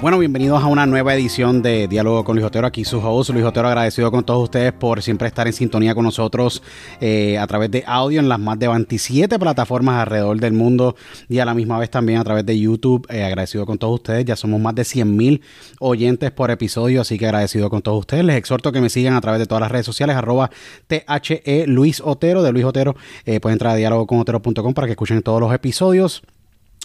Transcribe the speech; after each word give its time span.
Bueno, 0.00 0.18
bienvenidos 0.18 0.62
a 0.62 0.66
una 0.66 0.86
nueva 0.86 1.14
edición 1.14 1.60
de 1.60 1.86
Diálogo 1.86 2.24
con 2.24 2.34
Luis 2.34 2.46
Otero. 2.46 2.66
Aquí 2.66 2.86
su 2.86 3.00
host, 3.00 3.28
Luis 3.30 3.44
Otero, 3.44 3.68
agradecido 3.68 4.10
con 4.10 4.24
todos 4.24 4.44
ustedes 4.44 4.72
por 4.72 5.02
siempre 5.02 5.28
estar 5.28 5.46
en 5.46 5.52
sintonía 5.52 5.94
con 5.94 6.04
nosotros 6.04 6.62
eh, 7.02 7.36
a 7.36 7.46
través 7.46 7.70
de 7.70 7.84
audio 7.86 8.18
en 8.18 8.26
las 8.26 8.38
más 8.38 8.58
de 8.58 8.68
27 8.68 9.38
plataformas 9.38 10.00
alrededor 10.00 10.40
del 10.40 10.54
mundo 10.54 10.96
y 11.28 11.40
a 11.40 11.44
la 11.44 11.52
misma 11.52 11.78
vez 11.78 11.90
también 11.90 12.18
a 12.18 12.24
través 12.24 12.46
de 12.46 12.58
YouTube. 12.58 13.06
Eh, 13.10 13.24
agradecido 13.24 13.66
con 13.66 13.76
todos 13.76 13.96
ustedes. 13.96 14.24
Ya 14.24 14.36
somos 14.36 14.58
más 14.58 14.74
de 14.74 14.86
100 14.86 15.14
mil 15.14 15.42
oyentes 15.80 16.30
por 16.30 16.50
episodio, 16.50 17.02
así 17.02 17.18
que 17.18 17.26
agradecido 17.26 17.68
con 17.68 17.82
todos 17.82 18.00
ustedes. 18.00 18.24
Les 18.24 18.36
exhorto 18.36 18.72
que 18.72 18.80
me 18.80 18.88
sigan 18.88 19.12
a 19.12 19.20
través 19.20 19.38
de 19.38 19.44
todas 19.44 19.60
las 19.60 19.70
redes 19.70 19.84
sociales, 19.84 20.16
arroba 20.16 20.50
THE 20.86 21.66
Luis 21.66 22.00
Otero, 22.02 22.42
de 22.42 22.52
Luis 22.52 22.64
Otero. 22.64 22.96
Eh, 23.26 23.38
pueden 23.38 23.56
entrar 23.56 23.74
a 23.74 23.76
dialogoconotero.com 23.76 24.72
para 24.72 24.86
que 24.86 24.92
escuchen 24.92 25.20
todos 25.20 25.42
los 25.42 25.52
episodios. 25.52 26.22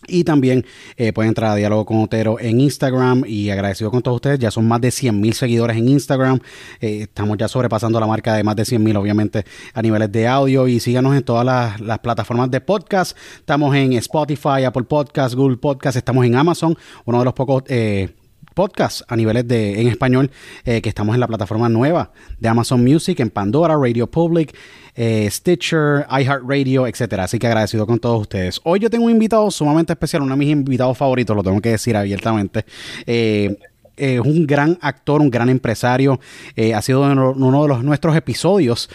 Y 0.08 0.24
también 0.24 0.66
eh, 0.98 1.14
pueden 1.14 1.30
entrar 1.30 1.52
a 1.52 1.56
Diálogo 1.56 1.86
con 1.86 1.98
Otero 2.04 2.40
en 2.40 2.60
Instagram 2.62 3.24
y 3.26 3.50
agradecido 3.50 3.90
con 3.90 4.02
todos 4.02 4.16
ustedes. 4.16 4.40
Ya 4.40 4.52
son 4.52 4.68
más 4.68 4.82
de 4.82 4.92
100 4.92 5.20
mil 5.20 5.34
seguidores 5.34 5.78
en 5.78 5.90
Instagram. 5.90 6.40
Eh, 6.80 7.04
estamos 7.04 7.38
ya 7.38 7.48
sobrepasando 7.48 8.00
la 8.00 8.06
marca 8.06 8.36
de 8.36 8.44
más 8.44 8.56
de 8.56 8.66
100 8.66 8.84
mil, 8.84 8.96
obviamente, 8.98 9.46
a 9.74 9.82
niveles 9.82 10.12
de 10.12 10.28
audio. 10.28 10.68
Y 10.68 10.80
síganos 10.80 11.16
en 11.16 11.24
todas 11.24 11.46
las, 11.46 12.00
plataformas 12.00 12.52
de 12.52 12.62
podcast. 12.62 13.18
Estamos 13.38 13.76
en 13.76 13.94
Spotify, 13.94 14.64
Apple 14.66 14.84
Podcast, 14.84 15.34
Google 15.34 15.58
Podcast. 15.58 15.98
Estamos 15.98 16.26
en 16.26 16.36
Amazon, 16.36 16.78
uno 17.06 17.20
de 17.20 17.26
los 17.26 17.34
pocos... 17.34 17.64
Eh, 17.68 18.14
podcasts 18.56 19.06
a 19.08 19.16
niveles 19.16 19.48
de 19.48 19.82
en 19.82 19.88
español 19.88 20.32
que 20.64 20.90
estamos 20.90 21.14
en 21.14 21.20
la 21.20 21.28
plataforma 21.28 21.70
nueva 21.70 22.12
de 22.40 22.48
Amazon 22.48 22.84
Music, 22.84 23.20
en 23.20 23.30
Pandora, 23.30 23.76
Radio 23.76 24.08
Public, 24.08 24.56
eh, 24.96 25.28
Stitcher, 25.30 26.06
iHeartRadio, 26.10 26.88
etcétera. 26.88 27.26
Así 27.26 27.38
que 27.38 27.48
agradecido 27.48 27.86
con 27.86 28.00
todos 28.00 28.22
ustedes. 28.22 28.62
Hoy 28.64 28.80
yo 28.80 28.90
tengo 28.90 29.06
un 29.06 29.12
invitado 29.12 29.52
sumamente 29.52 29.94
especial, 29.94 30.22
uno 30.22 30.34
de 30.36 30.40
mis 30.40 30.50
invitados 30.50 30.98
favoritos, 30.98 31.36
lo 31.36 31.44
tengo 31.44 31.60
que 31.60 31.72
decir 31.72 31.98
abiertamente. 31.98 32.66
Eh, 33.06 33.58
es 33.98 34.20
un 34.20 34.46
gran 34.46 34.78
actor, 34.82 35.22
un 35.22 35.30
gran 35.30 35.50
empresario. 35.50 36.20
Eh, 36.56 36.74
ha 36.74 36.82
sido 36.82 37.02
uno 37.02 37.62
de 37.62 37.68
los, 37.68 37.84
nuestros 37.84 38.16
episodios 38.16 38.90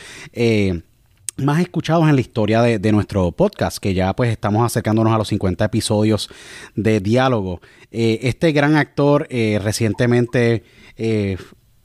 más 1.41 1.61
escuchados 1.61 2.09
en 2.09 2.15
la 2.15 2.21
historia 2.21 2.63
de, 2.63 2.93
nuestro 2.93 3.33
podcast, 3.33 3.79
que 3.79 3.95
ya 3.95 4.15
pues 4.15 4.31
estamos 4.31 4.65
acercándonos 4.65 5.13
a 5.13 5.19
los 5.19 5.29
50 5.29 5.65
episodios 5.65 6.29
de 6.75 7.01
diálogo. 7.01 7.61
Eh, 7.91 8.21
este 8.23 8.53
gran 8.53 8.77
actor 8.77 9.27
eh, 9.31 9.59
recientemente 9.63 10.65
eh, 10.97 11.37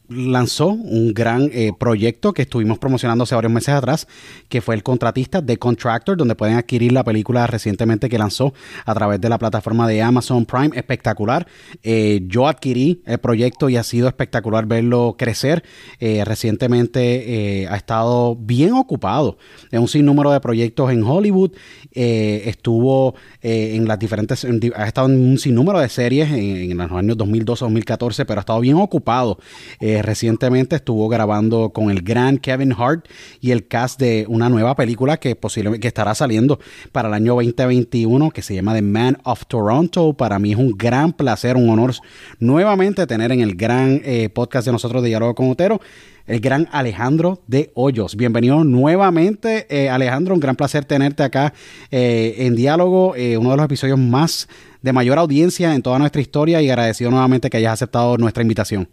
lanzó 0.10 0.68
un 0.68 1.14
gran 1.14 1.50
eh, 1.54 1.72
proyecto 1.78 2.34
que 2.34 2.44
estuvimos 2.44 2.80
promocionando 2.80 3.24
hace 3.24 3.36
varios 3.36 3.52
meses 3.52 3.70
atrás, 3.70 4.08
que 4.50 4.62
fue 4.62 4.76
el 4.76 4.84
contratista 4.84 5.42
de 5.42 5.58
Contractor, 5.58 6.18
donde 6.18 6.36
pueden 6.36 6.58
adquirir 6.58 6.92
la 6.92 7.04
película 7.04 7.48
recientemente 7.48 8.10
que 8.10 8.18
lanzó 8.18 8.54
a 8.86 8.94
través 8.94 9.20
de 9.22 9.30
la 9.30 9.38
plataforma 9.38 9.88
de 9.88 10.02
Amazon 10.02 10.46
Prime. 10.46 10.72
Espectacular. 10.76 11.48
Eh, 11.84 12.22
yo 12.28 12.48
adquirí 12.48 13.02
el 13.06 13.18
proyecto 13.18 13.70
y 13.70 13.78
ha 13.78 13.84
sido 13.84 14.08
espectacular 14.08 14.66
verlo 14.66 15.16
crecer. 15.18 15.64
Eh, 16.00 16.24
recientemente 16.26 17.68
ha 17.70 17.76
estado 17.76 18.36
bien 18.36 18.74
ocupado 18.74 19.38
en 19.72 19.82
un 19.82 19.88
sinnúmero 19.88 20.32
de 20.32 20.40
proyectos 20.40 20.92
en 20.92 21.04
Hollywood. 21.04 21.52
estuvo 21.92 23.16
en 23.42 23.88
las 23.88 24.00
diferentes, 24.00 24.46
ha 24.76 24.88
estado 24.88 25.08
en 25.08 25.20
un 25.20 25.38
sinnúmero 25.38 25.80
de 25.80 25.90
series 25.90 26.32
en, 26.32 26.78
los 26.78 26.92
años 26.92 27.18
2012-2014, 27.18 28.26
pero 28.26 28.40
ha 28.40 28.42
estado 28.42 28.60
bien 28.60 28.76
ocupado. 28.76 29.40
Eh, 29.80 29.95
recientemente 30.02 30.76
estuvo 30.76 31.08
grabando 31.10 31.70
con 31.70 31.92
el 31.92 32.02
gran 32.02 32.38
Kevin 32.38 32.74
Hart 32.78 33.08
y 33.42 33.52
el 33.52 33.68
cast 33.68 34.00
de 34.00 34.26
una 34.28 34.50
nueva 34.50 34.76
película 34.76 35.18
que 35.18 35.36
posiblemente 35.36 35.88
estará 35.88 36.16
saliendo 36.16 36.60
para 36.92 37.08
el 37.08 37.14
año 37.14 37.36
2021 37.36 38.32
que 38.32 38.42
se 38.42 38.56
llama 38.56 38.74
The 38.74 38.82
Man 38.82 39.18
of 39.24 39.46
Toronto. 39.48 40.14
Para 40.14 40.40
mí 40.40 40.52
es 40.52 40.58
un 40.58 40.72
gran 40.72 41.14
placer, 41.14 41.56
un 41.56 41.70
honor 41.70 41.94
nuevamente 42.40 43.06
tener 43.08 43.32
en 43.32 43.42
el 43.42 43.56
gran 43.56 44.02
eh, 44.04 44.30
podcast 44.30 44.66
de 44.66 44.72
nosotros 44.72 45.04
de 45.04 45.10
Diálogo 45.10 45.36
con 45.36 45.50
Otero 45.50 45.80
el 46.28 46.40
gran 46.40 46.68
Alejandro 46.72 47.44
de 47.46 47.72
Hoyos. 47.76 48.16
Bienvenido 48.16 48.64
nuevamente, 48.64 49.68
eh, 49.70 49.90
Alejandro. 49.92 50.34
Un 50.34 50.40
gran 50.40 50.56
placer 50.56 50.84
tenerte 50.84 51.22
acá 51.22 51.54
en 51.92 52.56
diálogo, 52.56 53.10
uno 53.12 53.52
de 53.52 53.58
los 53.58 53.66
episodios 53.66 54.00
más 54.00 54.48
de 54.82 54.94
mayor 54.94 55.20
audiencia 55.20 55.74
en 55.74 55.82
toda 55.82 56.00
nuestra 56.00 56.22
historia 56.22 56.62
y 56.62 56.70
agradecido 56.70 57.12
nuevamente 57.12 57.50
que 57.50 57.58
hayas 57.58 57.74
aceptado 57.74 58.18
nuestra 58.18 58.42
invitación. 58.42 58.88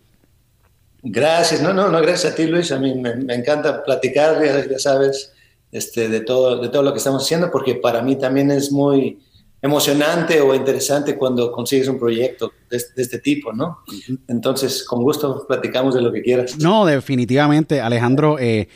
Gracias, 1.02 1.60
no, 1.60 1.72
no, 1.72 1.88
no, 1.88 2.00
gracias 2.00 2.32
a 2.32 2.36
ti 2.36 2.46
Luis, 2.46 2.70
a 2.70 2.78
mí 2.78 2.94
me, 2.94 3.34
encanta 3.34 3.82
platicar, 3.82 4.40
ya, 4.70 4.78
sabes, 4.78 5.32
este, 5.72 6.08
de, 6.08 6.20
todo, 6.20 6.60
de 6.60 6.68
todo 6.68 6.82
lo 6.82 6.92
que 6.92 6.98
estamos 6.98 7.24
haciendo, 7.24 7.50
porque 7.50 7.74
para 7.74 8.02
mí 8.02 8.16
también 8.16 8.50
es 8.52 8.70
muy 8.70 9.18
emocionante 9.60 10.40
o 10.40 10.54
interesante 10.54 11.16
cuando 11.16 11.50
consigues 11.50 11.88
un 11.88 11.98
proyecto 11.98 12.52
de, 12.70 12.76
este 12.76 13.18
tipo, 13.18 13.52
¿no? 13.52 13.78
Entonces, 14.28 14.84
con 14.84 15.02
gusto 15.02 15.44
platicamos 15.46 15.94
de 15.94 16.02
lo 16.02 16.12
que 16.12 16.22
quieras. 16.22 16.58
No, 16.58 16.84
definitivamente, 16.84 17.80
Alejandro. 17.80 18.38
Eh, 18.38 18.68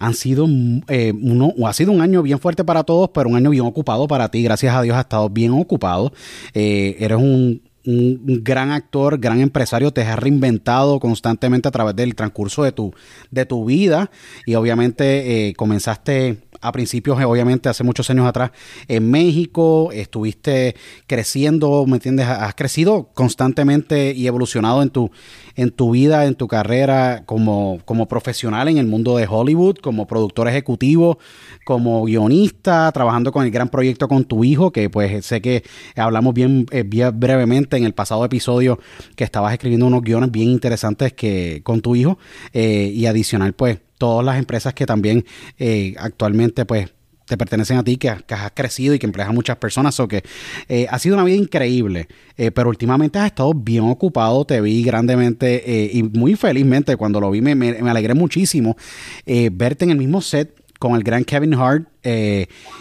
han 0.00 0.14
sido 0.14 0.46
eh, 0.88 1.12
uno, 1.12 1.52
o 1.58 1.66
ha 1.66 1.72
sido 1.72 1.90
un 1.90 2.00
año 2.00 2.22
bien 2.22 2.38
fuerte 2.38 2.64
para 2.64 2.84
todos, 2.84 3.10
pero 3.12 3.28
un 3.28 3.34
año 3.34 3.50
bien 3.50 3.64
ocupado 3.64 4.06
para 4.06 4.30
ti. 4.30 4.44
Gracias 4.44 4.72
a 4.72 4.82
Dios 4.82 4.96
has 4.96 5.04
estado 5.04 5.28
bien 5.28 5.50
ocupado. 5.52 6.12
Eh, 6.54 6.96
eres 7.00 7.18
un, 7.18 7.67
un, 7.86 8.42
gran 8.42 8.70
actor, 8.70 9.18
gran 9.18 9.40
empresario, 9.40 9.92
te 9.92 10.02
has 10.02 10.18
reinventado 10.18 11.00
constantemente 11.00 11.68
a 11.68 11.70
través 11.70 11.96
del 11.96 12.14
transcurso 12.14 12.62
de 12.62 12.72
tu, 12.72 12.92
de 13.30 13.46
tu 13.46 13.64
vida 13.64 14.10
y 14.46 14.54
obviamente 14.54 15.48
eh, 15.48 15.54
comenzaste 15.54 16.38
a 16.60 16.72
principios, 16.72 17.18
obviamente, 17.22 17.68
hace 17.68 17.84
muchos 17.84 18.08
años 18.10 18.26
atrás, 18.26 18.50
en 18.88 19.10
México, 19.10 19.90
estuviste 19.92 20.74
creciendo, 21.06 21.84
¿me 21.86 21.96
entiendes? 21.96 22.26
Has 22.26 22.54
crecido 22.54 23.10
constantemente 23.14 24.12
y 24.12 24.26
evolucionado 24.26 24.82
en 24.82 24.90
tu, 24.90 25.10
en 25.54 25.70
tu 25.70 25.90
vida, 25.92 26.26
en 26.26 26.34
tu 26.34 26.48
carrera 26.48 27.22
como, 27.26 27.80
como 27.84 28.06
profesional 28.06 28.68
en 28.68 28.78
el 28.78 28.86
mundo 28.86 29.16
de 29.16 29.26
Hollywood, 29.28 29.76
como 29.76 30.06
productor 30.06 30.48
ejecutivo, 30.48 31.18
como 31.64 32.04
guionista, 32.04 32.90
trabajando 32.92 33.32
con 33.32 33.44
el 33.44 33.50
gran 33.50 33.68
proyecto 33.68 34.08
con 34.08 34.24
tu 34.24 34.44
hijo, 34.44 34.72
que 34.72 34.90
pues 34.90 35.24
sé 35.24 35.40
que 35.40 35.62
hablamos 35.96 36.34
bien, 36.34 36.66
eh, 36.70 36.82
brevemente 36.82 37.76
en 37.76 37.84
el 37.84 37.94
pasado 37.94 38.24
episodio 38.24 38.78
que 39.16 39.24
estabas 39.24 39.52
escribiendo 39.52 39.86
unos 39.86 40.02
guiones 40.02 40.30
bien 40.30 40.48
interesantes 40.48 41.12
que 41.12 41.60
con 41.64 41.80
tu 41.80 41.94
hijo 41.96 42.18
eh, 42.52 42.90
y 42.94 43.06
adicional 43.06 43.52
pues 43.52 43.78
todas 43.98 44.24
las 44.24 44.38
empresas 44.38 44.72
que 44.72 44.86
también 44.86 45.24
eh, 45.58 45.94
actualmente 45.98 46.64
pues 46.64 46.88
te 47.26 47.36
pertenecen 47.36 47.76
a 47.76 47.84
ti, 47.84 47.98
que, 47.98 48.08
has 48.08 48.52
crecido 48.54 48.94
y 48.94 48.98
que 48.98 49.04
empleas 49.04 49.28
a 49.28 49.32
muchas 49.32 49.58
personas. 49.58 50.00
O 50.00 50.08
que 50.08 50.22
eh, 50.66 50.86
ha 50.88 50.98
sido 50.98 51.14
una 51.14 51.24
vida 51.24 51.36
increíble, 51.36 52.08
eh, 52.38 52.50
pero 52.50 52.70
últimamente 52.70 53.18
has 53.18 53.26
estado 53.26 53.52
bien 53.52 53.84
ocupado. 53.84 54.46
Te 54.46 54.62
vi 54.62 54.82
grandemente 54.82 55.90
y 55.92 56.02
muy 56.04 56.36
felizmente 56.36 56.96
cuando 56.96 57.20
lo 57.20 57.30
vi, 57.30 57.42
me, 57.42 57.54
me, 57.54 57.90
alegré 57.90 58.14
muchísimo 58.14 58.78
verte 59.26 59.84
en 59.84 59.90
el 59.90 59.98
mismo 59.98 60.22
set 60.22 60.54
con 60.78 60.94
el 60.94 61.02
gran 61.02 61.24
Kevin 61.24 61.52
Hart 61.54 61.88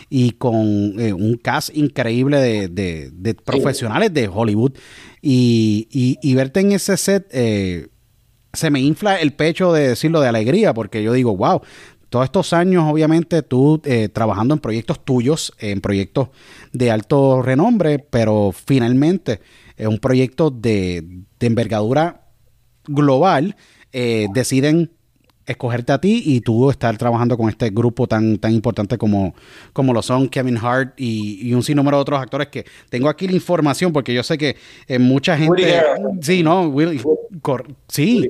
y 0.10 0.32
con 0.34 0.56
un 0.56 1.40
cast 1.44 1.76
increíble 1.76 2.70
de, 2.70 3.36
profesionales 3.44 4.14
de 4.14 4.30
Hollywood. 4.30 4.78
Y, 5.22 5.90
y, 6.22 6.36
verte 6.36 6.62
en 6.62 6.72
ese 6.72 6.96
set 6.96 7.28
se 8.58 8.72
me 8.72 8.80
infla 8.80 9.22
el 9.22 9.34
pecho 9.34 9.72
de 9.72 9.90
decirlo 9.90 10.20
de 10.20 10.28
alegría, 10.28 10.74
porque 10.74 11.04
yo 11.04 11.14
digo, 11.14 11.38
wow, 11.38 11.62
todos 12.10 12.26
estos 12.26 12.54
años, 12.54 12.86
obviamente, 12.88 13.44
tú 13.44 13.82
eh, 13.86 14.10
trabajando 14.10 14.54
en 14.54 14.60
proyectos 14.60 15.04
tuyos, 15.04 15.54
en 15.60 15.82
proyectos 15.82 16.30
de 16.72 16.90
alto 16.90 17.42
renombre, 17.42 18.00
pero 18.00 18.52
finalmente 18.52 19.42
es 19.76 19.88
un 19.88 20.00
proyecto 20.00 20.50
de, 20.50 21.24
envergadura 21.40 22.30
global, 22.88 23.56
eh, 23.92 24.28
deciden 24.34 24.92
escogerte 25.48 25.94
a 25.94 26.00
ti 26.00 26.22
y 26.26 26.42
tú 26.42 26.70
estar 26.70 26.96
trabajando 26.98 27.38
con 27.38 27.50
este 27.50 27.70
grupo 27.70 28.06
tan, 28.06 28.38
tan 28.38 28.52
importante 28.52 28.98
como, 28.98 29.34
como 29.74 29.94
lo 29.94 30.02
son 30.02 30.28
Kevin 30.28 30.58
Hart 30.58 30.94
y, 30.98 31.54
un 31.54 31.64
sinnúmero 31.64 31.98
de 31.98 32.02
otros 32.02 32.22
actores 32.22 32.50
que 32.50 32.66
tengo 32.90 33.10
aquí 33.10 33.28
la 33.28 33.34
información 33.34 33.94
porque 33.94 34.14
yo 34.14 34.22
sé 34.22 34.38
que 34.38 34.58
eh, 34.88 35.00
mucha 35.00 35.38
gente... 35.38 35.82
Sí, 36.22 36.44
¿no? 36.44 36.72
sí. 37.88 38.30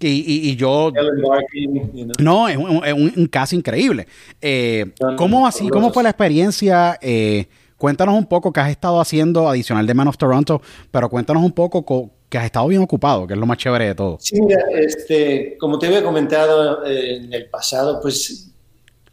Y, 0.00 0.56
yo... 0.56 0.92
No, 2.20 2.48
es 2.48 2.56
un, 2.56 3.26
caso 3.26 3.56
increíble. 3.56 4.06
Eh, 4.40 4.92
¿Cómo 5.16 5.46
así? 5.46 5.68
¿Cómo 5.68 5.92
fue 5.92 6.02
la 6.02 6.10
experiencia? 6.10 6.98
Eh, 7.02 7.46
cuéntanos 7.76 8.14
un 8.14 8.26
poco 8.26 8.52
qué 8.52 8.60
has 8.60 8.70
estado 8.70 9.00
haciendo 9.00 9.48
adicional 9.48 9.86
de 9.86 9.94
Man 9.94 10.08
of 10.08 10.16
Toronto, 10.16 10.62
pero 10.90 11.08
cuéntanos 11.10 11.42
un 11.42 11.52
poco 11.52 11.84
que 12.34 12.38
has 12.38 12.46
estado 12.46 12.66
bien 12.66 12.82
ocupado, 12.82 13.28
que 13.28 13.34
es 13.34 13.38
lo 13.38 13.46
más 13.46 13.58
chévere 13.58 13.86
de 13.86 13.94
todo. 13.94 14.18
Sí, 14.18 14.40
mira, 14.40 14.64
este, 14.72 15.56
como 15.56 15.78
te 15.78 15.86
había 15.86 16.02
comentado 16.02 16.84
eh, 16.84 17.18
en 17.18 17.32
el 17.32 17.48
pasado, 17.48 18.00
pues 18.02 18.50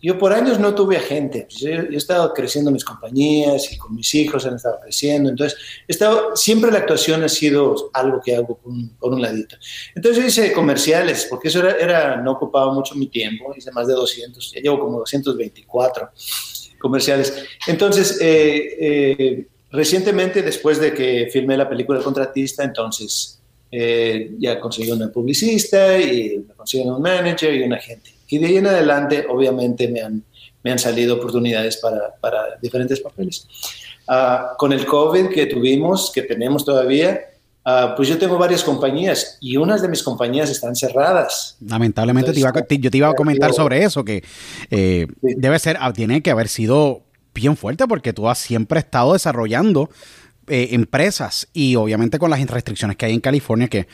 yo 0.01 0.17
por 0.17 0.33
años 0.33 0.59
no 0.59 0.73
tuve 0.73 0.97
agente. 0.97 1.45
Pues, 1.47 1.59
yo, 1.59 1.69
he 1.69 1.95
estado 1.95 2.33
creciendo 2.33 2.71
mis 2.71 2.83
compañías 2.83 3.71
y 3.71 3.77
con 3.77 3.93
mis 3.93 4.11
hijos 4.15 4.43
han 4.47 4.55
estado 4.55 4.79
creciendo. 4.81 5.29
Entonces, 5.29 5.55
he 5.87 5.91
estado, 5.91 6.35
siempre 6.35 6.71
la 6.71 6.79
actuación 6.79 7.21
ha 7.23 7.29
sido 7.29 7.91
algo 7.93 8.19
que 8.25 8.35
hago 8.35 8.57
por 8.57 9.13
un, 9.13 9.21
ladito. 9.21 9.55
Entonces, 9.93 10.23
yo 10.23 10.27
hice 10.27 10.51
comerciales, 10.51 11.27
porque 11.29 11.49
eso 11.49 11.59
era, 11.59 11.77
era, 11.77 12.15
no 12.23 12.31
ocupaba 12.31 12.73
mucho 12.73 12.95
mi 12.95 13.05
tiempo. 13.05 13.53
Hice 13.55 13.71
más 13.71 13.85
de 13.85 13.93
200, 13.93 14.51
ya 14.51 14.61
llevo 14.61 14.79
como 14.79 14.97
224 14.97 16.09
comerciales. 16.79 17.45
Entonces, 17.67 18.17
eh, 18.19 18.77
eh, 18.81 19.47
Recientemente, 19.71 20.41
después 20.41 20.79
de 20.79 20.93
que 20.93 21.29
filmé 21.31 21.55
la 21.55 21.69
película 21.69 21.99
El 21.99 22.03
Contratista, 22.03 22.63
entonces 22.63 23.39
eh, 23.71 24.31
ya 24.37 24.59
conseguí 24.59 24.91
una 24.91 25.09
publicista 25.09 25.97
y 25.97 26.45
me 26.73 26.81
un 26.81 27.01
manager 27.01 27.53
y 27.53 27.63
un 27.63 27.73
agente. 27.73 28.11
Y 28.27 28.37
de 28.37 28.47
ahí 28.47 28.57
en 28.57 28.67
adelante, 28.67 29.25
obviamente, 29.29 29.87
me 29.87 30.01
han, 30.01 30.23
me 30.63 30.71
han 30.71 30.79
salido 30.79 31.15
oportunidades 31.15 31.77
para, 31.77 32.13
para 32.19 32.57
diferentes 32.61 32.99
papeles. 32.99 33.47
Ah, 34.07 34.53
con 34.57 34.73
el 34.73 34.85
COVID 34.85 35.29
que 35.29 35.45
tuvimos, 35.45 36.11
que 36.13 36.23
tenemos 36.23 36.65
todavía, 36.65 37.27
Uh, 37.63 37.95
pues 37.95 38.09
yo 38.09 38.17
tengo 38.17 38.39
varias 38.39 38.63
compañías 38.63 39.37
y 39.39 39.55
unas 39.55 39.83
de 39.83 39.87
mis 39.87 40.01
compañías 40.01 40.49
están 40.49 40.75
cerradas. 40.75 41.57
Lamentablemente, 41.63 42.33
yo 42.33 42.89
te 42.89 42.97
iba 42.97 43.07
a 43.07 43.13
comentar 43.13 43.53
sobre 43.53 43.83
eso, 43.83 44.03
que 44.03 44.23
eh, 44.71 45.05
debe 45.21 45.59
ser, 45.59 45.77
ah, 45.79 45.93
tiene 45.93 46.23
que 46.23 46.31
haber 46.31 46.47
sido 46.47 47.03
bien 47.33 47.57
fuerte 47.57 47.87
porque 47.87 48.13
tú 48.13 48.29
has 48.29 48.37
siempre 48.37 48.79
estado 48.79 49.13
desarrollando 49.13 49.89
eh, 50.47 50.69
empresas 50.71 51.47
y 51.53 51.75
obviamente 51.75 52.19
con 52.19 52.29
las 52.29 52.45
restricciones 52.45 52.97
que 52.97 53.05
hay 53.05 53.13
en 53.13 53.21
California 53.21 53.67
que... 53.67 53.87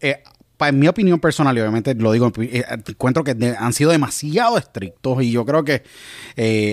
Eh, 0.00 0.22
en 0.60 0.78
mi 0.78 0.88
opinión 0.88 1.20
personal, 1.20 1.54
y 1.58 1.60
obviamente 1.60 1.94
lo 1.94 2.10
digo, 2.12 2.32
eh, 2.38 2.64
encuentro 2.86 3.22
que 3.22 3.36
han 3.58 3.72
sido 3.74 3.90
demasiado 3.90 4.56
estrictos 4.56 5.22
y 5.22 5.30
yo 5.30 5.44
creo 5.44 5.62
que 5.62 5.82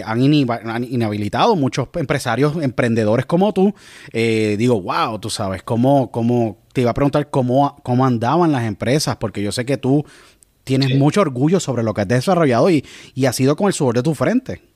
han, 0.06 0.22
inhabilitado 0.22 1.58
muchos 1.58 1.90
empresarios, 1.96 2.56
emprendedores 2.62 3.26
como 3.26 3.52
tú. 3.52 3.74
digo, 4.14 4.82
wow, 4.82 5.20
tú 5.20 5.30
sabes, 5.30 5.64
cómo, 5.64 6.10
cómo, 6.10 6.60
te 6.72 6.82
iba 6.82 6.92
a 6.92 6.94
preguntar 6.94 7.30
cómo, 7.30 7.76
cómo 7.84 8.06
andaban 8.06 8.54
las 8.54 8.64
empresas, 8.64 9.18
porque 9.18 9.42
yo 9.42 9.52
sé 9.52 9.66
que 9.66 9.76
tú 9.76 10.06
tienes 10.64 10.96
mucho 10.98 11.20
orgullo 11.20 11.60
sobre 11.60 11.84
lo 11.84 11.94
que 11.94 12.02
has 12.02 12.08
desarrollado 12.08 12.70
y, 12.70 12.86
y 13.14 13.26
ha 13.26 13.34
sido 13.34 13.58
con 13.58 13.68
el 13.68 13.74
sudor 13.74 13.96
de 13.96 14.04
tu 14.04 14.16
frente. 14.16 14.71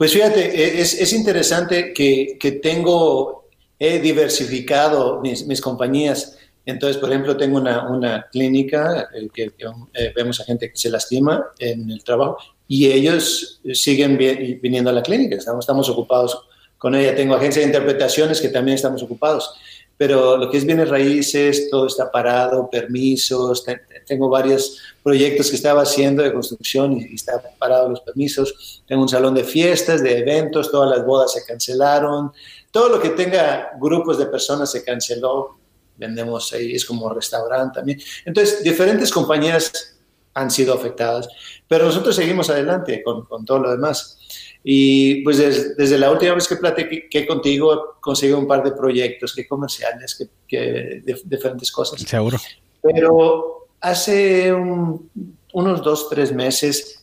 Pues 0.00 0.14
fíjate, 0.14 0.40
e, 0.40 0.80
es, 0.80 1.12
interesante 1.12 1.92
que, 1.92 2.60
tengo, 2.62 3.50
he 3.78 3.98
diversificado 3.98 5.20
mis, 5.20 5.60
compañías. 5.60 6.38
Entonces, 6.64 6.96
por 6.96 7.10
ejemplo, 7.10 7.36
tengo 7.36 7.58
una, 7.58 8.26
clínica 8.32 9.10
que, 9.34 9.52
eh, 9.92 10.12
vemos 10.16 10.40
a 10.40 10.44
gente 10.44 10.70
que 10.70 10.76
se 10.78 10.88
lastima 10.88 11.48
en 11.58 11.90
el 11.90 12.02
trabajo 12.02 12.38
y 12.66 12.86
ellos 12.86 13.60
siguen 13.74 14.16
viniendo 14.16 14.88
a 14.88 14.94
la 14.94 15.02
clínica, 15.02 15.36
estamos, 15.36 15.64
estamos 15.64 15.86
ocupados 15.90 16.46
con 16.78 16.94
ella. 16.94 17.14
Tengo 17.14 17.34
agencia 17.34 17.60
de 17.60 17.66
interpretaciones 17.66 18.40
que 18.40 18.48
también 18.48 18.76
estamos 18.76 19.02
ocupados, 19.02 19.52
pero 19.98 20.38
lo 20.38 20.50
que 20.50 20.56
es 20.56 20.64
bienes 20.64 20.88
raíces, 20.88 21.68
todo 21.68 21.86
está 21.86 22.10
parado, 22.10 22.70
permisos, 22.70 23.62
tengo 24.06 24.30
varios 24.30 24.78
proyectos 25.10 25.50
que 25.50 25.56
estaba 25.56 25.82
haciendo 25.82 26.22
de 26.22 26.32
construcción 26.32 26.92
y, 26.92 27.08
y 27.10 27.14
está 27.16 27.42
parado 27.58 27.88
los 27.88 28.00
permisos. 28.00 28.84
Tengo 28.86 29.02
un 29.02 29.08
salón 29.08 29.34
de 29.34 29.42
fiestas, 29.42 30.04
de 30.04 30.18
eventos, 30.18 30.70
todas 30.70 30.88
las 30.88 31.04
bodas 31.04 31.32
se 31.32 31.44
cancelaron, 31.44 32.30
todo 32.70 32.88
lo 32.88 33.00
que 33.00 33.10
tenga 33.10 33.72
grupos 33.80 34.18
de 34.18 34.26
personas 34.26 34.70
se 34.70 34.84
canceló, 34.84 35.58
vendemos 35.96 36.52
ahí, 36.52 36.76
es 36.76 36.84
como 36.84 37.12
restaurante 37.12 37.80
también. 37.80 38.00
Entonces, 38.24 38.62
diferentes 38.62 39.10
compañías 39.10 39.98
han 40.34 40.48
sido 40.48 40.74
afectadas, 40.74 41.28
pero 41.66 41.86
nosotros 41.86 42.14
seguimos 42.14 42.48
adelante 42.48 43.02
con, 43.02 43.24
con 43.24 43.44
todo 43.44 43.58
lo 43.58 43.70
demás. 43.72 44.16
Y 44.62 45.24
pues 45.24 45.38
desde, 45.38 45.98
la 45.98 46.12
última 46.12 46.34
vez 46.34 46.46
que 46.46 46.54
platiqué 46.54 47.26
contigo, 47.26 47.96
conseguí 48.00 48.32
un 48.32 48.46
par 48.46 48.62
de 48.62 48.70
proyectos, 48.70 49.34
que 49.34 49.48
comerciales, 49.48 50.14
que, 50.14 50.28
que 50.46 51.02
diferentes 51.24 51.72
cosas. 51.72 52.00
Seguro. 52.00 52.38
Pero 52.80 53.60
hace 53.80 54.52
unos 54.52 55.82
dos, 55.82 56.08
tres 56.08 56.32
meses 56.32 57.00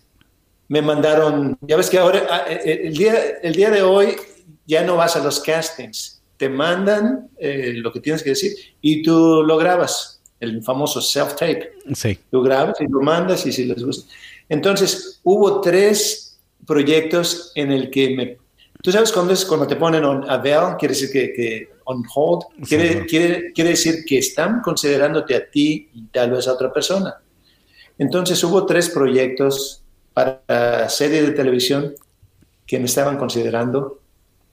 me 0.70 0.82
mandaron, 0.82 1.58
ya 1.62 1.78
ves 1.78 1.90
que 1.90 1.98
ahora, 1.98 2.28
ah, 2.30 2.46
eh, 2.50 2.62
eh, 2.66 2.82
el 2.86 2.98
día, 2.98 3.16
el 3.42 3.54
día 3.54 3.70
de 3.70 3.82
hoy 3.82 4.16
ya 4.66 4.84
no 4.84 4.98
vas 4.98 5.16
a 5.16 5.24
los 5.24 5.40
castings, 5.40 6.22
te 6.36 6.50
mandan 6.50 7.30
eh, 7.38 7.74
lo 7.76 7.92
que 7.92 8.02
tienes 8.02 8.22
que 8.22 8.32
decir 8.32 8.54
y 8.82 9.02
tú 9.02 9.44
lo 9.44 9.58
grabas, 9.58 10.22
el 10.40 10.62
famoso 10.64 11.00
self-tape. 11.00 11.70
Sí. 11.96 12.20
Tú 12.30 12.42
grabas 12.42 12.80
y 12.82 12.88
lo 12.88 13.02
mandas 13.02 13.46
y 13.46 13.52
si 13.52 13.66
les 13.66 13.84
gusta. 13.84 14.14
Entonces, 14.50 15.20
hubo 15.24 15.62
tres 15.62 16.38
proyectos 16.66 17.52
en 17.56 17.72
el 17.72 17.90
que 17.90 18.10
me... 18.16 18.38
Tú 18.88 18.94
sabes 18.94 19.12
cuando 19.12 19.34
es 19.34 19.44
cuando 19.44 19.68
te 19.68 19.76
ponen 19.76 20.06
on 20.06 20.30
avail, 20.30 20.78
quiere 20.80 20.94
decir 20.94 21.12
que, 21.12 21.34
que 21.34 21.70
on 21.84 22.06
hold, 22.16 22.46
quiere, 22.66 23.06
quiere, 23.06 23.52
quiere 23.52 23.72
decir 23.72 24.06
que 24.06 24.20
están 24.20 24.62
considerándote 24.62 25.36
a 25.36 25.52
ti 25.52 25.90
y 25.94 26.04
tal 26.04 26.32
vez 26.32 26.48
a 26.48 26.54
otra 26.54 26.72
persona. 26.72 27.18
Entonces 27.98 28.42
hubo 28.46 28.66
tres 28.66 28.90
proyectos 28.90 29.84
para 30.14 30.88
series 30.88 31.28
de 31.28 31.34
televisión 31.34 31.96
que 32.66 32.80
me 32.80 32.86
estaban 32.86 33.18
considerando. 33.18 34.00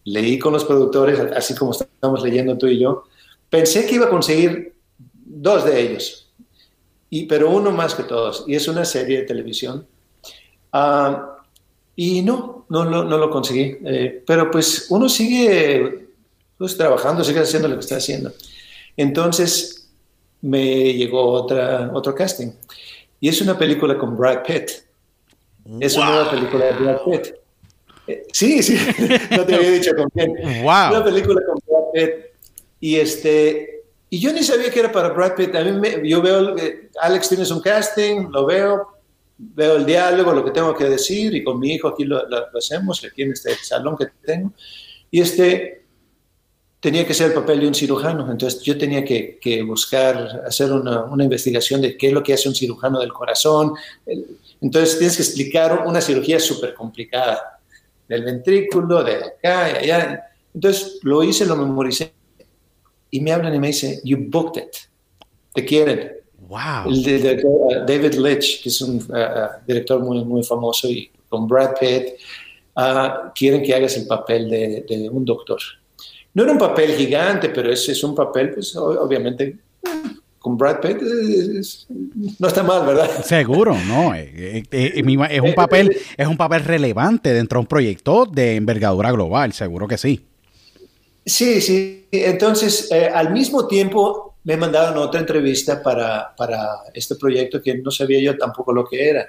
Leí 0.03 0.37
con 0.41 0.53
los 0.53 0.65
productores, 0.65 1.21
así 1.37 1.55
como 1.55 1.71
estamos 1.71 2.21
leyendo 2.21 2.59
tú 2.59 2.67
y 2.67 2.81
yo, 2.81 3.05
pensé 3.49 3.87
que 3.87 3.95
iba 3.95 4.07
a 4.07 4.11
conseguir 4.11 4.75
dos 5.25 5.65
de 5.65 5.81
ellos, 5.81 6.35
y, 7.09 7.27
pero 7.27 7.51
uno 7.51 7.71
más 7.71 7.95
que 7.95 8.03
todos, 8.03 8.43
y 8.49 8.57
es 8.57 8.67
una 8.67 8.85
serie 8.85 9.19
de 9.19 9.27
televisión. 9.27 9.87
Ah, 10.73 11.34
y 11.97 12.23
no, 12.23 12.67
no, 12.69 12.85
no, 12.85 13.05
no 13.05 13.19
lo 13.19 13.31
conseguí, 13.31 13.79
eh, 13.85 14.23
pero 14.27 14.51
pues 14.51 14.87
uno 14.91 15.09
sigue 15.09 16.09
pues, 16.59 16.77
trabajando, 16.77 17.23
sigue 17.23 17.41
haciendo 17.41 17.69
lo 17.69 17.75
que 17.75 17.81
está 17.81 17.97
haciendo. 17.97 18.33
Entonces 18.97 19.89
me 20.43 20.93
llegó 20.95 21.31
otra, 21.31 21.91
otro 21.95 22.15
casting, 22.15 22.51
y 23.21 23.29
es 23.29 23.41
una 23.41 23.57
película 23.57 23.97
con 23.97 24.17
Brad 24.17 24.43
Pitt. 24.43 24.71
Es 25.81 25.97
una 25.97 26.11
nueva 26.11 26.31
película 26.31 26.67
de 26.67 26.73
Brad 26.73 26.99
Pitt. 27.05 27.35
Sí, 28.33 28.63
sí, 28.63 28.77
no 29.31 29.47
te 29.47 29.55
había 29.55 29.71
dicho 29.71 29.93
con 29.97 30.11
quién. 30.11 30.35
Wow. 30.63 30.91
Una 30.91 31.05
película 31.05 31.41
con 31.47 31.59
Brad 31.67 31.85
Pitt. 31.95 32.25
Y, 32.81 32.97
este, 32.97 33.85
y 34.11 34.21
yo 34.21 34.31
ni 34.33 34.43
sabía 34.43 34.71
que 34.71 34.81
era 34.81 34.93
para 34.93 35.09
Brad 35.09 35.37
Pitt. 35.37 35.55
A 35.55 35.65
mí 35.65 35.73
me, 35.73 36.07
yo 36.07 36.21
veo, 36.21 36.55
Alex 37.01 37.29
tienes 37.31 37.51
un 37.51 37.61
casting, 37.61 38.29
lo 38.31 38.45
veo, 38.45 38.94
veo 39.39 39.77
el 39.77 39.87
diálogo, 39.87 40.33
lo 40.33 40.45
que 40.45 40.51
tengo 40.51 40.75
que 40.75 40.85
decir, 40.85 41.35
y 41.35 41.43
con 41.43 41.59
mi 41.59 41.75
hijo 41.75 41.89
aquí 41.89 42.05
lo, 42.05 42.29
lo, 42.29 42.47
hacemos, 42.57 43.05
aquí 43.05 43.23
en 43.23 43.33
este 43.33 43.55
salón 43.57 43.97
que 43.97 44.07
tengo. 44.25 44.53
Y 45.11 45.21
este, 45.21 45.85
tenía 46.81 47.07
que 47.07 47.15
ser 47.15 47.29
el 47.29 47.35
papel 47.35 47.61
de 47.61 47.69
un 47.69 47.75
cirujano, 47.75 48.31
entonces 48.31 48.63
yo 48.63 48.77
tenía 48.77 49.05
que, 49.05 49.39
que 49.41 49.63
buscar, 49.63 50.43
hacer 50.47 50.71
una, 50.73 51.05
una, 51.05 51.25
investigación 51.25 51.81
de 51.81 51.97
qué 51.97 52.09
es 52.09 52.13
lo 52.13 52.23
que 52.23 52.35
hace 52.35 52.49
un 52.49 52.55
cirujano 52.55 53.01
del 53.01 53.13
corazón. 53.13 53.75
Entonces 54.61 54.99
tienes 54.99 55.17
que 55.17 55.23
explicar 55.23 55.85
una 55.87 56.01
cirugía 56.01 56.39
súper 56.39 56.75
complicada 56.75 57.61
del 58.09 58.25
ventrículo, 58.25 59.03
de 59.03 59.17
acá 59.17 59.71
y 59.71 59.85
allá. 59.85 60.25
Entonces 60.53 60.99
lo 61.03 61.23
hice, 61.23 61.47
lo 61.47 61.57
memoricé 61.57 62.13
y 63.11 63.21
me 63.21 63.33
hablan 63.33 63.55
y 63.55 63.59
me 63.59 63.69
dicen, 63.69 64.01
you 64.05 64.19
booked 64.29 64.63
it, 64.63 64.77
te 65.53 65.65
quieren. 65.65 66.24
Wow. 66.49 66.91
El 66.93 67.03
director, 67.03 67.51
uh, 67.51 67.87
David 67.87 68.15
Litch, 68.15 68.63
que 68.63 68.69
es 68.69 68.81
un 68.83 68.97
uh, 68.97 69.13
uh, 69.13 69.49
director 69.67 70.01
muy, 70.01 70.25
muy 70.25 70.43
famoso 70.43 70.89
y 70.89 71.11
con 71.29 71.49
Brad 71.49 71.75
Pitt, 71.79 72.15
uh, 72.77 73.31
quieren 73.35 73.63
que 73.63 73.75
hagas 73.75 73.97
el 73.97 74.07
papel 74.07 74.51
de, 74.51 74.85
de, 74.89 75.09
un 75.09 75.25
doctor. 75.25 75.59
No 76.35 76.43
era 76.43 76.53
un 76.53 76.59
papel 76.59 76.93
gigante, 76.95 77.49
pero 77.49 77.73
ese 77.73 77.93
es 77.93 78.03
un 78.03 78.15
papel, 78.15 78.51
pues 78.51 78.75
obviamente 78.77 79.57
con 80.45 80.59
Brad 80.59 80.81
Pitt 80.81 80.99
no 82.39 82.49
está 82.49 82.63
mal, 82.63 82.85
¿verdad? 82.85 83.09
Seguro, 83.25 83.75
no. 83.87 84.15
Eh, 84.15 84.31
eh, 84.35 84.63
eh, 84.71 85.03
es 85.31 85.41
un 85.41 85.55
papel, 85.55 85.97
es 86.19 86.27
un 86.27 86.37
papel 86.37 86.65
relevante 86.65 87.33
dentro 87.33 87.57
de 87.57 87.61
un 87.61 87.67
proyecto 87.67 88.27
de 88.27 88.57
envergadura 88.57 89.11
global, 89.11 89.55
seguro 89.55 89.89
que 89.89 89.97
sí. 89.97 90.27
Sí, 91.25 91.61
sí. 91.61 92.07
Entonces, 92.11 92.91
eh, 92.91 93.09
al 93.13 93.33
mismo 93.33 93.67
tiempo 93.67 94.37
me 94.45 94.57
mandaron 94.57 94.99
otra 94.99 95.21
entrevista 95.21 95.83
para, 95.83 96.35
para, 96.37 96.83
este 96.93 97.15
proyecto 97.17 97.63
que 97.63 97.79
no 97.79 97.91
sabía 97.91 98.21
yo 98.21 98.37
tampoco 98.37 98.73
lo 98.73 98.85
que 98.85 99.09
era, 99.09 99.29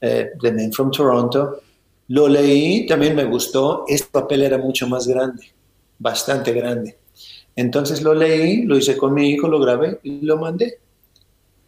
eh, 0.00 0.30
The 0.40 0.52
Man 0.52 0.72
from 0.72 0.90
Toronto. 0.90 1.60
Lo 2.08 2.28
leí, 2.28 2.86
también 2.86 3.14
me 3.14 3.24
gustó. 3.24 3.84
Este 3.86 4.08
papel 4.10 4.42
era 4.42 4.58
mucho 4.58 4.86
más 4.88 5.06
grande, 5.06 5.42
bastante 5.98 6.52
grande. 6.52 6.96
Entonces 7.54 8.02
lo 8.02 8.14
leí, 8.14 8.62
lo 8.62 8.76
hice 8.76 8.96
con 8.96 9.14
mi 9.14 9.30
hijo, 9.30 9.48
lo 9.48 9.60
grabé 9.60 9.98
y 10.02 10.20
lo 10.20 10.36
mandé. 10.36 10.78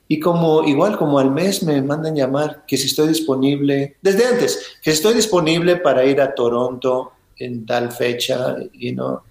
Y 0.07 0.19
como 0.21 0.65
igual 0.65 0.97
como 0.97 1.19
al 1.19 1.31
mes 1.31 1.63
me 1.63 1.83
mandan 1.83 2.15
llamar 2.15 2.65
que 2.67 2.79
si 2.79 2.87
estoy 2.87 3.09
disponible, 3.09 3.97
desde 4.01 4.27
antes, 4.27 4.79
que 4.83 4.91
estoy 4.91 5.15
disponible 5.15 5.77
para 5.77 6.05
ir 6.05 6.21
a 6.21 6.35
Toronto 6.35 7.13
en 7.37 7.67
tal 7.67 7.93
fecha 7.93 8.57
y 8.73 8.93
no. 8.93 9.23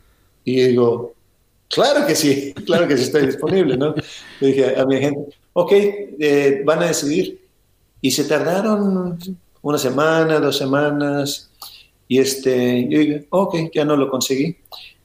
Y 0.47 0.61
digo, 0.61 1.13
claro 1.67 2.07
que 2.07 2.15
sí, 2.15 2.53
claro 2.65 2.87
que 2.87 2.95
sí 2.95 3.03
estoy 3.03 3.25
disponible, 3.25 3.75
¿no? 3.75 3.93
Le 4.39 4.47
dije 4.47 4.79
a 4.79 4.85
mi 4.85 4.97
gente, 4.97 5.35
ok, 5.51 5.71
eh, 5.73 6.61
van 6.63 6.83
a 6.83 6.87
decidir. 6.87 7.45
Y 7.99 8.11
se 8.11 8.23
tardaron 8.23 9.19
una 9.61 9.77
semana, 9.77 10.39
dos 10.39 10.57
semanas, 10.57 11.51
y 12.07 12.19
este, 12.19 12.87
yo 12.87 12.99
dije, 12.99 13.27
ok, 13.29 13.55
ya 13.73 13.83
no 13.83 13.97
lo 13.97 14.09
conseguí. 14.09 14.55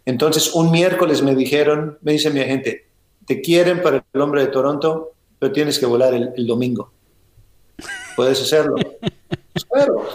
Entonces, 0.06 0.54
un 0.54 0.70
miércoles 0.70 1.22
me 1.22 1.34
dijeron, 1.34 1.98
me 2.02 2.12
dice 2.12 2.30
mi 2.30 2.38
agente, 2.38 2.86
te 3.26 3.40
quieren 3.40 3.82
para 3.82 4.04
el 4.12 4.20
hombre 4.20 4.42
de 4.42 4.52
Toronto, 4.52 5.10
pero 5.40 5.50
tienes 5.52 5.76
que 5.76 5.86
volar 5.86 6.14
el, 6.14 6.30
el 6.36 6.46
domingo. 6.46 6.92
¿Puedes 8.14 8.40
hacerlo? 8.40 8.76
pues 8.76 9.64
claro. 9.64 10.06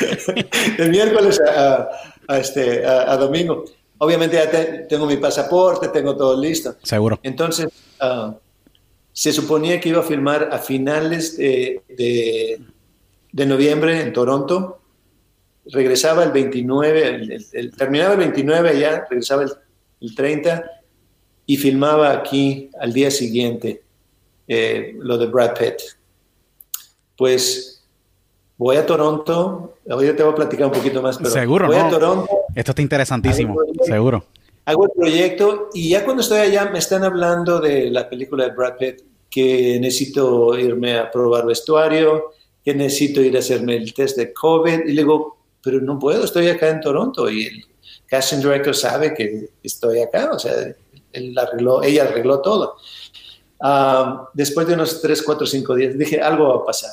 el 0.78 0.90
miércoles 0.90 1.40
a, 1.40 1.88
a 2.28 2.38
este, 2.38 2.84
a, 2.84 3.10
a, 3.10 3.16
domingo. 3.16 3.64
Obviamente 4.02 4.36
ya 4.36 4.50
te, 4.50 4.64
tengo 4.88 5.06
mi 5.06 5.16
pasaporte, 5.16 5.88
tengo 5.88 6.16
todo 6.16 6.40
listo. 6.40 6.76
Seguro. 6.82 7.18
Entonces, 7.22 7.68
uh, 8.00 8.32
se 9.12 9.32
suponía 9.32 9.80
que 9.80 9.90
iba 9.90 10.00
a 10.00 10.04
filmar 10.04 10.48
a 10.52 10.58
finales 10.58 11.36
de, 11.36 11.82
de, 11.88 12.60
de 13.32 13.46
noviembre 13.46 14.00
en 14.00 14.12
Toronto 14.12 14.80
regresaba 15.66 16.24
el 16.24 16.32
29, 16.32 17.08
el, 17.08 17.32
el, 17.32 17.46
el, 17.52 17.76
terminaba 17.76 18.12
el 18.12 18.18
29 18.18 18.68
allá, 18.70 19.06
regresaba 19.08 19.42
el, 19.42 19.52
el, 20.00 20.14
30 20.14 20.64
y 21.46 21.56
filmaba 21.56 22.12
aquí 22.12 22.70
al 22.80 22.92
día 22.92 23.10
siguiente 23.10 23.82
eh, 24.48 24.94
lo 24.98 25.18
de 25.18 25.26
Brad 25.26 25.54
Pitt. 25.58 25.80
Pues 27.16 27.84
voy 28.56 28.76
a 28.76 28.86
Toronto, 28.86 29.76
ahorita 29.88 30.16
te 30.16 30.22
voy 30.22 30.32
a 30.32 30.36
platicar 30.36 30.66
un 30.66 30.72
poquito 30.72 31.02
más, 31.02 31.18
pero 31.18 31.30
seguro, 31.30 31.66
voy 31.66 31.76
no. 31.76 31.86
a 31.86 31.90
Toronto. 31.90 32.39
Esto 32.54 32.72
está 32.72 32.82
interesantísimo, 32.82 33.56
seguro. 33.84 34.24
Hago 34.64 34.84
el 34.84 34.90
proyecto 34.90 35.70
y 35.72 35.90
ya 35.90 36.04
cuando 36.04 36.22
estoy 36.22 36.38
allá 36.38 36.66
me 36.70 36.78
están 36.78 37.04
hablando 37.04 37.60
de 37.60 37.90
la 37.90 38.08
película 38.08 38.44
de 38.44 38.54
Brad 38.54 38.76
Pitt, 38.76 39.02
que 39.30 39.78
necesito 39.80 40.58
irme 40.58 40.98
a 40.98 41.10
probar 41.10 41.46
vestuario, 41.46 42.32
que 42.64 42.74
necesito 42.74 43.20
ir 43.20 43.36
a 43.36 43.40
hacerme 43.40 43.76
el 43.76 43.94
test 43.94 44.16
de 44.16 44.32
COVID 44.32 44.80
y 44.86 44.92
le 44.92 45.02
digo, 45.02 45.38
pero 45.62 45.80
no 45.80 45.98
puedo, 45.98 46.24
estoy 46.24 46.48
acá 46.48 46.68
en 46.68 46.80
Toronto 46.80 47.30
y 47.30 47.46
el 47.46 47.64
casting 48.06 48.38
director 48.38 48.74
sabe 48.74 49.14
que 49.14 49.50
estoy 49.62 50.00
acá, 50.00 50.30
o 50.32 50.38
sea, 50.38 50.52
él 51.12 51.38
arregló, 51.38 51.82
ella 51.82 52.04
arregló 52.04 52.40
todo. 52.40 52.76
Um, 53.60 54.26
después 54.32 54.66
de 54.66 54.74
unos 54.74 55.00
3, 55.02 55.22
4, 55.22 55.46
5 55.46 55.74
días, 55.74 55.98
dije, 55.98 56.20
algo 56.20 56.48
va 56.48 56.62
a 56.62 56.64
pasar. 56.64 56.92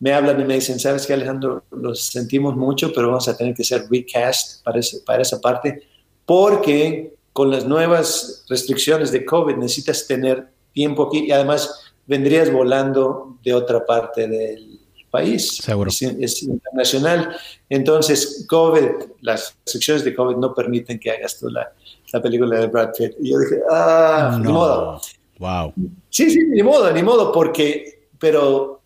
Me 0.00 0.12
hablan 0.12 0.40
y 0.40 0.44
me 0.44 0.54
dicen, 0.54 0.80
sabes 0.80 1.06
que 1.06 1.12
Alejandro, 1.12 1.64
lo 1.70 1.94
sentimos 1.94 2.56
mucho, 2.56 2.92
pero 2.92 3.08
vamos 3.08 3.28
a 3.28 3.36
tener 3.36 3.54
que 3.54 3.62
hacer 3.62 3.84
recast 3.90 4.64
para, 4.64 4.80
ese, 4.80 5.00
para 5.06 5.22
esa 5.22 5.40
parte, 5.40 5.82
porque 6.26 7.14
con 7.32 7.50
las 7.50 7.66
nuevas 7.66 8.44
restricciones 8.48 9.12
de 9.12 9.24
COVID 9.24 9.56
necesitas 9.56 10.06
tener 10.06 10.48
tiempo 10.72 11.06
aquí 11.06 11.26
y 11.26 11.32
además 11.32 11.92
vendrías 12.06 12.50
volando 12.50 13.38
de 13.44 13.54
otra 13.54 13.84
parte 13.84 14.26
del, 14.26 14.80
país. 15.10 15.56
Seguro. 15.56 15.90
Es, 15.90 16.42
internacional. 16.42 17.36
Entonces, 17.68 18.46
COVID, 18.48 18.88
las 19.20 19.56
secciones 19.64 20.04
de 20.04 20.14
COVID 20.14 20.36
no 20.36 20.54
permiten 20.54 20.98
que 20.98 21.10
hagas 21.10 21.38
tú 21.38 21.48
la, 21.48 21.72
la 22.12 22.22
película 22.22 22.60
de 22.60 22.66
Brad 22.68 22.92
Pitt. 22.96 23.12
Y 23.20 23.30
yo 23.30 23.38
dije, 23.38 23.60
ah, 23.70 24.38
ni 24.40 24.52
modo. 24.52 25.00
Wow. 25.38 25.72
Sí, 26.08 26.30
sí, 26.30 26.40
ni 26.48 26.62
modo, 26.62 26.90
ni 26.92 27.02
modo, 27.02 27.32
porque, 27.32 28.08
pero 28.18 28.79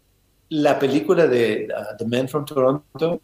la 0.50 0.78
película 0.78 1.26
de 1.26 1.68
uh, 1.70 1.96
The 1.96 2.04
Man 2.04 2.28
from 2.28 2.44
Toronto, 2.44 3.20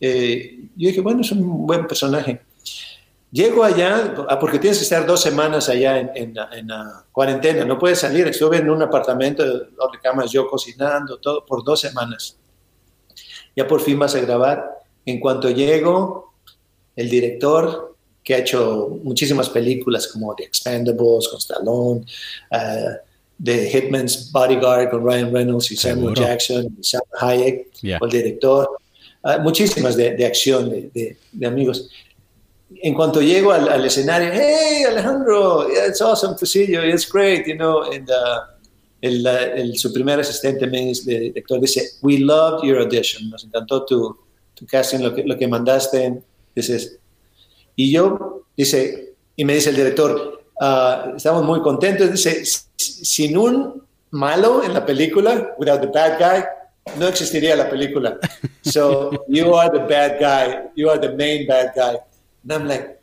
eh, 0.00 0.68
yo 0.76 0.88
dije, 0.88 1.00
bueno, 1.00 1.22
es 1.22 1.32
un 1.32 1.66
buen 1.66 1.86
personaje. 1.86 2.40
Llego 3.32 3.64
allá, 3.64 4.14
ah, 4.28 4.38
porque 4.38 4.58
tienes 4.58 4.78
que 4.78 4.84
estar 4.84 5.04
dos 5.04 5.20
semanas 5.20 5.68
allá 5.68 5.98
en, 5.98 6.10
en, 6.14 6.34
en 6.52 6.68
cuarentena, 7.12 7.64
no 7.64 7.78
puedes 7.78 7.98
salir. 7.98 8.26
Estuve 8.28 8.58
en 8.58 8.70
un 8.70 8.82
apartamento, 8.82 9.44
donde 9.44 9.98
camas, 10.02 10.30
yo 10.30 10.48
cocinando, 10.48 11.18
todo, 11.18 11.44
por 11.44 11.64
dos 11.64 11.80
semanas. 11.80 12.38
Ya 13.54 13.66
por 13.66 13.80
fin 13.80 13.98
vas 13.98 14.14
a 14.14 14.20
grabar. 14.20 14.78
En 15.04 15.20
cuanto 15.20 15.50
llego, 15.50 16.34
el 16.94 17.10
director, 17.10 17.96
que 18.22 18.34
ha 18.34 18.38
hecho 18.38 18.98
muchísimas 19.04 19.48
películas 19.48 20.08
como 20.08 20.34
The 20.34 20.44
Expendables 20.44 21.28
con 21.28 21.38
Stallone, 21.38 22.04
uh, 22.50 23.05
The 23.42 23.68
Hitman's 23.70 24.30
Bodyguard 24.32 24.90
con 24.90 25.04
Ryan 25.04 25.32
Reynolds 25.32 25.70
y 25.70 25.76
Samuel 25.76 26.14
Jackson, 26.14 26.74
y 26.78 26.84
Sam 26.84 27.02
Hayek, 27.20 27.68
el 27.82 28.10
director, 28.10 28.68
uh, 29.24 29.40
muchísimas 29.42 29.96
de, 29.96 30.16
de 30.16 30.24
acción 30.24 30.70
de, 30.70 30.90
de, 30.94 31.16
de 31.32 31.46
amigos. 31.46 31.90
En 32.82 32.94
cuanto 32.94 33.20
llego 33.20 33.52
al, 33.52 33.68
al, 33.68 33.84
escenario, 33.84 34.30
hey 34.32 34.84
Alejandro, 34.84 35.68
yeah, 35.68 35.86
it's 35.86 36.00
awesome 36.00 36.34
to 36.36 36.46
see 36.46 36.66
you, 36.66 36.80
it's 36.80 37.06
great, 37.08 37.46
you 37.46 37.54
know, 37.54 37.82
and 37.82 38.10
uh, 38.10 38.40
el, 39.00 39.26
el, 39.26 39.76
su 39.76 39.92
primer 39.92 40.18
asistente 40.18 40.66
me 40.66 40.86
dice, 40.86 41.04
director 41.04 41.60
dice, 41.60 41.98
we 42.02 42.18
loved 42.18 42.64
your 42.64 42.78
audition, 42.80 43.30
nos 43.30 43.44
encantó 43.44 43.84
tu, 43.84 44.16
tu 44.54 44.66
casting, 44.66 45.00
lo 45.00 45.14
que, 45.14 45.22
lo 45.24 45.36
que 45.36 45.46
mandaste, 45.46 46.22
dices, 46.54 46.98
y 47.76 47.92
yo, 47.92 48.46
dice, 48.56 49.14
y 49.36 49.44
me 49.44 49.54
dice 49.54 49.70
el 49.70 49.76
director, 49.76 50.42
uh, 50.60 51.16
estamos 51.16 51.44
muy 51.44 51.60
contentos, 51.60 52.10
dice, 52.10 52.44
sin 52.76 53.36
un 53.36 53.82
malo 54.10 54.62
en 54.62 54.74
la 54.74 54.84
película, 54.84 55.54
without 55.58 55.80
the 55.80 55.86
bad 55.86 56.18
guy, 56.18 56.44
no 56.98 57.08
existiría 57.08 57.56
la 57.56 57.68
película. 57.68 58.18
So 58.62 59.10
you 59.28 59.54
are 59.54 59.70
the 59.70 59.84
bad 59.84 60.18
guy, 60.18 60.70
you 60.76 60.90
are 60.90 61.00
the 61.00 61.14
main 61.14 61.46
bad 61.46 61.72
guy. 61.74 61.96
And 62.44 62.52
I'm 62.52 62.68
like, 62.68 62.96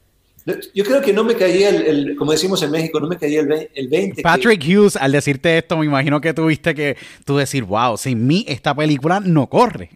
yo 0.73 0.83
creo 0.83 1.01
que 1.01 1.13
no 1.13 1.23
me 1.23 1.35
caía 1.35 1.69
el, 1.69 1.81
el, 1.83 2.15
como 2.15 2.31
decimos 2.31 2.61
en 2.63 2.71
México, 2.71 2.99
no 2.99 3.07
me 3.07 3.17
caía 3.17 3.41
el, 3.41 3.69
el 3.73 3.87
20. 3.87 4.21
Patrick 4.21 4.61
que... 4.61 4.77
Hughes, 4.77 4.95
al 4.97 5.11
decirte 5.11 5.57
esto, 5.57 5.77
me 5.77 5.85
imagino 5.85 6.19
que 6.19 6.33
tuviste 6.33 6.75
que 6.75 6.97
tú 7.25 7.37
decir, 7.37 7.63
wow, 7.63 7.97
sin 7.97 8.25
mí 8.25 8.45
esta 8.47 8.75
película 8.75 9.21
no 9.21 9.47
corre. 9.47 9.91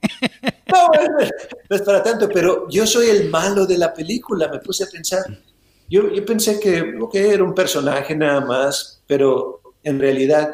No, 0.72 0.88
no 1.70 1.76
es 1.76 1.82
para 1.82 2.02
tanto, 2.02 2.30
pero 2.30 2.68
yo 2.70 2.88
soy 2.88 3.08
el 3.10 3.30
malo 3.30 3.66
de 3.66 3.78
la 3.78 3.94
película, 3.94 4.48
me 4.48 4.60
puse 4.60 4.86
a 4.86 4.88
pensar. 4.88 5.24
Yo, 5.90 6.12
yo 6.12 6.26
pensé 6.26 6.60
que 6.60 6.96
okay, 7.00 7.30
era 7.32 7.44
un 7.44 7.54
personaje 7.54 8.16
nada 8.16 8.42
más, 8.42 9.02
pero 9.08 9.62
en 9.84 10.00
realidad 10.00 10.54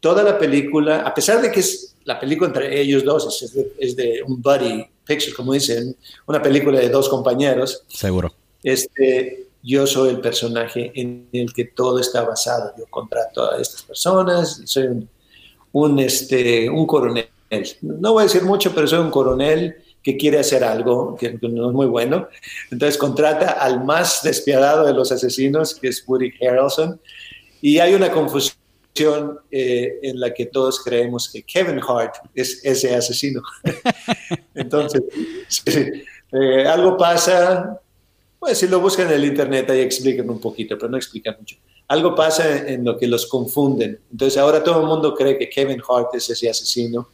toda 0.00 0.22
la 0.22 0.38
película, 0.38 1.00
a 1.00 1.14
pesar 1.14 1.40
de 1.40 1.50
que 1.50 1.60
es 1.60 1.94
la 2.04 2.20
película 2.20 2.48
entre 2.48 2.80
ellos 2.80 3.04
dos, 3.04 3.42
es 3.42 3.54
de, 3.54 3.72
es 3.78 3.96
de 3.96 4.22
un 4.26 4.42
buddy 4.42 4.84
picture, 5.06 5.34
como 5.34 5.52
dicen, 5.52 5.96
una 6.26 6.42
película 6.42 6.78
de 6.78 6.88
dos 6.88 7.08
compañeros. 7.08 7.84
Seguro. 7.88 8.34
Este, 8.62 9.46
yo 9.62 9.86
soy 9.86 10.10
el 10.10 10.20
personaje 10.20 10.92
en 10.94 11.28
el 11.32 11.52
que 11.52 11.66
todo 11.66 11.98
está 11.98 12.22
basado. 12.22 12.72
Yo 12.76 12.84
contrato 12.90 13.50
a 13.50 13.60
estas 13.60 13.82
personas, 13.82 14.60
soy 14.64 14.84
un, 14.88 15.08
un, 15.72 15.98
este, 16.00 16.68
un 16.68 16.86
coronel. 16.86 17.28
No 17.80 18.12
voy 18.12 18.22
a 18.22 18.24
decir 18.24 18.42
mucho, 18.42 18.74
pero 18.74 18.86
soy 18.86 18.98
un 18.98 19.10
coronel 19.10 19.76
que 20.04 20.18
quiere 20.18 20.38
hacer 20.38 20.62
algo 20.62 21.16
que, 21.16 21.32
no 21.40 21.70
es 21.70 21.74
muy 21.74 21.86
bueno. 21.86 22.28
Entonces 22.70 22.98
contrata 22.98 23.52
al 23.52 23.82
más 23.82 24.22
despiadado 24.22 24.86
de 24.86 24.92
los 24.92 25.10
asesinos, 25.10 25.74
que 25.74 25.88
es 25.88 26.04
Woody 26.06 26.30
Harrelson, 26.40 27.00
y 27.62 27.78
hay 27.78 27.94
una 27.94 28.12
confusión 28.12 29.38
eh, 29.50 29.98
en 30.02 30.20
la 30.20 30.32
que 30.34 30.46
todos 30.46 30.84
creemos 30.84 31.30
que 31.30 31.42
Kevin 31.42 31.80
Hart 31.80 32.16
es 32.34 32.60
ese 32.62 32.94
asesino. 32.94 33.42
Entonces, 34.54 35.02
sí, 35.48 36.04
eh, 36.32 36.66
algo 36.66 36.98
pasa, 36.98 37.80
pues 38.38 38.58
si 38.58 38.68
lo 38.68 38.80
buscan 38.80 39.06
en 39.06 39.14
el 39.14 39.24
internet 39.24 39.70
ahí 39.70 39.80
explican 39.80 40.28
un 40.28 40.38
poquito, 40.38 40.76
pero 40.76 40.90
no 40.90 40.98
explican 40.98 41.36
mucho. 41.38 41.56
Algo 41.88 42.14
pasa 42.14 42.68
en 42.68 42.84
lo 42.84 42.98
que 42.98 43.06
los 43.06 43.26
confunden. 43.26 43.98
Entonces 44.12 44.38
ahora 44.38 44.62
todo 44.62 44.82
el 44.82 44.86
mundo 44.86 45.14
cree 45.14 45.38
que 45.38 45.48
Kevin 45.48 45.82
Hart 45.88 46.14
es 46.14 46.28
ese 46.28 46.50
asesino 46.50 47.08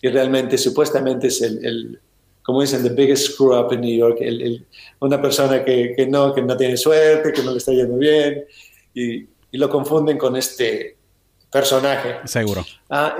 y 0.00 0.08
realmente 0.08 0.56
supuestamente 0.56 1.26
es 1.26 1.42
el, 1.42 1.64
el 1.64 2.00
como 2.48 2.62
dicen, 2.62 2.82
the 2.82 2.88
biggest 2.88 3.34
screw 3.34 3.54
up 3.54 3.70
in 3.74 3.82
New 3.82 3.94
York, 3.94 4.16
el, 4.22 4.40
el, 4.40 4.66
una 5.00 5.20
persona 5.20 5.62
que, 5.62 5.92
que, 5.94 6.06
no, 6.06 6.32
que 6.32 6.40
no 6.40 6.56
tiene 6.56 6.78
suerte, 6.78 7.30
que 7.30 7.42
no 7.42 7.50
le 7.50 7.58
está 7.58 7.72
yendo 7.72 7.98
bien 7.98 8.42
y, 8.94 9.16
y 9.16 9.58
lo 9.58 9.68
confunden 9.68 10.16
con 10.16 10.34
este 10.34 10.96
personaje. 11.52 12.20
Seguro. 12.24 12.64
Ah, 12.88 13.18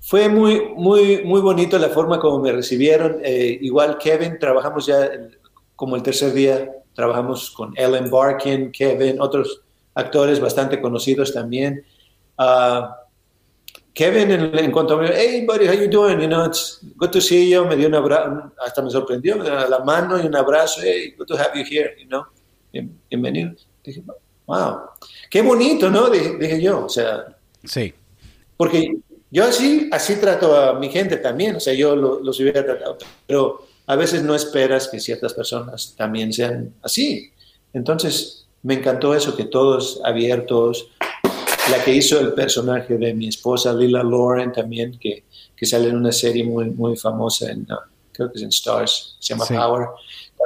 fue 0.00 0.28
muy, 0.28 0.60
muy, 0.74 1.22
muy 1.22 1.40
bonito 1.40 1.78
la 1.78 1.88
forma 1.90 2.18
como 2.18 2.40
me 2.40 2.50
recibieron. 2.50 3.20
Eh, 3.22 3.58
igual 3.60 3.96
Kevin, 3.96 4.40
trabajamos 4.40 4.86
ya 4.86 5.08
como 5.76 5.94
el 5.94 6.02
tercer 6.02 6.32
día, 6.32 6.68
trabajamos 6.94 7.52
con 7.52 7.74
Ellen 7.76 8.10
Barkin, 8.10 8.72
Kevin, 8.72 9.20
otros 9.20 9.60
actores 9.94 10.40
bastante 10.40 10.80
conocidos 10.80 11.32
también. 11.32 11.84
Uh, 12.36 12.88
Kevin, 13.96 14.30
en, 14.30 14.58
en, 14.58 14.70
cuanto 14.72 14.92
a 14.92 15.00
mí, 15.00 15.08
hey 15.10 15.46
buddy, 15.46 15.66
how 15.66 15.72
you 15.72 15.88
doing? 15.88 16.20
You 16.20 16.28
know, 16.28 16.44
it's 16.44 16.80
good 16.98 17.10
to 17.12 17.20
see 17.20 17.48
you. 17.48 17.64
Me 17.64 17.76
dio 17.76 17.88
un 17.88 17.94
abrazo, 17.94 18.52
hasta 18.62 18.82
me 18.82 18.90
sorprendió, 18.90 19.38
me 19.38 19.44
dio 19.44 19.54
la 19.66 19.78
mano 19.78 20.22
y 20.22 20.26
un 20.26 20.36
abrazo. 20.36 20.82
Hey, 20.82 21.14
good 21.16 21.26
to 21.28 21.34
have 21.34 21.54
you 21.54 21.64
here, 21.64 21.96
you 21.98 22.06
know. 22.06 22.26
Bienvenido. 23.08 23.54
Dije, 23.82 24.02
wow, 24.44 24.90
qué 25.30 25.40
bonito, 25.40 25.88
¿no? 25.88 26.10
Dije, 26.10 26.36
dije, 26.38 26.60
yo, 26.60 26.84
o 26.84 26.88
sea. 26.90 27.38
Sí. 27.64 27.94
Porque 28.58 28.98
yo 29.30 29.44
así, 29.44 29.88
así 29.90 30.16
trato 30.16 30.54
a 30.54 30.78
mi 30.78 30.90
gente 30.90 31.16
también, 31.16 31.56
o 31.56 31.60
sea, 31.60 31.72
yo 31.72 31.96
lo, 31.96 32.20
los 32.20 32.38
hubiera 32.38 32.62
tratado, 32.66 32.98
pero 33.26 33.66
a 33.86 33.96
veces 33.96 34.22
no 34.22 34.34
esperas 34.34 34.88
que 34.88 35.00
ciertas 35.00 35.32
personas 35.32 35.94
también 35.96 36.34
sean 36.34 36.74
así. 36.82 37.32
Entonces, 37.72 38.46
me 38.62 38.74
encantó 38.74 39.14
eso, 39.14 39.34
que 39.34 39.44
todos 39.44 40.02
abiertos. 40.04 40.90
La 41.70 41.82
que 41.84 41.92
hizo 41.92 42.20
el 42.20 42.32
personaje 42.32 42.96
de 42.96 43.12
mi 43.12 43.28
esposa, 43.28 43.72
Lila 43.74 44.02
Lauren, 44.02 44.52
también, 44.52 44.98
que, 44.98 45.24
que 45.56 45.66
sale 45.66 45.88
en 45.88 45.96
una 45.96 46.12
serie 46.12 46.44
muy, 46.44 46.70
muy 46.70 46.96
famosa, 46.96 47.50
en, 47.50 47.62
uh, 47.62 47.76
creo 48.12 48.30
que 48.30 48.38
es 48.38 48.42
en 48.42 48.50
Stars, 48.50 49.16
se 49.18 49.34
llama 49.34 49.46
sí. 49.46 49.54
Power. 49.54 49.88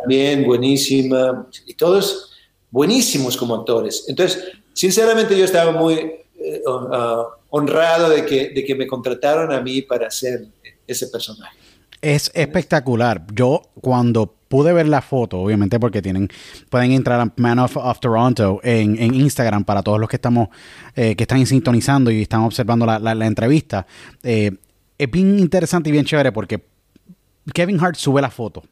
También 0.01 0.47
buenísima. 0.47 1.47
Y 1.67 1.75
todos 1.75 2.33
buenísimos 2.71 3.37
como 3.37 3.55
actores. 3.55 4.05
Entonces, 4.09 4.45
sinceramente 4.73 5.37
yo 5.39 5.45
estaba 5.45 5.73
muy 5.73 5.95
eh, 5.95 6.63
uh, 6.67 7.25
honrado 7.51 8.09
de 8.09 8.25
que, 8.25 8.51
de 8.51 8.65
que 8.65 8.75
me 8.75 8.87
contrataron 8.87 9.53
a 9.53 9.61
mí 9.61 9.83
para 9.83 10.07
hacer 10.07 10.47
ese 10.87 11.09
personaje. 11.09 11.57
Es 12.01 12.31
espectacular. 12.35 13.27
Yo 13.35 13.63
cuando 13.81 14.39
pude 14.51 14.73
ver 14.73 14.89
la 14.89 15.01
foto, 15.01 15.39
obviamente 15.39 15.79
porque 15.79 16.03
tienen, 16.03 16.29
pueden 16.71 16.91
entrar 16.91 17.21
a 17.21 17.33
Man 17.37 17.61
of, 17.61 17.77
of 17.77 18.01
Toronto 18.01 18.59
en, 18.65 19.01
en, 19.01 19.15
Instagram 19.15 19.63
para 19.63 19.81
todos 19.81 20.01
los 20.01 20.09
que 20.09 20.17
estamos, 20.17 20.49
eh, 20.97 21.15
que 21.15 21.23
están 21.23 21.47
sintonizando 21.47 22.11
y 22.11 22.23
están 22.23 22.41
observando 22.41 22.85
la, 22.85 22.99
la, 22.99 23.27
entrevista. 23.27 23.87
Eh, 24.25 24.51
es 24.99 25.09
bien 25.09 25.39
interesante 25.39 25.89
y 25.89 25.93
bien 25.93 26.05
chévere 26.05 26.33
porque 26.33 26.65
Kevin 27.55 27.79
Hart 27.81 27.95
sube 27.95 28.21
la 28.21 28.29
foto. 28.29 28.65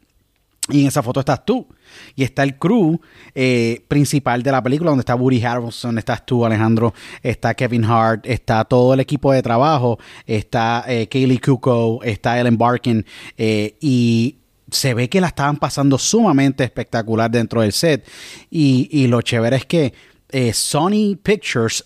Y 0.67 0.81
en 0.81 0.87
esa 0.87 1.01
foto 1.01 1.21
estás 1.21 1.45
tú. 1.45 1.65
Y 2.13 2.23
está 2.23 2.43
el 2.43 2.59
crew 2.59 2.99
eh, 3.33 3.81
principal 3.87 4.43
de 4.43 4.51
la 4.51 4.61
película, 4.61 4.91
donde 4.91 5.01
está 5.03 5.15
Woody 5.15 5.41
Harrelson, 5.41 5.97
estás 5.97 6.25
tú, 6.25 6.45
Alejandro, 6.45 6.93
está 7.23 7.53
Kevin 7.53 7.85
Hart, 7.85 8.25
está 8.25 8.65
todo 8.65 8.93
el 8.93 8.99
equipo 8.99 9.31
de 9.31 9.41
trabajo, 9.41 9.97
está 10.27 10.83
Kaylee 10.85 11.39
Kuko, 11.39 12.03
está 12.03 12.39
Ellen 12.39 12.57
Barkin, 12.57 13.05
y 13.37 14.38
se 14.71 14.93
ve 14.93 15.09
que 15.09 15.21
la 15.21 15.27
estaban 15.27 15.57
pasando 15.57 15.97
sumamente 15.97 16.63
espectacular 16.63 17.29
dentro 17.29 17.61
del 17.61 17.71
set. 17.71 18.07
Y, 18.49 18.89
y 18.91 19.07
lo 19.07 19.21
chévere 19.21 19.57
es 19.57 19.65
que 19.65 19.93
eh, 20.29 20.53
Sony 20.53 21.17
Pictures 21.21 21.85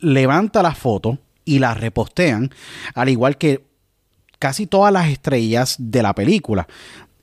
levanta 0.00 0.62
la 0.62 0.74
foto 0.74 1.18
y 1.44 1.58
la 1.58 1.74
repostean, 1.74 2.50
al 2.94 3.08
igual 3.08 3.36
que 3.36 3.64
casi 4.38 4.66
todas 4.66 4.92
las 4.92 5.08
estrellas 5.08 5.76
de 5.78 6.02
la 6.02 6.14
película. 6.14 6.66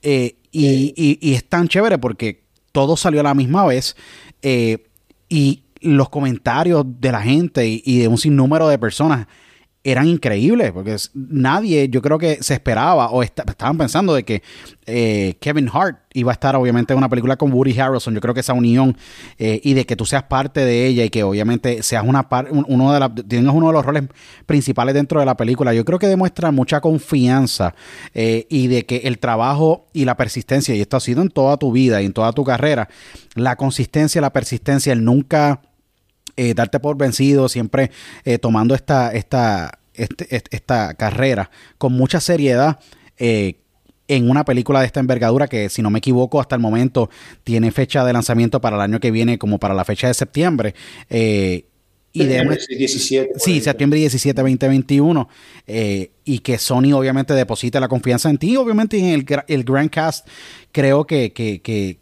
Eh, 0.01 0.37
y, 0.51 0.93
y, 0.95 1.19
y, 1.21 1.33
es 1.33 1.47
tan 1.47 1.67
chévere 1.67 1.97
porque 1.97 2.43
todo 2.71 2.97
salió 2.97 3.19
a 3.19 3.23
la 3.23 3.33
misma 3.33 3.65
vez 3.65 3.95
eh, 4.41 4.87
y 5.27 5.63
los 5.81 6.09
comentarios 6.09 6.85
de 6.87 7.11
la 7.11 7.21
gente 7.21 7.67
y, 7.67 7.83
y, 7.85 7.99
de 7.99 8.07
un 8.07 8.17
sinnúmero 8.17 8.67
de 8.67 8.79
personas 8.79 9.27
eran 9.83 10.07
increíbles, 10.07 10.71
porque 10.73 10.97
nadie, 11.13 11.87
yo 11.87 12.01
creo 12.01 12.17
que 12.17 12.43
se 12.43 12.53
esperaba 12.53 13.11
o 13.11 13.23
estaban 13.23 13.77
pensando 13.77 14.13
de 14.13 14.23
que 14.23 14.43
eh, 14.85 15.37
Kevin 15.39 15.69
Hart 15.71 15.99
iba 16.13 16.31
a 16.31 16.33
estar 16.33 16.55
obviamente 16.57 16.91
en 16.91 16.97
una 16.97 17.07
película 17.07 17.37
con 17.37 17.53
Woody 17.53 17.79
Harrelson, 17.79 18.13
yo 18.13 18.19
creo 18.19 18.33
que 18.33 18.41
esa 18.41 18.53
unión 18.53 18.97
eh, 19.37 19.61
y 19.63 19.75
de 19.75 19.85
que 19.85 19.95
tú 19.95 20.05
seas 20.05 20.23
parte 20.23 20.65
de 20.65 20.85
ella 20.85 21.05
y 21.05 21.09
que 21.09 21.23
obviamente 21.23 21.81
seas 21.81 22.03
una 22.05 22.27
uno 22.49 22.93
de 22.93 22.99
la, 22.99 23.13
tengas 23.13 23.55
uno 23.55 23.67
de 23.67 23.73
los 23.73 23.85
roles 23.85 24.03
principales 24.45 24.95
dentro 24.95 25.21
de 25.21 25.25
la 25.25 25.37
película, 25.37 25.73
yo 25.73 25.85
creo 25.85 25.97
que 25.97 26.07
demuestra 26.07 26.51
mucha 26.51 26.81
confianza 26.81 27.73
eh, 28.13 28.47
y 28.49 28.67
de 28.67 28.85
que 28.85 28.97
el 29.05 29.19
trabajo 29.19 29.87
y 29.93 30.03
la 30.03 30.17
persistencia, 30.17 30.75
y 30.75 30.81
esto 30.81 30.97
ha 30.97 31.01
sido 31.01 31.21
en 31.21 31.29
toda 31.29 31.55
tu 31.55 31.71
vida 31.71 32.01
y 32.01 32.05
en 32.05 32.13
toda 32.13 32.33
tu 32.33 32.43
carrera, 32.43 32.89
la 33.35 33.55
consistencia, 33.55 34.19
la 34.19 34.33
persistencia, 34.33 34.91
el 34.91 35.05
nunca 35.05 35.61
eh, 36.41 36.54
darte 36.54 36.80
por 36.80 36.95
vencido, 36.95 37.49
siempre 37.49 37.91
eh, 38.23 38.38
tomando 38.38 38.73
esta, 38.73 39.12
esta, 39.12 39.78
este, 39.93 40.41
esta 40.52 40.93
carrera 40.93 41.52
con 41.78 41.91
mucha 41.91 42.21
seriedad. 42.21 42.80
Eh, 43.17 43.58
en 44.08 44.30
una 44.30 44.45
película 44.45 44.80
de 44.80 44.86
esta 44.86 45.02
envergadura 45.02 45.49
que, 45.49 45.67
si 45.67 45.82
no 45.82 45.89
me 45.89 45.99
equivoco, 45.99 46.39
hasta 46.39 46.56
el 46.56 46.62
momento 46.62 47.10
tiene 47.43 47.71
fecha 47.71 48.06
de 48.06 48.13
lanzamiento 48.13 48.62
para 48.62 48.78
el 48.78 48.82
año 48.82 49.02
que 49.02 49.12
viene, 49.12 49.38
como 49.38 49.60
para 49.60 49.73
la 49.73 49.84
fecha 49.84 50.08
de 50.08 50.13
septiembre. 50.13 50.75
y 51.10 51.65
de, 52.13 52.58
17, 52.69 53.34
sí, 53.36 53.60
septiembre 53.60 53.99
17, 53.99 54.41
2021. 54.41 55.28
y 56.23 56.39
que 56.39 56.58
Sony 56.58 56.93
obviamente 56.93 57.34
deposita 57.34 57.82
la 57.82 57.89
confianza 57.89 58.30
en 58.30 58.38
ti, 58.38 58.56
obviamente 58.56 58.97
en 58.97 59.08
el, 59.08 59.25
el 59.45 59.63
Grand 59.65 59.89
Cast. 59.89 60.25
Creo 60.71 61.06
que, 61.06 61.34
que 61.34 61.62
que 61.62 61.99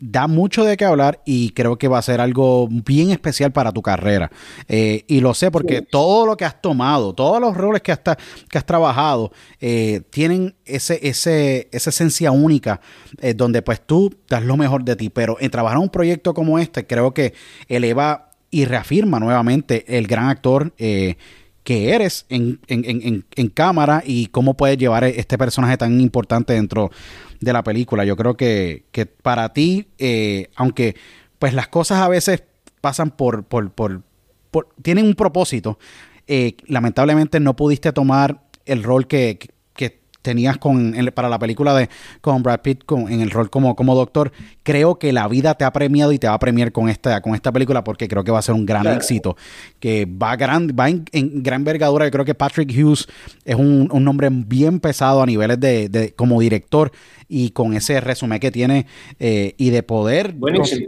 da 0.00 0.26
mucho 0.26 0.64
de 0.64 0.76
qué 0.76 0.84
hablar 0.84 1.20
y 1.24 1.50
creo 1.50 1.78
que 1.78 1.88
va 1.88 1.98
a 1.98 2.02
ser 2.02 2.20
algo 2.20 2.68
bien 2.68 3.10
especial 3.10 3.52
para 3.52 3.72
tu 3.72 3.80
carrera. 3.80 4.30
Eh, 4.68 5.04
y 5.06 5.20
lo 5.20 5.34
sé 5.34 5.50
porque 5.50 5.82
todo 5.82 6.26
lo 6.26 6.36
que 6.36 6.44
has 6.44 6.60
tomado, 6.60 7.14
todos 7.14 7.40
los 7.40 7.56
roles 7.56 7.82
que 7.82 7.92
has, 7.92 8.00
que 8.00 8.58
has 8.58 8.66
trabajado, 8.66 9.32
eh, 9.60 10.02
tienen 10.10 10.54
ese, 10.64 10.98
ese, 11.02 11.68
esa 11.72 11.90
esencia 11.90 12.32
única 12.32 12.80
eh, 13.20 13.34
donde 13.34 13.62
pues 13.62 13.80
tú 13.80 14.12
das 14.28 14.42
lo 14.42 14.56
mejor 14.56 14.84
de 14.84 14.96
ti. 14.96 15.10
Pero 15.10 15.36
en 15.40 15.50
trabajar 15.50 15.78
en 15.78 15.84
un 15.84 15.90
proyecto 15.90 16.34
como 16.34 16.58
este, 16.58 16.86
creo 16.86 17.14
que 17.14 17.34
eleva 17.68 18.30
y 18.50 18.64
reafirma 18.64 19.18
nuevamente 19.20 19.96
el 19.96 20.06
gran 20.06 20.28
actor 20.28 20.74
que 21.64 21.94
eres 21.94 22.26
en, 22.28 22.60
en, 22.66 23.48
cámara 23.50 24.02
y 24.04 24.26
cómo 24.26 24.54
puedes 24.54 24.78
llevar 24.78 25.04
este 25.04 25.38
personaje 25.38 25.76
tan 25.76 26.00
importante 26.00 26.54
dentro 26.54 26.90
de 27.40 27.52
la 27.52 27.62
película. 27.62 28.04
Yo 28.04 28.16
creo 28.16 28.36
que, 28.36 28.84
que 28.90 29.06
para 29.06 29.52
ti, 29.52 29.86
eh, 29.98 30.48
aunque 30.56 30.96
pues 31.38 31.54
las 31.54 31.68
cosas 31.68 32.00
a 32.00 32.08
veces 32.08 32.42
pasan 32.80 33.10
por, 33.10 33.44
por, 33.44 33.70
por, 33.70 34.02
tienen 34.82 35.06
un 35.06 35.14
propósito, 35.14 35.78
eh, 36.26 36.56
lamentablemente 36.66 37.38
no 37.40 37.54
pudiste 37.54 37.92
tomar 37.92 38.42
el 38.64 38.82
rol 38.82 39.06
que, 39.06 39.38
tenías 40.22 40.56
con, 40.56 40.94
para 41.14 41.28
la 41.28 41.38
película 41.38 41.74
de 41.74 41.90
con 42.20 42.42
Brad 42.42 42.60
Pitt 42.60 42.84
con, 42.84 43.12
en 43.12 43.20
el 43.20 43.30
rol 43.30 43.50
como, 43.50 43.76
como 43.76 43.94
doctor, 43.94 44.32
creo 44.62 44.98
que 44.98 45.12
la 45.12 45.28
vida 45.28 45.54
te 45.54 45.64
ha 45.64 45.72
premiado 45.72 46.12
y 46.12 46.18
te 46.18 46.28
va 46.28 46.34
a 46.34 46.38
premiar 46.38 46.72
con 46.72 46.88
esta, 46.88 47.20
con 47.20 47.34
esta 47.34 47.52
película 47.52 47.84
porque 47.84 48.08
creo 48.08 48.24
que 48.24 48.30
va 48.30 48.38
a 48.38 48.42
ser 48.42 48.54
un 48.54 48.64
gran 48.64 48.86
éxito, 48.86 49.36
que 49.80 50.06
va, 50.06 50.36
gran, 50.36 50.68
va 50.68 50.88
en, 50.88 51.04
gran 51.42 51.60
envergadura. 51.60 52.06
Yo 52.06 52.10
creo 52.10 52.24
que 52.24 52.34
Patrick 52.34 52.70
Hughes 52.70 53.08
es 53.44 53.56
un, 53.56 53.88
un 53.92 54.04
nombre 54.04 54.28
bien 54.30 54.80
pesado 54.80 55.22
a 55.22 55.26
niveles 55.26 55.60
de, 55.60 55.88
de 55.88 56.12
como 56.12 56.40
director 56.40 56.92
y 57.28 57.50
con 57.50 57.72
ese 57.72 57.98
resumen 58.00 58.38
que 58.38 58.50
tiene 58.50 58.86
eh, 59.18 59.54
y 59.56 59.70
de 59.70 59.82
poder 59.82 60.34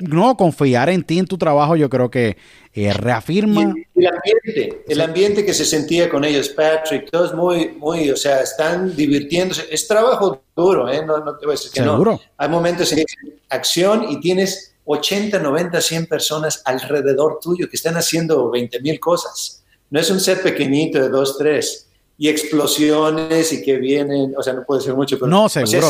no 0.02 0.36
confiar 0.36 0.90
en 0.90 1.02
ti, 1.02 1.18
en 1.18 1.24
tu 1.24 1.38
trabajo, 1.38 1.74
yo 1.74 1.88
creo 1.88 2.10
que 2.10 2.36
eh, 2.74 2.92
reafirma. 2.92 3.72
el 3.94 4.06
ambiente, 4.06 4.84
el 4.88 5.00
ambiente 5.00 5.44
que 5.44 5.54
se 5.54 5.64
sentía 5.64 6.10
con 6.10 6.24
ellos, 6.24 6.48
Patrick, 6.48 7.10
todos 7.10 7.32
muy, 7.32 7.68
muy, 7.68 8.10
o 8.10 8.16
sea, 8.16 8.40
están 8.40 8.96
divirtiéndose. 8.96 9.66
Es 9.70 9.86
trabajo 9.86 10.42
duro, 10.56 10.90
¿eh? 10.90 11.04
No, 11.06 11.22
te 11.36 11.46
voy 11.46 11.54
a 11.54 11.56
decir 11.56 11.70
que 11.70 11.80
no. 11.80 12.20
Hay 12.36 12.48
momentos 12.48 12.90
en 12.92 13.04
acción 13.48 14.06
y 14.10 14.20
tienes 14.20 14.74
80, 14.84 15.38
90, 15.38 15.80
100 15.80 16.06
personas 16.06 16.62
alrededor 16.64 17.38
tuyo 17.40 17.68
que 17.68 17.76
están 17.76 17.96
haciendo 17.96 18.50
20 18.50 18.80
mil 18.80 18.98
cosas. 18.98 19.64
No 19.90 20.00
es 20.00 20.10
un 20.10 20.18
set 20.18 20.42
pequeñito 20.42 21.00
de 21.00 21.08
dos, 21.08 21.38
tres 21.38 21.88
y 22.18 22.28
explosiones 22.28 23.52
y 23.52 23.62
que 23.62 23.76
vienen, 23.76 24.34
o 24.36 24.42
sea, 24.42 24.52
no 24.52 24.64
puede 24.64 24.80
ser 24.80 24.94
mucho, 24.94 25.16
pero 25.16 25.28
no, 25.28 25.48
seguro 25.48 25.88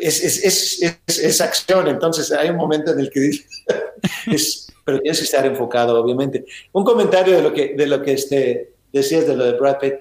es, 0.00 1.40
acción, 1.40 1.88
entonces 1.88 2.32
hay 2.32 2.50
un 2.50 2.56
momento 2.56 2.92
en 2.92 3.00
el 3.00 3.10
que 3.10 3.20
dices, 3.20 4.68
pero 4.84 5.00
tienes 5.00 5.18
que 5.18 5.24
estar 5.24 5.44
enfocado, 5.46 6.00
obviamente. 6.00 6.44
Un 6.72 6.84
comentario 6.84 7.36
de 7.36 7.42
lo 7.42 7.52
que, 7.52 7.74
de 7.74 7.86
lo 7.86 8.02
que 8.02 8.12
este, 8.12 8.72
decías 8.92 9.26
de 9.26 9.36
lo 9.36 9.44
de 9.44 9.52
Brad 9.52 9.78
Pitt. 9.78 9.94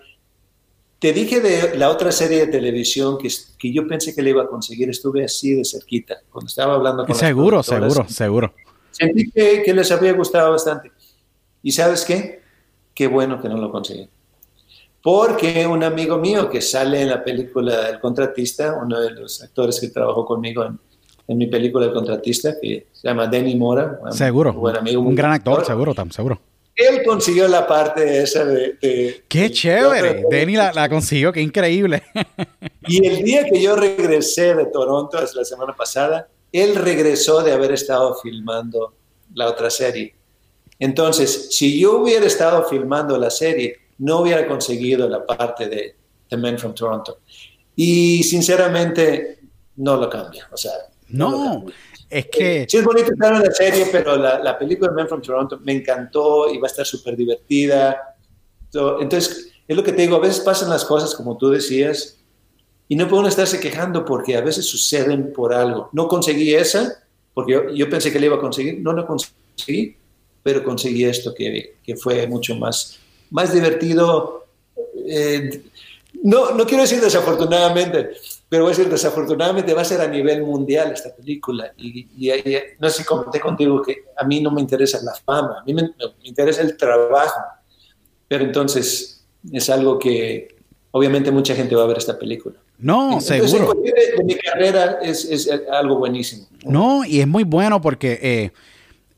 Te 1.00 1.14
dije 1.14 1.42
de 1.42 1.78
la 1.78 1.90
otra 1.90 2.12
serie 2.12 2.46
de 2.46 2.48
televisión 2.48 3.18
que, 3.18 3.28
que 3.58 3.74
yo 3.74 3.88
pensé 3.88 4.14
que 4.14 4.22
le 4.22 4.30
iba 4.30 4.44
a 4.44 4.48
conseguir, 4.48 4.90
estuve 4.90 5.24
así 5.24 5.56
de 5.56 5.66
cerquita, 5.66 6.22
cuando 6.30 6.48
estaba 6.48 6.76
hablando 6.76 7.06
con 7.06 7.16
Seguro, 7.16 7.64
seguro, 7.64 8.08
seguro. 8.08 8.54
Sentí 8.92 9.32
que, 9.32 9.64
que 9.64 9.74
les 9.74 9.92
había 9.92 10.14
gustado 10.14 10.52
bastante. 10.52 10.92
¿Y 11.64 11.72
sabes 11.72 12.06
qué? 12.06 12.42
Qué 12.94 13.08
bueno 13.08 13.42
que 13.42 13.50
no 13.50 13.58
lo 13.58 13.72
conseguí 13.72 14.08
porque 15.04 15.66
un 15.66 15.84
amigo 15.84 16.18
mío 16.18 16.50
que 16.50 16.62
sale 16.62 17.02
en 17.02 17.10
la 17.10 17.24
película 17.24 17.90
El 17.90 18.00
Contratista, 18.00 18.78
uno 18.82 19.00
de 19.00 19.12
los 19.12 19.42
actores 19.42 19.80
que 19.80 19.90
trabajó 19.90 20.26
conmigo 20.26 20.64
en, 20.64 20.80
mi 21.38 21.48
película 21.48 21.86
El 21.86 21.94
Contratista, 21.94 22.60
que 22.60 22.88
se 22.92 23.08
llama 23.08 23.28
Danny 23.28 23.56
Mora. 23.56 24.00
Seguro. 24.12 24.54
Un, 24.54 24.76
amigo, 24.76 25.02
un 25.02 25.16
gran 25.16 25.32
actor, 25.32 25.66
seguro, 25.66 25.94
tam, 25.94 26.12
seguro. 26.12 26.40
Él 26.76 27.04
consiguió 27.06 27.48
la 27.48 27.68
parte 27.68 28.24
esa 28.24 28.46
de... 28.46 29.24
¡Qué 29.28 29.52
chévere! 29.52 30.24
Danny 30.32 30.56
la, 30.56 30.90
consiguió, 30.90 31.32
qué 31.32 31.42
increíble. 31.42 32.02
y 32.88 33.06
el 33.06 33.24
día 33.24 33.44
que 33.46 33.62
yo 33.62 33.76
regresé 33.76 34.56
de 34.56 34.66
Toronto, 34.68 35.20
la 35.36 35.46
semana 35.46 35.76
pasada, 35.76 36.28
él 36.52 36.76
regresó 36.76 37.42
de 37.44 37.52
haber 37.52 37.74
estado 37.74 38.16
filmando 38.16 38.94
la 39.34 39.48
otra 39.48 39.70
serie. 39.70 40.16
Entonces, 40.80 41.56
si 41.56 41.80
yo 41.80 42.00
hubiera 42.00 42.26
estado 42.26 42.64
filmando 42.68 43.18
la 43.18 43.30
serie, 43.30 43.76
no 44.00 44.22
hubiera 44.22 44.48
conseguido 44.48 45.08
la 45.08 45.26
parte 45.26 45.68
de 45.68 45.96
The 46.28 46.38
Men 46.38 46.58
from 46.58 46.74
Toronto. 46.74 47.20
Y 47.76 48.24
sinceramente, 48.24 49.40
no 49.76 49.98
lo 49.98 50.10
cambia. 50.10 50.48
O 50.52 50.58
sea, 50.58 50.72
no, 51.12 51.66
es 52.10 52.28
que. 52.28 52.66
Sí, 52.68 52.78
es 52.78 52.84
bonito 52.84 53.12
estar 53.12 53.36
en 53.36 53.44
la 53.44 53.52
serie, 53.52 53.88
pero 53.92 54.18
la, 54.18 54.40
la 54.40 54.58
película 54.58 54.90
de 54.90 54.96
Men 54.96 55.08
from 55.08 55.22
Toronto 55.22 55.60
me 55.64 55.74
encantó 55.74 56.54
y 56.54 56.58
va 56.58 56.68
a 56.68 56.72
estar 56.72 56.86
súper 56.86 57.16
divertida. 57.16 58.16
Entonces, 58.74 59.52
es 59.68 59.76
lo 59.76 59.84
que 59.84 59.92
te 59.92 60.02
digo, 60.02 60.16
a 60.16 60.20
veces 60.20 60.40
pasan 60.40 60.70
las 60.70 60.86
cosas 60.86 61.14
como 61.14 61.38
tú 61.38 61.50
decías 61.50 62.18
y 62.88 62.96
no 62.96 63.08
pueden 63.08 63.28
estarse 63.28 63.60
quejando 63.60 64.06
porque 64.06 64.36
a 64.36 64.42
veces 64.42 64.66
suceden 64.66 65.34
por 65.34 65.54
algo. 65.54 65.90
No 65.94 66.08
conseguí 66.08 66.54
esa, 66.54 67.04
porque 67.34 67.54
yo, 67.54 67.70
yo 67.70 67.90
pensé 67.90 68.12
que 68.12 68.20
la 68.20 68.28
iba 68.28 68.36
a 68.38 68.42
conseguir, 68.42 68.80
no 68.80 68.94
la 68.94 69.06
conseguí, 69.06 69.96
pero 70.44 70.64
conseguí 70.64 71.06
esto 71.06 71.34
que, 71.34 71.76
que 71.84 71.96
fue 71.96 72.28
mucho 72.28 72.56
más 72.56 73.00
más 73.32 73.54
divertido. 73.54 74.46
Eh, 75.08 75.64
no, 76.24 76.52
no 76.52 76.66
quiero 76.66 76.84
decir 76.84 77.02
desafortunadamente, 77.02 78.12
pero 78.52 78.66
voy 78.66 78.74
a 78.74 78.76
decir 78.76 78.92
desafortunadamente 78.92 79.74
va 79.74 79.82
a 79.82 79.86
ser 79.86 80.02
a 80.02 80.08
nivel 80.08 80.44
mundial 80.44 80.92
esta 80.92 81.16
película. 81.16 81.72
Y, 81.78 82.06
no 82.80 82.90
sé 82.90 82.98
si 82.98 83.06
comenté 83.06 83.40
contigo 83.40 83.82
que 83.82 84.04
a 84.18 84.26
mí 84.26 84.42
no 84.42 84.52
me 84.52 84.60
interesa 84.60 85.00
la 85.04 85.14
fama, 85.14 85.60
a 85.62 85.64
mí 85.64 85.74
me, 85.74 85.90
interesa 86.24 86.62
el 86.62 86.76
trabajo. 86.76 87.40
Pero 88.28 88.44
entonces 88.44 89.24
es 89.54 89.70
algo 89.70 89.98
que 89.98 90.54
obviamente 90.92 91.32
mucha 91.32 91.56
gente 91.56 91.76
va 91.76 91.84
a 91.84 91.88
ver 91.88 92.00
esta 92.00 92.20
película. 92.20 92.58
No, 92.78 93.22
seguro. 93.22 93.74
De, 93.74 94.22
mi 94.26 94.36
carrera 94.36 95.00
es, 95.02 95.50
algo 95.72 96.00
buenísimo. 96.00 96.48
No, 96.66 97.06
y 97.06 97.22
es 97.22 97.28
muy 97.30 97.46
bueno 97.46 97.80
porque 97.80 98.20
eh, 98.22 98.52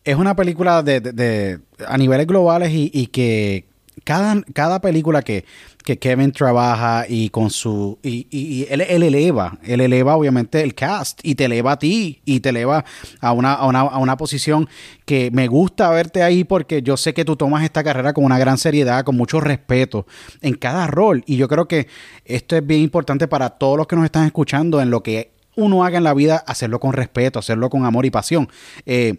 es 0.04 0.16
una 0.16 0.36
película 0.36 0.84
de, 0.84 1.60
a 1.88 1.98
niveles 1.98 2.28
globales 2.28 2.70
y 2.72 3.08
que 3.08 3.66
cada, 4.04 4.44
cada 4.54 4.80
película 4.80 5.24
que, 5.24 5.46
Kevin 5.84 6.32
trabaja 6.32 7.06
y 7.08 7.30
con 7.30 7.50
su. 7.50 8.00
Y, 8.02 8.66
él, 8.70 8.82
eleva, 8.82 9.58
él 9.64 9.82
eleva 9.82 10.16
obviamente 10.16 10.62
el 10.62 10.74
cast 10.74 11.20
y 11.24 11.36
te 11.36 11.46
eleva 11.46 11.74
a 11.74 11.80
ti 11.80 12.22
y 12.26 12.40
te 12.40 12.50
eleva 12.50 12.86
a 13.20 13.32
una, 13.34 13.54
a 13.54 13.98
una, 13.98 14.18
posición 14.18 14.70
que 15.06 15.30
me 15.32 15.48
gusta 15.48 15.90
verte 15.90 16.24
ahí 16.24 16.44
porque 16.44 16.82
yo 16.82 16.98
sé 16.98 17.14
que 17.14 17.26
tú 17.26 17.36
tomas 17.36 17.64
esta 17.64 17.84
carrera 17.84 18.14
con 18.14 18.24
una 18.24 18.40
gran 18.40 18.58
seriedad, 18.58 19.04
con 19.04 19.18
mucho 19.18 19.42
respeto 19.42 20.08
en 20.42 20.56
cada 20.56 20.88
rol. 20.88 21.24
Y 21.28 21.38
yo 21.38 21.48
creo 21.48 21.68
que 21.68 21.88
esto 22.26 22.56
es 22.56 22.66
bien 22.66 22.82
importante 22.82 23.28
para 23.28 23.50
todos 23.50 23.78
los 23.78 23.88
que 23.88 23.96
nos 23.96 24.06
están 24.06 24.26
escuchando 24.26 24.82
en 24.82 24.90
lo 24.90 25.04
que 25.04 25.32
uno 25.56 25.84
haga 25.84 25.98
en 25.98 26.04
la 26.04 26.14
vida, 26.14 26.44
hacerlo 26.48 26.80
con 26.80 26.94
respeto, 26.94 27.40
hacerlo 27.40 27.70
con 27.70 27.86
amor 27.86 28.06
y 28.06 28.12
pasión. 28.12 28.50
Eh, 28.86 29.16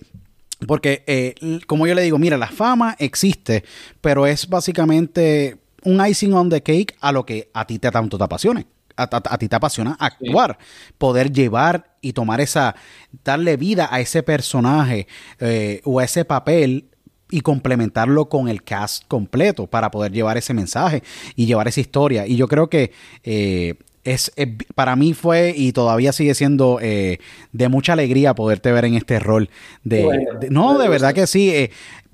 porque, 0.66 1.04
eh, 1.06 1.34
como 1.66 1.86
yo 1.86 1.94
le 1.94 2.02
digo, 2.02 2.18
mira, 2.18 2.38
la 2.38 2.48
fama 2.48 2.96
existe, 2.98 3.64
pero 4.00 4.26
es 4.26 4.48
básicamente 4.48 5.58
un 5.84 6.04
icing 6.06 6.32
on 6.32 6.48
the 6.48 6.62
cake 6.62 6.96
a 7.00 7.12
lo 7.12 7.24
que 7.24 7.50
a 7.52 7.66
ti 7.66 7.78
te 7.78 7.90
tanto 7.90 8.18
te 8.18 8.24
apasiona. 8.24 8.64
A, 8.96 9.38
ti 9.38 9.48
te 9.48 9.56
apasiona 9.56 9.96
actuar, 9.98 10.56
poder 10.98 11.32
llevar 11.32 11.96
y 12.00 12.12
tomar 12.12 12.40
esa, 12.40 12.76
darle 13.24 13.56
vida 13.56 13.88
a 13.90 13.98
ese 13.98 14.22
personaje 14.22 15.08
eh, 15.40 15.80
o 15.82 15.98
a 15.98 16.04
ese 16.04 16.24
papel 16.24 16.90
y 17.34 17.40
complementarlo 17.40 18.28
con 18.28 18.48
el 18.48 18.62
cast 18.62 19.04
completo 19.08 19.66
para 19.66 19.90
poder 19.90 20.12
llevar 20.12 20.36
ese 20.36 20.54
mensaje 20.54 21.02
y 21.34 21.46
llevar 21.46 21.66
esa 21.66 21.80
historia. 21.80 22.26
Y 22.28 22.36
yo 22.36 22.46
creo 22.46 22.68
que 22.68 22.92
eh, 23.24 23.74
es, 24.04 24.32
para 24.74 24.94
mí 24.94 25.14
fue 25.14 25.52
y 25.56 25.72
todavía 25.72 26.12
sigue 26.12 26.34
siendo 26.34 26.78
eh, 26.80 27.18
de 27.52 27.68
mucha 27.68 27.94
alegría 27.94 28.34
poderte 28.34 28.70
ver 28.70 28.84
en 28.84 28.94
este 28.94 29.18
rol. 29.18 29.50
De, 29.82 30.06
no, 30.50 30.78
de 30.78 30.88
verdad 30.88 31.14
que 31.14 31.26
sí. 31.26 31.50
Eh, 31.50 31.70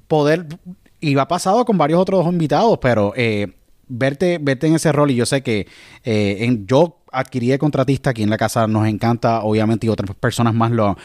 poder, 0.08 0.46
y 1.00 1.18
ha 1.18 1.28
pasado 1.28 1.64
con 1.64 1.76
varios 1.76 2.00
otros 2.00 2.26
invitados, 2.26 2.78
pero 2.80 3.12
verte, 3.90 4.38
verte 4.40 4.66
en 4.66 4.76
ese 4.76 4.92
rol 4.92 5.10
y 5.10 5.16
yo 5.16 5.26
sé 5.26 5.42
que 5.42 5.66
en, 6.04 6.66
yo 6.66 7.00
adquirí 7.12 7.48
de 7.48 7.58
contratista 7.58 8.10
aquí 8.10 8.22
en 8.22 8.30
la 8.30 8.38
casa, 8.38 8.66
nos 8.66 8.86
encanta, 8.86 9.42
obviamente, 9.42 9.86
y 9.86 9.90
otras 9.90 10.14
personas 10.16 10.54
más 10.54 10.70
lo, 10.70 10.96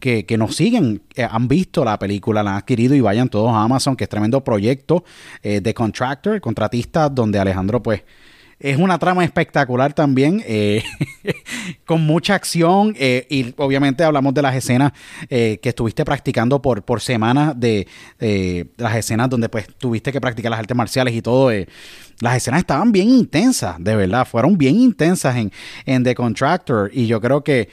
que, 0.00 0.26
que 0.26 0.36
nos 0.36 0.56
siguen, 0.56 1.02
eh, 1.14 1.26
han 1.28 1.48
visto 1.48 1.84
la 1.84 1.98
película, 1.98 2.42
la 2.42 2.52
han 2.52 2.56
adquirido 2.58 2.94
y 2.94 3.00
vayan 3.00 3.28
todos 3.28 3.50
a 3.52 3.62
Amazon, 3.62 3.96
que 3.96 4.04
es 4.04 4.10
tremendo 4.10 4.42
proyecto 4.42 5.04
eh, 5.42 5.60
de 5.60 5.74
Contractor, 5.74 6.40
contratista, 6.40 7.08
donde 7.08 7.38
Alejandro, 7.38 7.82
pues, 7.82 8.02
es 8.58 8.78
una 8.78 8.98
trama 8.98 9.24
espectacular 9.24 9.92
también, 9.92 10.42
eh, 10.46 10.84
con 11.84 12.04
mucha 12.04 12.34
acción 12.34 12.94
eh, 12.98 13.26
y 13.30 13.54
obviamente 13.56 14.04
hablamos 14.04 14.34
de 14.34 14.42
las 14.42 14.54
escenas 14.54 14.92
eh, 15.28 15.58
que 15.62 15.70
estuviste 15.70 16.04
practicando 16.04 16.60
por, 16.60 16.82
por 16.82 17.00
semanas, 17.00 17.58
de 17.58 17.86
las 18.76 18.96
escenas 18.96 19.28
donde 19.28 19.48
pues 19.48 19.66
tuviste 19.78 20.12
que 20.12 20.20
practicar 20.20 20.50
las 20.50 20.60
artes 20.60 20.76
marciales 20.76 21.14
y 21.14 21.22
todo. 21.22 21.50
las 22.20 22.36
escenas 22.36 22.60
estaban 22.60 22.92
bien 22.92 23.10
intensas, 23.10 23.76
de 23.78 23.96
verdad, 23.96 24.26
fueron 24.26 24.56
bien 24.56 24.76
intensas 24.76 25.36
en, 25.36 25.52
en 25.86 26.04
The 26.04 26.14
Contractor 26.14 26.90
y 26.92 27.06
yo 27.06 27.20
creo 27.20 27.42
que 27.42 27.68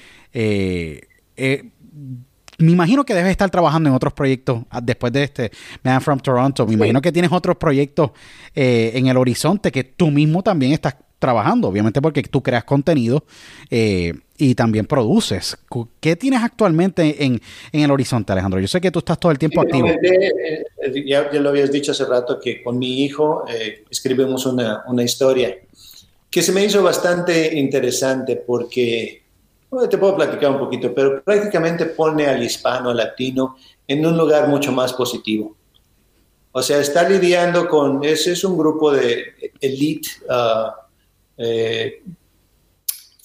me 2.59 2.71
imagino 2.71 3.05
que 3.05 3.13
debes 3.13 3.31
estar 3.31 3.49
trabajando 3.49 3.89
en 3.89 3.95
otros 3.95 4.13
proyectos 4.13 4.63
ah, 4.69 4.81
después 4.81 5.13
de 5.13 5.23
este 5.23 5.51
Man 5.81 6.01
from 6.01 6.19
Toronto. 6.19 6.67
Me 6.67 6.73
imagino 6.73 7.01
que 7.01 7.11
tienes 7.11 7.31
otros 7.31 7.55
proyectos 7.55 8.11
eh, 8.53 8.91
en 8.95 9.07
el 9.07 9.17
horizonte 9.17 9.71
que 9.71 9.85
tú 9.85 10.11
mismo 10.11 10.43
también 10.43 10.73
estás 10.73 10.95
trabajando, 11.19 11.67
obviamente 11.67 12.01
porque 12.01 12.23
tú 12.23 12.41
creas 12.41 12.63
contenido 12.63 13.23
eh, 13.69 14.13
y 14.37 14.55
también 14.55 14.85
produces. 14.85 15.57
¿Qué 15.99 16.15
tienes 16.15 16.41
actualmente 16.41 17.23
en, 17.23 17.41
el 17.71 17.91
horizonte, 17.91 18.31
Alejandro? 18.31 18.59
Yo 18.59 18.67
sé 18.67 18.81
que 18.81 18.89
tú 18.89 18.99
estás 18.99 19.19
todo 19.19 19.31
el 19.31 19.37
tiempo 19.37 19.61
activo. 19.61 19.89
Eh, 19.89 20.63
ya, 21.05 21.29
lo 21.33 21.49
habías 21.49 21.71
dicho 21.71 21.91
hace 21.91 22.05
rato 22.05 22.39
que 22.39 22.63
con 22.63 22.79
mi 22.79 23.03
hijo 23.03 23.43
escribimos 23.89 24.45
una, 24.45 24.83
una 24.87 25.03
historia 25.03 25.55
que 26.29 26.41
se 26.41 26.51
me 26.51 26.63
hizo 26.63 26.83
bastante 26.83 27.57
interesante 27.57 28.35
porque 28.35 29.23
te 29.89 29.97
puedo 29.97 30.15
platicar 30.15 30.51
un 30.51 30.59
poquito, 30.59 30.93
pero 30.93 31.23
prácticamente 31.23 31.85
pone 31.87 32.25
al 32.27 32.41
hispano, 32.41 32.89
al 32.89 32.97
latino, 32.97 33.57
en 33.87 34.05
un 34.05 34.17
lugar 34.17 34.47
mucho 34.47 34.71
más 34.71 34.93
positivo. 34.93 35.55
O 36.51 36.61
sea, 36.61 36.79
está 36.79 37.07
lidiando 37.07 37.67
con, 37.67 38.03
ese 38.03 38.31
es 38.31 38.43
un 38.43 38.57
grupo 38.57 38.91
de 38.91 39.51
elite 39.61 40.09
uh, 40.27 40.71
eh, 41.39 42.03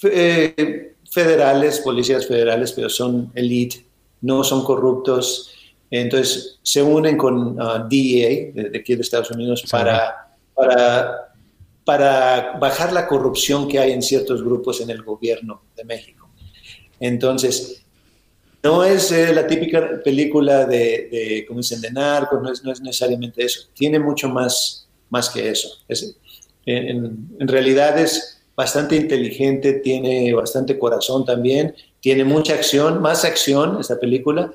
eh, 0.04 0.94
federales, 1.10 1.80
policías 1.80 2.26
federales, 2.26 2.72
pero 2.72 2.88
son 2.88 3.32
elite, 3.34 3.84
no 4.20 4.44
son 4.44 4.64
corruptos. 4.64 5.50
Entonces 5.90 6.58
se 6.62 6.82
unen 6.82 7.16
con 7.16 7.60
uh, 7.60 7.88
DEA 7.88 8.52
de, 8.54 8.78
aquí 8.78 8.94
de 8.94 9.02
Estados 9.02 9.30
Unidos 9.30 9.64
para, 9.70 10.36
para, 10.54 11.34
para 11.84 12.52
bajar 12.58 12.92
la 12.92 13.06
corrupción 13.06 13.68
que 13.68 13.78
hay 13.78 13.92
en 13.92 14.02
ciertos 14.02 14.42
grupos 14.42 14.80
en 14.80 14.90
el 14.90 15.02
gobierno 15.02 15.62
de 15.76 15.84
México. 15.84 16.30
Entonces, 17.00 17.84
no 18.62 18.82
es 18.82 19.12
eh, 19.12 19.34
la 19.34 19.46
típica 19.46 20.00
película 20.02 20.64
de, 20.64 21.08
de, 21.10 21.44
como 21.46 21.60
dicen, 21.60 21.80
de 21.80 21.90
narcos, 21.92 22.40
no 22.42 22.72
es, 22.72 22.80
necesariamente 22.80 23.44
eso. 23.44 23.68
Tiene 23.74 23.98
mucho 23.98 24.28
más, 24.28 24.88
más 25.10 25.28
que 25.28 25.50
eso. 25.50 25.68
En, 26.66 27.48
realidad 27.48 27.98
es 27.98 28.40
bastante 28.56 28.96
inteligente, 28.96 29.74
tiene 29.74 30.32
bastante 30.32 30.78
corazón 30.78 31.24
también, 31.24 31.74
tiene 32.00 32.24
mucha 32.24 32.54
acción, 32.54 33.02
más 33.02 33.24
acción 33.24 33.78
esta 33.80 33.98
película. 33.98 34.52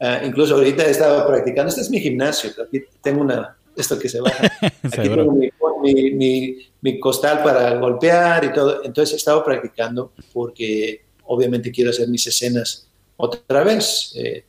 Ah, 0.00 0.20
incluso 0.24 0.54
ahorita 0.54 0.84
he 0.84 0.90
estado 0.90 1.26
practicando, 1.26 1.68
este 1.68 1.82
es 1.82 1.90
mi 1.90 2.00
gimnasio, 2.00 2.50
aquí 2.66 2.82
tengo 3.02 3.20
una, 3.20 3.56
esto 3.76 3.98
que 3.98 4.08
se 4.08 4.20
baja, 4.20 4.50
aquí 4.82 5.08
tengo 5.08 5.32
mi, 5.82 6.58
mi, 6.80 7.00
costal 7.00 7.42
para 7.42 7.76
golpear 7.78 8.44
y 8.44 8.52
todo, 8.52 8.84
entonces 8.84 9.14
he 9.14 9.16
estado 9.16 9.44
practicando 9.44 10.12
porque 10.32 11.02
obviamente 11.26 11.70
quiero 11.70 11.90
hacer 11.90 12.08
mis 12.08 12.26
escenas 12.26 12.88
otra 13.16 13.62
vez. 13.64 14.12
Eh, 14.16 14.44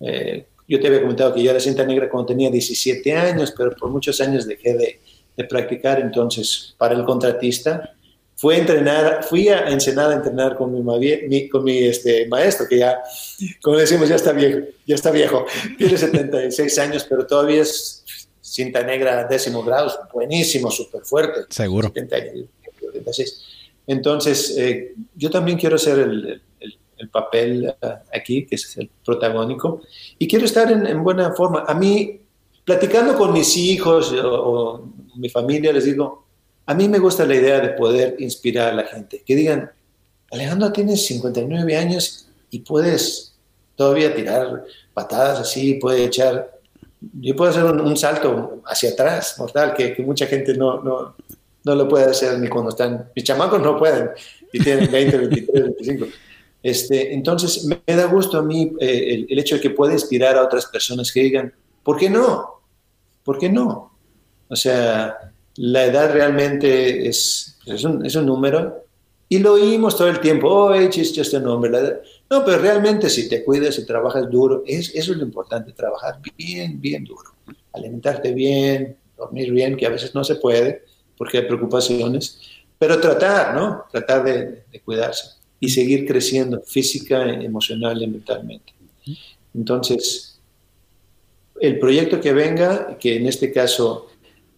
eh, 0.00 0.46
yo 0.68 0.80
te 0.80 0.86
había 0.86 1.02
comentado 1.02 1.34
que 1.34 1.42
yo 1.42 1.50
era 1.50 1.60
cinta 1.60 1.84
negra 1.84 2.08
cuando 2.08 2.28
tenía 2.28 2.50
17 2.50 3.12
años, 3.12 3.52
pero 3.56 3.72
por 3.76 3.90
muchos 3.90 4.20
años 4.20 4.46
dejé 4.46 4.74
de, 4.74 5.00
practicar. 5.48 6.00
Entonces, 6.00 6.74
para 6.78 6.94
el 6.94 7.04
contratista, 7.04 7.94
fui 8.36 8.56
a 8.56 8.58
entrenar, 8.58 9.24
fui 9.24 9.48
a 9.48 9.68
Ensenada 9.68 10.12
a 10.12 10.16
entrenar 10.16 10.56
con 10.56 10.72
mi, 10.72 11.48
con 11.48 11.64
mi 11.64 11.78
este, 11.84 12.26
maestro, 12.28 12.66
que 12.68 12.78
ya, 12.78 13.02
como 13.62 13.76
decimos, 13.76 14.08
ya 14.08 14.16
está 14.16 14.32
viejo, 14.32 14.66
ya 14.86 14.94
está 14.94 15.10
viejo, 15.10 15.46
tiene 15.78 15.96
76 15.96 16.78
años, 16.78 17.06
pero 17.08 17.26
todavía 17.26 17.62
es 17.62 18.04
cinta 18.40 18.82
negra 18.82 19.24
décimo 19.24 19.62
grado, 19.62 19.90
buenísimo, 20.12 20.70
súper 20.70 21.04
fuerte. 21.04 21.40
Seguro. 21.48 21.90
76. 21.94 23.44
Entonces, 23.86 24.56
eh, 24.58 24.94
yo 25.14 25.30
también 25.30 25.58
quiero 25.58 25.76
hacer 25.76 25.98
el, 25.98 26.42
papel 27.10 27.66
eh, 27.66 27.94
aquí, 28.14 28.46
que 28.46 28.54
es 28.54 28.76
el 28.76 28.88
protagónico, 29.04 29.82
y 30.18 30.28
quiero 30.28 30.44
estar 30.44 30.70
en, 30.70 31.02
buena 31.02 31.32
forma. 31.32 31.64
A 31.66 31.74
mí, 31.74 32.20
platicando 32.64 33.16
con 33.16 33.32
mis 33.32 33.56
hijos 33.56 34.12
o, 34.12 34.88
mi 35.16 35.28
familia, 35.28 35.72
les 35.72 35.84
digo, 35.84 36.24
a 36.66 36.74
mí 36.74 36.88
me 36.88 36.98
gusta 36.98 37.26
la 37.26 37.34
idea 37.34 37.60
de 37.60 37.70
poder 37.70 38.16
inspirar 38.18 38.70
a 38.70 38.74
la 38.74 38.84
gente, 38.84 39.22
que 39.24 39.34
digan, 39.34 39.70
Alejandro, 40.30 40.72
tienes 40.72 41.04
59 41.06 41.76
años 41.76 42.28
y 42.50 42.60
puedes 42.60 43.34
todavía 43.76 44.14
tirar 44.14 44.64
patadas 44.94 45.40
así, 45.40 45.74
puede 45.74 46.04
echar, 46.04 46.52
yo 47.00 47.36
puedo 47.36 47.50
hacer 47.50 47.64
un, 47.64 47.96
salto 47.96 48.62
hacia 48.66 48.90
atrás, 48.90 49.36
mortal, 49.38 49.74
que, 49.74 49.96
mucha 50.02 50.26
gente 50.26 50.54
no, 50.54 51.14
no 51.64 51.74
lo 51.74 51.88
puede 51.88 52.06
hacer 52.06 52.38
ni 52.38 52.48
cuando 52.48 52.70
están, 52.70 53.10
mis 53.14 53.24
chamacos 53.24 53.60
no 53.60 53.78
pueden 53.78 54.10
y 54.52 54.60
tienen 54.60 54.90
20, 54.90 55.18
23, 55.18 55.64
25. 55.64 56.06
Este, 56.62 57.12
entonces, 57.12 57.64
me 57.64 57.80
da 57.86 58.06
gusto 58.06 58.38
a 58.38 58.42
mí 58.42 58.72
eh, 58.80 59.26
el, 59.28 59.38
hecho 59.38 59.56
de 59.56 59.60
que 59.60 59.70
pueda 59.70 59.92
inspirar 59.92 60.36
a 60.36 60.42
otras 60.42 60.66
personas 60.66 61.10
que 61.10 61.20
digan, 61.20 61.52
¿por 61.82 61.96
qué 61.96 62.08
no? 62.08 62.60
¿Por 63.24 63.38
qué 63.38 63.48
no? 63.48 63.91
O 64.52 64.56
sea, 64.56 65.32
la 65.56 65.86
edad 65.86 66.12
realmente 66.12 67.08
es, 67.08 67.56
es, 67.64 67.84
un, 67.84 68.04
es 68.04 68.14
un 68.16 68.26
número 68.26 68.84
y 69.30 69.38
lo 69.38 69.54
oímos 69.54 69.96
todo 69.96 70.08
el 70.08 70.20
tiempo, 70.20 70.46
oh, 70.46 70.68
age 70.68 71.00
is 71.00 71.14
just 71.16 71.32
a. 71.32 71.40
No, 71.40 71.58
pero 72.44 72.58
realmente 72.58 73.08
si 73.08 73.30
te 73.30 73.42
cuidas 73.42 73.78
y 73.78 73.86
trabajas 73.86 74.30
duro, 74.30 74.62
es, 74.66 74.94
eso 74.94 75.12
es 75.12 75.18
lo 75.18 75.24
importante, 75.24 75.72
trabajar 75.72 76.20
bien, 76.36 76.78
bien 76.78 77.02
duro. 77.02 77.34
Alimentarte 77.72 78.34
bien, 78.34 78.94
dormir 79.16 79.50
bien, 79.52 79.74
que 79.74 79.86
a 79.86 79.88
veces 79.88 80.14
no 80.14 80.22
se 80.22 80.34
puede, 80.34 80.84
porque 81.16 81.38
hay 81.38 81.44
preocupaciones, 81.46 82.42
pero 82.78 83.00
tratar, 83.00 83.54
¿no? 83.54 83.84
Tratar 83.90 84.22
de, 84.22 84.80
cuidarse 84.84 85.30
y 85.60 85.70
seguir 85.70 86.06
creciendo 86.06 86.60
física, 86.60 87.24
emocional 87.24 88.02
y 88.02 88.06
mentalmente. 88.06 88.74
Entonces, 89.54 90.38
el 91.58 91.78
proyecto 91.78 92.20
que 92.20 92.34
venga, 92.34 92.98
que 92.98 93.16
en 93.16 93.26
este 93.26 93.50
caso, 93.50 94.11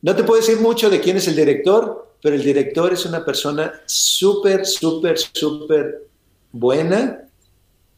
no 0.04 0.14
te 0.14 0.22
puedo 0.22 0.38
decir 0.38 0.60
mucho 0.60 0.90
de 0.90 1.00
quién 1.00 1.16
es 1.16 1.26
el 1.28 1.34
director, 1.34 2.12
pero 2.20 2.36
el 2.36 2.44
director 2.44 2.92
es 2.92 3.06
una 3.06 3.24
persona 3.24 3.72
súper, 3.86 4.66
súper, 4.66 5.16
súper 5.16 6.02
buena 6.52 7.26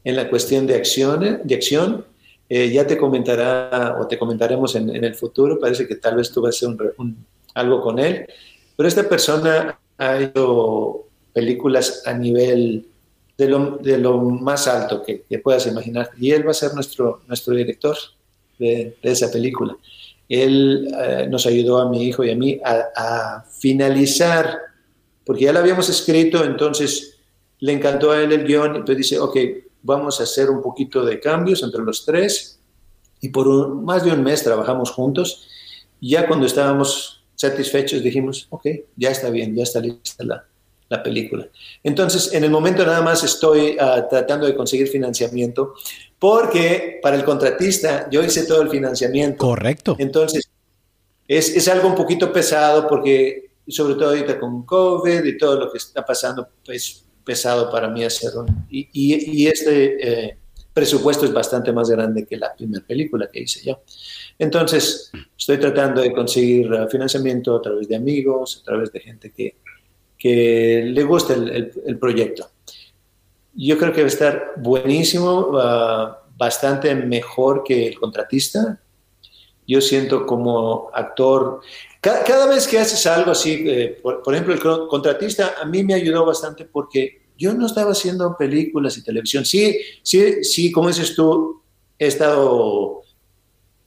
en 0.04 0.14
la 0.14 0.30
cuestión 0.30 0.68
de 0.68 0.76
acción. 0.76 1.40
De 1.42 1.54
acción. 1.56 2.04
Eh, 2.48 2.70
ya 2.70 2.86
te 2.86 2.96
comentará 2.96 3.96
o 4.00 4.06
te 4.06 4.16
comentaremos 4.16 4.76
en, 4.76 4.88
el 5.04 5.16
futuro, 5.16 5.58
parece 5.58 5.88
que 5.88 5.96
tal 5.96 6.14
vez 6.14 6.30
tú 6.30 6.40
vas 6.42 6.62
a 6.62 6.68
hacer 6.68 6.94
algo 7.54 7.80
con 7.80 7.98
él, 7.98 8.24
pero 8.76 8.88
esta 8.88 9.08
persona 9.08 9.76
ha 9.98 10.20
hecho 10.20 11.06
películas 11.32 12.04
a 12.06 12.12
nivel 12.12 12.86
de 13.36 13.48
lo, 13.48 13.78
de 13.78 13.98
lo 13.98 14.20
más 14.20 14.68
alto 14.68 15.02
que, 15.02 15.24
puedas 15.40 15.66
imaginar. 15.66 16.10
Y 16.20 16.30
él 16.30 16.46
va 16.46 16.52
a 16.52 16.54
ser 16.54 16.72
nuestro, 16.72 17.22
nuestro 17.26 17.52
director 17.52 17.96
de, 18.60 18.96
esa 19.02 19.28
película. 19.28 19.76
Él 20.28 20.88
eh, 20.98 21.26
nos 21.30 21.46
ayudó 21.46 21.78
a 21.78 21.88
mi 21.88 22.04
hijo 22.04 22.24
y 22.24 22.30
a 22.30 22.36
mí 22.36 22.60
a, 22.64 23.44
finalizar, 23.58 24.58
porque 25.24 25.44
ya 25.44 25.52
lo 25.52 25.60
habíamos 25.60 25.88
escrito, 25.88 26.44
entonces 26.44 27.18
le 27.60 27.72
encantó 27.72 28.12
a 28.12 28.22
él 28.22 28.32
el 28.32 28.44
guion, 28.44 28.76
entonces 28.76 28.96
dice, 28.96 29.18
ok, 29.18 29.36
vamos 29.82 30.20
a 30.20 30.24
hacer 30.24 30.50
un 30.50 30.60
poquito 30.60 31.04
de 31.04 31.20
cambios 31.20 31.62
entre 31.62 31.82
los 31.82 32.04
tres. 32.04 32.60
Y 33.20 33.30
por 33.30 33.74
más 33.74 34.04
de 34.04 34.12
un 34.12 34.22
mes 34.22 34.42
trabajamos 34.42 34.90
juntos. 34.90 35.48
Ya 36.00 36.26
cuando 36.26 36.46
estábamos 36.46 37.24
satisfechos 37.34 38.02
dijimos, 38.02 38.46
ok, 38.50 38.66
ya 38.96 39.10
está 39.10 39.30
bien, 39.30 39.54
ya 39.54 39.62
está 39.62 39.80
lista 39.80 40.24
la, 40.24 40.44
la 40.88 41.02
película. 41.02 41.48
Entonces, 41.82 42.32
en 42.32 42.44
el 42.44 42.50
momento 42.50 42.84
nada 42.84 43.02
más 43.02 43.24
estoy 43.24 43.76
ah, 43.80 44.06
tratando 44.08 44.46
de 44.46 44.54
conseguir 44.54 44.88
financiamiento 44.88 45.74
porque 46.18 46.98
para 47.02 47.16
el 47.16 47.24
contratista 47.24 48.08
yo 48.10 48.22
hice 48.22 48.46
todo 48.46 48.62
el 48.62 48.70
financiamiento. 48.70 49.38
Correcto. 49.38 49.96
Entonces, 49.98 50.48
es, 51.28 51.56
es 51.56 51.68
algo 51.68 51.88
un 51.88 51.94
poquito 51.94 52.32
pesado 52.32 52.88
porque, 52.88 53.50
sobre 53.68 53.94
todo 53.94 54.10
ahorita 54.10 54.38
con 54.38 54.64
COVID 54.64 55.24
y 55.24 55.36
todo 55.36 55.58
lo 55.58 55.72
que 55.72 55.78
está 55.78 56.04
pasando, 56.04 56.48
es 56.68 57.04
pesado 57.24 57.70
para 57.70 57.88
mí 57.88 58.04
hacerlo. 58.04 58.46
Y, 58.70 58.88
y, 58.92 59.46
este 59.48 60.28
eh, 60.28 60.38
presupuesto 60.72 61.24
es 61.24 61.32
bastante 61.32 61.72
más 61.72 61.90
grande 61.90 62.24
que 62.24 62.36
la 62.36 62.54
primera 62.54 62.86
película 62.86 63.28
que 63.30 63.40
hice 63.40 63.64
yo. 63.64 63.82
Entonces, 64.38 65.10
estoy 65.36 65.58
tratando 65.58 66.00
de 66.00 66.12
conseguir 66.12 66.70
uh, 66.72 66.88
financiamiento 66.88 67.56
a 67.56 67.62
través 67.62 67.88
de 67.88 67.96
amigos, 67.96 68.60
a 68.60 68.64
través 68.64 68.92
de 68.92 69.00
gente 69.00 69.32
que, 69.32 69.56
que 70.16 70.84
le 70.86 71.02
guste 71.02 71.32
el, 71.34 71.72
el, 71.84 71.98
proyecto. 71.98 72.48
Yo 73.56 73.78
creo 73.78 73.92
que 73.92 74.02
va 74.02 74.06
a 74.06 74.08
estar 74.08 74.52
buenísimo, 74.56 75.48
uh, 75.48 76.14
bastante 76.36 76.94
mejor 76.94 77.64
que 77.64 77.88
el 77.88 77.98
contratista. 77.98 78.80
Yo 79.66 79.80
siento 79.80 80.26
como 80.26 80.90
actor, 80.92 81.60
cada, 82.00 82.46
vez 82.46 82.68
que 82.68 82.78
haces 82.78 83.04
algo 83.06 83.32
así, 83.32 83.64
eh, 83.66 83.98
por, 84.00 84.22
por, 84.22 84.34
ejemplo, 84.34 84.54
el 84.54 84.88
contratista 84.88 85.54
a 85.60 85.64
mí 85.64 85.82
me 85.82 85.94
ayudó 85.94 86.24
bastante 86.24 86.64
porque 86.64 87.22
yo 87.36 87.52
no 87.54 87.66
estaba 87.66 87.92
haciendo 87.92 88.36
películas 88.36 88.96
y 88.96 89.02
televisión. 89.02 89.44
Sí, 89.44 89.76
sí, 90.02 90.44
sí, 90.44 90.70
como 90.70 90.88
dices 90.88 91.14
tú, 91.14 91.62
he 91.98 92.06
estado, 92.06 93.02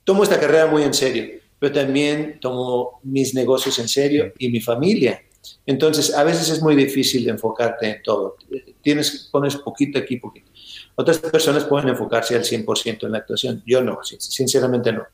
tomo 0.04 0.24
esta 0.24 0.40
carrera 0.40 0.68
muy 0.68 0.84
en 0.84 0.94
serio, 0.94 1.40
pero 1.58 1.74
también 1.74 2.40
tomo 2.40 3.00
mis 3.04 3.34
negocios 3.34 3.78
en 3.80 3.88
serio 3.88 4.34
y 4.38 4.50
mi 4.50 4.60
familia. 4.60 5.22
Entonces, 5.66 6.14
a 6.14 6.24
veces 6.24 6.50
es 6.50 6.62
muy 6.62 6.76
difícil 6.76 7.28
enfocarte 7.30 7.90
en 7.90 8.04
todo. 8.04 8.38
Tienes, 8.82 9.30
pones 9.32 9.56
poquito 9.58 10.00
aquí, 10.00 10.18
poquito. 10.18 10.52
Otras 10.96 11.20
personas 11.20 11.64
pueden 11.64 11.90
enfocarse 11.90 12.36
al 12.36 12.44
100% 12.44 13.06
en 13.06 13.12
la 13.12 13.20
actuación. 13.20 13.64
Yo 13.66 13.82
no, 13.82 14.00
sinceramente 14.04 14.92
no. 14.92 15.06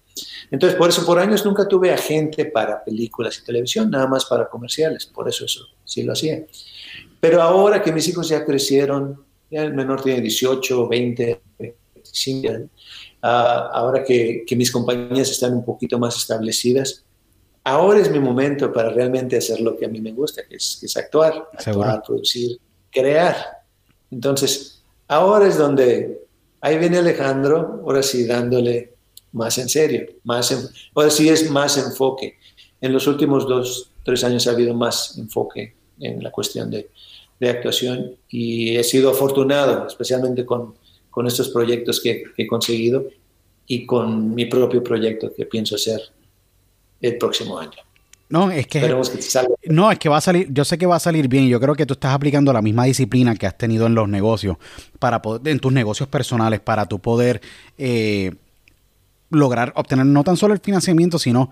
Entonces, 0.49 0.77
por 0.77 0.89
eso 0.89 1.05
por 1.05 1.19
años 1.19 1.45
nunca 1.45 1.67
tuve 1.67 1.91
agente 1.91 2.45
para 2.45 2.83
películas 2.83 3.39
y 3.39 3.45
televisión, 3.45 3.91
nada 3.91 4.07
más 4.07 4.25
para 4.25 4.49
comerciales. 4.49 5.05
Por 5.05 5.29
eso 5.29 5.45
eso 5.45 5.67
sí 5.83 6.03
lo 6.03 6.13
hacía. 6.13 6.43
Pero 7.19 7.41
ahora 7.41 7.81
que 7.81 7.91
mis 7.91 8.07
hijos 8.07 8.29
ya 8.29 8.43
crecieron, 8.43 9.23
ya 9.51 9.63
el 9.63 9.73
menor 9.73 10.01
tiene 10.01 10.21
18, 10.21 10.88
20, 10.88 11.41
25, 11.59 12.69
ahora 13.21 14.03
que, 14.03 14.43
que, 14.45 14.55
mis 14.55 14.71
compañías 14.71 15.29
están 15.29 15.53
un 15.53 15.65
poquito 15.65 15.99
más 15.99 16.17
establecidas, 16.17 17.04
ahora 17.65 17.99
es 17.99 18.10
mi 18.10 18.19
momento 18.19 18.71
para 18.71 18.89
realmente 18.89 19.38
hacer 19.38 19.60
lo 19.60 19.75
que 19.75 19.86
a 19.86 19.89
mí 19.89 19.99
me 19.99 20.13
gusta, 20.13 20.43
que 20.47 20.56
es, 20.56 20.78
que 20.80 20.86
es 20.86 20.95
actuar, 20.95 21.49
actuar, 21.54 22.01
producir, 22.01 22.58
crear. 22.89 23.36
Entonces, 24.10 24.75
Ahora 25.08 25.47
es 25.47 25.58
donde, 25.58 26.25
ahí 26.62 26.80
viene 26.80 26.97
Alejandro, 26.97 27.82
ahora 27.84 28.01
sí 28.01 28.25
dándole 28.25 28.93
más 29.34 29.58
en 29.58 29.69
serio, 29.69 30.08
más 30.23 30.71
ahora 30.95 31.10
sí 31.10 31.30
es 31.30 31.49
más 31.51 31.78
enfoque. 31.78 32.38
En 32.82 32.91
los 32.91 33.06
últimos 33.06 33.47
dos, 33.47 33.91
tres 34.04 34.23
años 34.23 34.47
ha 34.47 34.51
habido 34.51 34.73
más 34.73 35.17
enfoque 35.17 35.75
en 35.99 36.23
la 36.23 36.32
cuestión 36.32 36.71
de, 36.71 36.89
de 37.39 37.49
actuación 37.49 38.15
y 38.30 38.75
he 38.75 38.84
sido 38.84 39.12
afortunado, 39.12 39.86
especialmente 39.86 40.43
con, 40.43 40.73
con 41.12 41.28
estos 41.28 41.49
proyectos 41.49 42.01
que, 42.01 42.23
que, 42.36 42.43
he 42.43 42.47
conseguido 42.47 43.06
y 43.67 43.86
con 43.86 44.34
mi 44.34 44.45
propio 44.45 44.84
proyecto 44.84 45.34
que 45.34 45.45
pienso 45.45 45.75
hacer 45.75 46.01
el 47.05 47.17
próximo 47.17 47.57
año. 47.57 47.71
No, 48.27 48.49
es 48.49 48.65
que, 48.65 48.81
no, 49.67 49.91
es 49.91 49.99
que 49.99 50.09
va 50.09 50.17
a 50.17 50.21
salir, 50.21 50.47
yo 50.51 50.65
sé 50.65 50.79
que 50.79 50.87
va 50.87 50.95
a 50.95 50.99
salir 50.99 51.27
bien. 51.27 51.47
Yo 51.47 51.59
creo 51.59 51.75
que 51.75 51.85
tú 51.85 51.93
estás 51.93 52.13
aplicando 52.13 52.51
la 52.51 52.61
misma 52.61 52.85
disciplina 52.85 53.35
que 53.35 53.45
has 53.45 53.55
tenido 53.55 53.85
en 53.85 53.93
los 53.93 54.09
negocios, 54.09 54.57
para 54.97 55.21
en 55.45 55.59
tus 55.59 55.71
negocios 55.71 56.09
personales, 56.09 56.59
para 56.59 56.87
tu 56.87 56.99
poder 56.99 57.39
eh, 57.77 58.33
lograr 59.29 59.73
obtener 59.75 60.07
no 60.07 60.23
tan 60.23 60.37
solo 60.37 60.55
el 60.55 60.59
financiamiento, 60.59 61.19
sino 61.19 61.51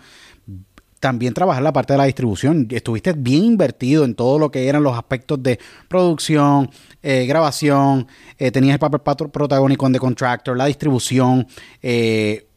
también 1.04 1.34
trabajar 1.34 1.62
la 1.62 1.74
parte 1.74 1.94
de 1.94 1.98
la 1.98 2.06
distribución. 2.06 2.66
Estuviste 2.72 3.12
bien 3.12 3.44
invertido 3.44 4.06
en 4.06 4.16
todo 4.16 4.40
lo 4.40 4.50
que 4.50 4.70
eran 4.70 4.84
los 4.84 4.98
aspectos 4.98 5.44
de 5.44 5.60
producción, 5.90 6.72
eh, 7.02 7.26
grabación, 7.26 8.08
eh, 8.38 8.52
tenías 8.52 8.76
el 8.76 8.80
papel 8.80 9.02
protagónico 9.02 9.86
en 9.86 9.92
The 9.92 10.00
Contractor, 10.00 10.56
la 10.56 10.66
distribución, 10.66 11.46
eh, 11.82 12.48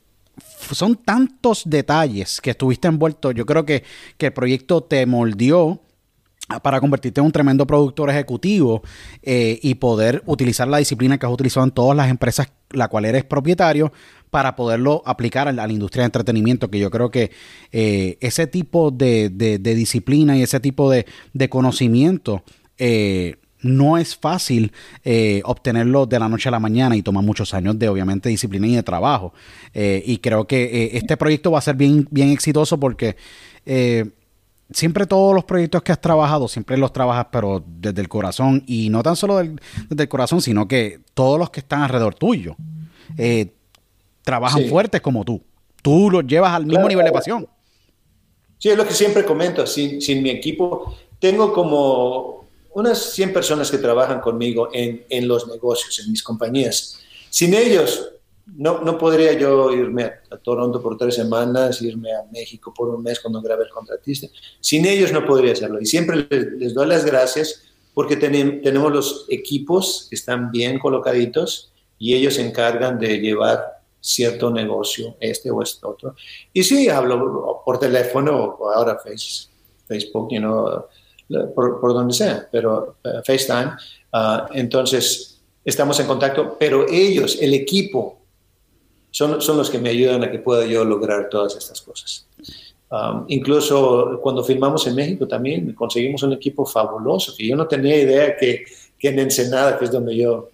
son 0.75 0.97
tantos 0.97 1.63
detalles 1.65 2.41
que 2.41 2.51
estuviste 2.51 2.89
envuelto. 2.89 3.31
Yo 3.33 3.47
creo 3.47 3.65
que, 3.65 3.85
el 4.19 4.33
proyecto 4.33 4.83
te 4.83 5.07
moldeó 5.07 5.81
para 6.63 6.81
convertirte 6.81 7.21
en 7.21 7.27
un 7.27 7.33
tremendo 7.33 7.67
productor 7.67 8.11
ejecutivo 8.11 8.83
eh, 9.23 9.59
y 9.63 9.77
poder 9.77 10.23
utilizar 10.27 10.69
la 10.69 10.79
disciplina 10.79 11.19
que 11.19 11.27
has 11.27 11.33
utilizado 11.33 11.65
en 11.65 11.73
todas 11.73 11.97
las 11.97 12.09
empresas 12.09 12.53
la 12.71 12.89
cual 12.89 13.05
eres 13.05 13.25
propietario 13.25 13.93
para 14.31 14.57
poderlo 14.57 15.03
aplicar 15.07 15.49
a 15.49 15.53
la, 15.53 15.69
industria 15.69 16.03
de 16.03 16.07
entretenimiento, 16.07 16.71
que 16.71 16.79
yo 16.79 16.91
creo 16.91 17.11
que 17.11 17.31
eh, 17.73 18.19
ese 18.21 18.47
tipo 18.47 18.91
de, 18.91 19.31
disciplina 19.63 20.37
y 20.37 20.43
ese 20.43 20.61
tipo 20.61 20.91
de, 20.91 21.07
conocimiento 21.49 22.43
eh, 22.79 23.37
no 23.61 23.99
es 23.99 24.17
fácil 24.17 24.73
eh, 25.05 25.41
obtenerlo 25.45 26.07
de 26.07 26.19
la 26.19 26.29
noche 26.29 26.49
a 26.49 26.53
la 26.53 26.61
mañana 26.61 26.97
y 26.97 27.03
toma 27.03 27.23
muchos 27.23 27.55
años 27.55 27.79
de 27.79 27.89
obviamente 27.89 28.29
disciplina 28.29 28.67
y 28.67 28.77
de 28.77 28.83
trabajo. 28.83 29.33
Eh, 29.75 30.03
y 30.05 30.19
creo 30.19 30.47
que 30.47 30.65
eh, 30.65 30.91
este 30.95 31.17
proyecto 31.17 31.51
va 31.51 31.59
a 31.59 31.63
ser 31.63 31.77
bien, 31.77 32.07
bien 32.11 32.31
exitoso 32.31 32.79
porque 32.79 33.17
siempre 34.71 35.07
todos 35.07 35.35
los 35.35 35.45
proyectos 35.45 35.83
que 35.83 35.91
has 35.91 36.01
trabajado, 36.01 36.47
siempre 36.47 36.77
los 36.77 36.93
trabajas 36.93 37.27
pero 37.33 37.65
desde 37.67 38.01
el 38.01 38.09
corazón 38.09 38.63
y 38.67 38.91
no 38.91 39.03
tan 39.03 39.17
solo 39.17 39.39
desde 39.39 40.03
el 40.03 40.09
corazón, 40.09 40.41
sino 40.41 40.69
que 40.69 41.01
todos 41.15 41.39
los 41.39 41.51
que 41.51 41.61
están 41.61 41.83
alrededor 41.83 42.15
tuyo 42.15 42.57
trabajan 44.23 44.65
fuertes 44.69 45.01
como 45.01 45.25
tú. 45.25 45.43
Tú 45.83 46.11
los 46.11 46.27
llevas 46.27 46.53
al 46.53 46.67
mismo 46.67 46.89
nivel 46.89 47.05
de 47.05 47.13
pasión. 47.13 47.49
Sí, 48.59 48.71
es 48.71 48.77
lo 48.77 48.87
que 48.87 48.95
siempre 48.95 49.25
comento, 49.25 49.67
sin, 49.67 50.01
sin 50.01 50.23
mi 50.23 50.31
equipo, 50.31 50.97
tengo 51.19 51.53
como 51.53 52.36
unas 52.77 53.15
100 53.15 53.33
personas 53.33 53.71
que 53.71 53.79
trabajan 53.79 54.21
conmigo 54.21 54.69
en, 54.71 55.07
en 55.09 55.27
los 55.27 55.49
negocios, 55.49 55.99
en 55.99 56.13
mis 56.13 56.23
compañías. 56.23 56.99
Sin 57.31 57.55
ellos, 57.55 58.11
no, 58.55 58.83
no 58.83 58.99
podría 58.99 59.33
yo 59.33 59.73
irme 59.73 60.05
a, 60.05 60.37
Toronto 60.37 60.83
por 60.83 60.99
tres 60.99 61.15
semanas, 61.15 61.81
irme 61.81 62.13
a 62.13 62.25
México 62.31 62.75
por 62.77 62.91
un 62.91 63.03
mes 63.03 63.19
cuando 63.19 63.41
grabe 63.41 63.65
el 63.65 63.71
contratista. 63.71 64.27
Sin 64.61 64.85
ellos 64.85 65.11
no 65.11 65.25
podría 65.25 65.55
hacerlo. 65.55 65.81
Y 65.81 65.87
siempre 65.87 66.27
les, 66.29 66.75
doy 66.75 66.87
las 66.87 67.07
gracias 67.07 67.63
porque 67.95 68.15
tenemos 68.17 68.93
los 68.93 69.25
equipos 69.31 70.07
que 70.11 70.17
están 70.17 70.51
bien 70.51 70.79
colocaditos 70.79 71.73
y 71.99 72.15
ellos 72.15 72.35
se 72.35 72.47
encargan 72.47 72.99
de 72.99 73.21
llevar 73.21 73.81
cierto 74.03 74.51
negocio, 74.51 75.17
este 75.19 75.51
o 75.51 75.63
este 75.63 75.87
otro. 75.87 76.15
Y 76.53 76.63
sí, 76.63 76.91
hablo 76.91 77.63
por 77.65 77.79
teléfono 77.79 78.59
ahora 78.75 78.99
face, 78.99 79.49
Facebook, 79.89 80.29
you 80.31 80.41
know, 80.41 80.85
por, 81.55 81.93
donde 81.95 82.15
sea, 82.15 82.49
pero 82.51 82.97
uh, 83.05 83.23
FaceTime. 83.25 83.73
Uh, 84.13 84.53
entonces, 84.55 85.41
estamos 85.65 85.99
en 86.01 86.07
contacto, 86.07 86.57
pero 86.59 86.87
ellos, 86.89 87.39
el 87.41 87.55
equipo, 87.55 88.21
son, 89.11 89.41
son 89.41 89.57
los 89.57 89.71
que 89.71 89.79
me 89.79 89.91
ayudan 89.91 90.23
a 90.25 90.31
que 90.31 90.39
pueda 90.39 90.67
yo 90.67 90.85
lograr 90.85 91.29
todas 91.29 91.57
estas 91.57 91.81
cosas. 91.81 92.27
Um, 92.89 93.25
incluso 93.29 94.21
cuando 94.23 94.45
filmamos 94.45 94.87
en 94.87 94.95
México 94.95 95.27
también 95.27 95.73
conseguimos 95.73 96.23
un 96.23 96.35
equipo 96.35 96.65
fabuloso, 96.65 97.35
que 97.37 97.47
yo 97.49 97.57
no 97.57 97.67
tenía 97.67 97.97
idea 97.97 98.37
que, 98.37 98.65
que 98.97 99.09
en 99.09 99.19
Ensenada, 99.19 99.77
que 99.77 99.87
es 99.87 99.91
donde 99.91 100.17
yo 100.17 100.51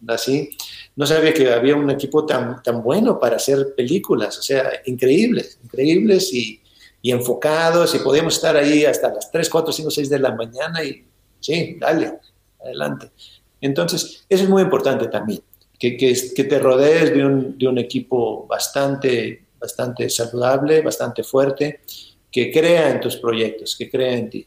nací, 0.00 0.50
no 0.96 1.06
sabía 1.06 1.32
que 1.32 1.52
había 1.52 1.76
un 1.76 1.88
equipo 1.90 2.26
tan, 2.26 2.60
tan 2.62 2.82
bueno 2.82 3.20
para 3.20 3.36
hacer 3.36 3.74
películas, 3.76 4.36
o 4.38 4.42
sea, 4.42 4.68
increíbles, 4.86 5.58
increíbles 5.62 6.32
y, 6.32 6.60
y 7.06 7.12
enfocados 7.12 7.94
y 7.94 8.00
podíamos 8.00 8.34
estar 8.34 8.56
ahí 8.56 8.84
hasta 8.84 9.14
las 9.14 9.30
3, 9.30 9.48
4, 9.48 9.72
5, 9.72 9.90
6 9.92 10.10
de 10.10 10.18
la 10.18 10.34
mañana 10.34 10.82
y 10.82 11.06
sí, 11.38 11.76
dale, 11.78 12.14
adelante. 12.60 13.12
Entonces, 13.60 14.24
eso 14.28 14.42
es 14.42 14.50
muy 14.50 14.60
importante 14.62 15.06
también, 15.06 15.40
que, 15.78 15.96
que, 15.96 16.12
que 16.34 16.42
te 16.42 16.58
rodees 16.58 17.14
de 17.14 17.24
un, 17.24 17.56
de 17.56 17.68
un, 17.68 17.78
equipo 17.78 18.44
bastante, 18.48 19.44
bastante 19.56 20.10
saludable, 20.10 20.82
bastante 20.82 21.22
fuerte, 21.22 21.82
que 22.28 22.50
crea 22.50 22.90
en 22.90 23.00
tus 23.00 23.18
proyectos, 23.18 23.76
que 23.76 23.88
crea 23.88 24.14
en 24.14 24.28
ti. 24.28 24.44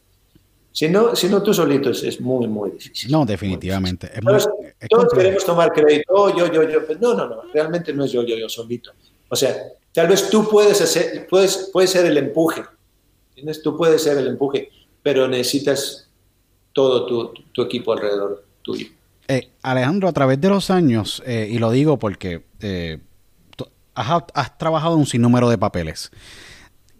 Si 0.73 0.89
no, 0.89 1.15
si 1.15 1.29
no 1.29 1.41
tú 1.41 1.53
solito 1.53 1.91
es, 1.91 2.19
muy, 2.19 2.45
muy 2.49 2.71
difícil. 2.71 3.09
No, 3.09 3.25
definitivamente. 3.25 4.11
todos, 4.89 5.13
queremos 5.13 5.45
tomar 5.45 5.71
crédito, 5.71 6.11
oh, 6.13 6.37
yo, 6.37 6.51
yo, 6.51 6.67
yo. 6.67 6.81
No, 6.99 7.13
no, 7.13 7.25
no, 7.25 7.41
realmente 7.53 7.93
no 7.93 8.03
es 8.03 8.11
yo, 8.11 8.21
yo, 8.23 8.35
yo 8.37 8.49
solito. 8.49 8.91
O 9.29 9.35
sea, 9.37 9.55
Tal 9.93 10.07
vez 10.07 10.29
tú 10.29 10.47
puedes, 10.47 10.81
hacer, 10.81 11.27
puedes, 11.27 11.69
puedes 11.73 11.89
ser 11.91 12.05
el 12.05 12.17
empuje, 12.17 12.63
¿entiendes? 13.29 13.61
Tú 13.61 13.75
puedes 13.75 14.03
ser 14.03 14.17
el 14.17 14.27
empuje, 14.27 14.69
pero 15.01 15.27
necesitas 15.27 16.07
todo 16.73 17.05
tu, 17.05 17.33
tu, 17.51 17.61
equipo 17.63 17.93
alrededor 17.93 18.45
tuyo. 18.61 18.87
Eh, 19.27 19.49
Alejandro, 19.61 20.07
a 20.07 20.13
través 20.13 20.39
de 20.39 20.49
los 20.49 20.69
años, 20.69 21.23
eh, 21.25 21.47
y 21.51 21.57
lo 21.57 21.71
digo 21.71 21.97
porque 21.97 22.43
eh, 22.61 22.99
has, 23.95 24.23
has, 24.33 24.57
trabajado 24.57 24.95
un 24.95 25.07
sinnúmero 25.07 25.49
de 25.49 25.57
papeles, 25.57 26.11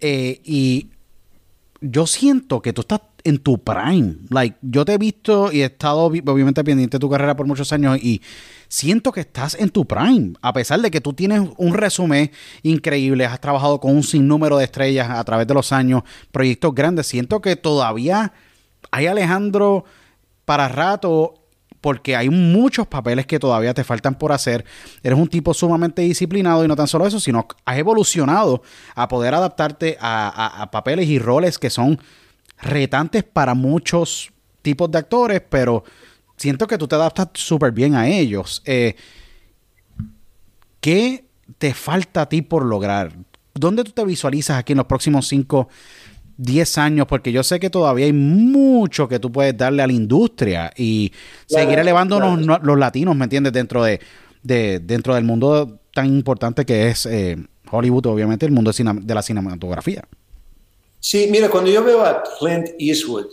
y 0.02 0.88
yo 1.82 2.08
siento 2.08 2.62
que 2.62 2.74
tú 2.74 2.82
estás 2.82 3.02
en 3.24 3.40
tu 3.40 3.58
prime. 3.58 4.16
Like, 4.30 4.58
yo 4.62 4.86
te 4.86 4.94
he 4.94 4.98
visto 4.98 5.52
y 5.52 5.62
he 5.62 5.66
estado 5.66 6.02
obviamente 6.02 6.64
pendiente 6.64 6.98
de 6.98 7.00
tu 7.00 7.10
carrera 7.10 7.36
por 7.36 7.46
muchos 7.46 7.72
años 7.74 7.98
y 8.02 8.22
siento 8.70 9.12
que 9.12 9.20
estás 9.20 9.56
en 9.56 9.70
tu 9.70 9.86
prime. 9.86 10.34
A 10.42 10.54
pesar 10.54 10.80
de 10.80 10.90
que 10.90 11.02
tú 11.02 11.12
tienes 11.12 11.42
un 11.58 11.74
resumen 11.74 12.32
increíble, 12.64 13.26
has 13.26 13.42
trabajado 13.42 13.82
con 13.82 13.94
un 13.94 14.04
sinnúmero 14.04 14.58
de 14.58 14.64
estrellas 14.64 15.10
a 15.10 15.24
través 15.26 15.48
de 15.48 15.54
los 15.54 15.74
años, 15.74 16.04
proyectos 16.32 16.74
grandes, 16.74 17.08
siento 17.08 17.42
que 17.42 17.58
todavía 17.58 18.32
hay 18.92 19.08
Alejandro 19.08 19.84
para 20.46 20.70
rato 20.70 21.34
porque 21.82 22.16
hay 22.16 22.30
muchos 22.30 22.88
papeles 22.88 23.26
que 23.26 23.40
todavía 23.40 23.74
te 23.74 23.84
faltan 23.84 24.16
por 24.16 24.32
hacer. 24.32 24.66
Eres 25.02 25.18
un 25.18 25.28
tipo 25.28 25.54
sumamente 25.54 26.02
disciplinado 26.02 26.64
y 26.64 26.68
no 26.68 26.76
tan 26.76 26.88
solo 26.88 27.08
eso, 27.08 27.20
sino 27.20 27.48
has 27.66 27.78
evolucionado 27.78 28.62
a 28.96 29.08
poder 29.08 29.34
adaptarte 29.34 29.98
a, 30.00 30.70
papeles 30.72 31.08
y 31.08 31.20
roles 31.20 31.58
que 31.58 31.70
son 31.70 32.00
retantes 32.62 33.24
para 33.24 33.54
muchos 33.54 34.32
tipos 34.62 34.92
de 34.92 34.98
actores, 34.98 35.42
pero 35.50 35.84
siento 36.40 36.68
que 36.68 36.78
tú 36.78 36.88
te 36.88 36.96
adaptas 36.96 37.30
súper 37.34 37.72
bien 37.72 37.96
a 37.96 38.08
ellos. 38.08 38.62
Eh, 38.66 38.96
¿Qué 40.80 41.26
te 41.58 41.74
falta 41.74 42.22
a 42.22 42.30
ti 42.30 42.42
por 42.42 42.66
lograr? 42.66 43.14
¿Dónde 43.54 43.84
tú 43.84 43.92
te 43.92 44.06
visualizas 44.06 44.58
aquí 44.58 44.74
en 44.74 44.78
los 44.78 44.88
próximos 44.88 45.28
5, 45.28 45.68
10 46.38 46.78
años? 46.78 47.08
Porque 47.08 47.34
yo 47.34 47.44
sé 47.44 47.60
que 47.60 47.70
todavía 47.70 48.06
hay 48.06 48.14
mucho 48.14 49.10
que 49.10 49.20
tú 49.20 49.32
puedes 49.32 49.58
darle 49.58 49.84
a 49.84 49.88
la 49.88 49.94
industria 49.94 50.72
y 50.78 51.12
seguir 51.46 51.78
elevándonos 51.78 52.64
los 52.64 52.80
latinos, 52.80 53.16
¿me 53.16 53.26
entiendes? 53.26 53.52
Dentro, 53.52 53.84
de, 53.84 54.00
dentro 54.42 55.16
del 55.16 55.26
mundo 55.26 55.82
tan 55.94 56.06
importante 56.06 56.66
que 56.66 56.88
es 56.88 57.06
eh, 57.06 57.36
Hollywood, 57.70 58.06
obviamente, 58.06 58.46
el 58.46 58.54
mundo 58.54 58.72
de 58.72 59.14
la 59.14 59.22
cinematografía. 59.22 60.06
Sí, 61.02 61.28
mira, 61.30 61.50
cuando 61.50 61.70
yo 61.70 61.84
veo 61.84 62.06
a 62.06 62.24
Clint 62.40 62.70
Eastwood, 62.78 63.26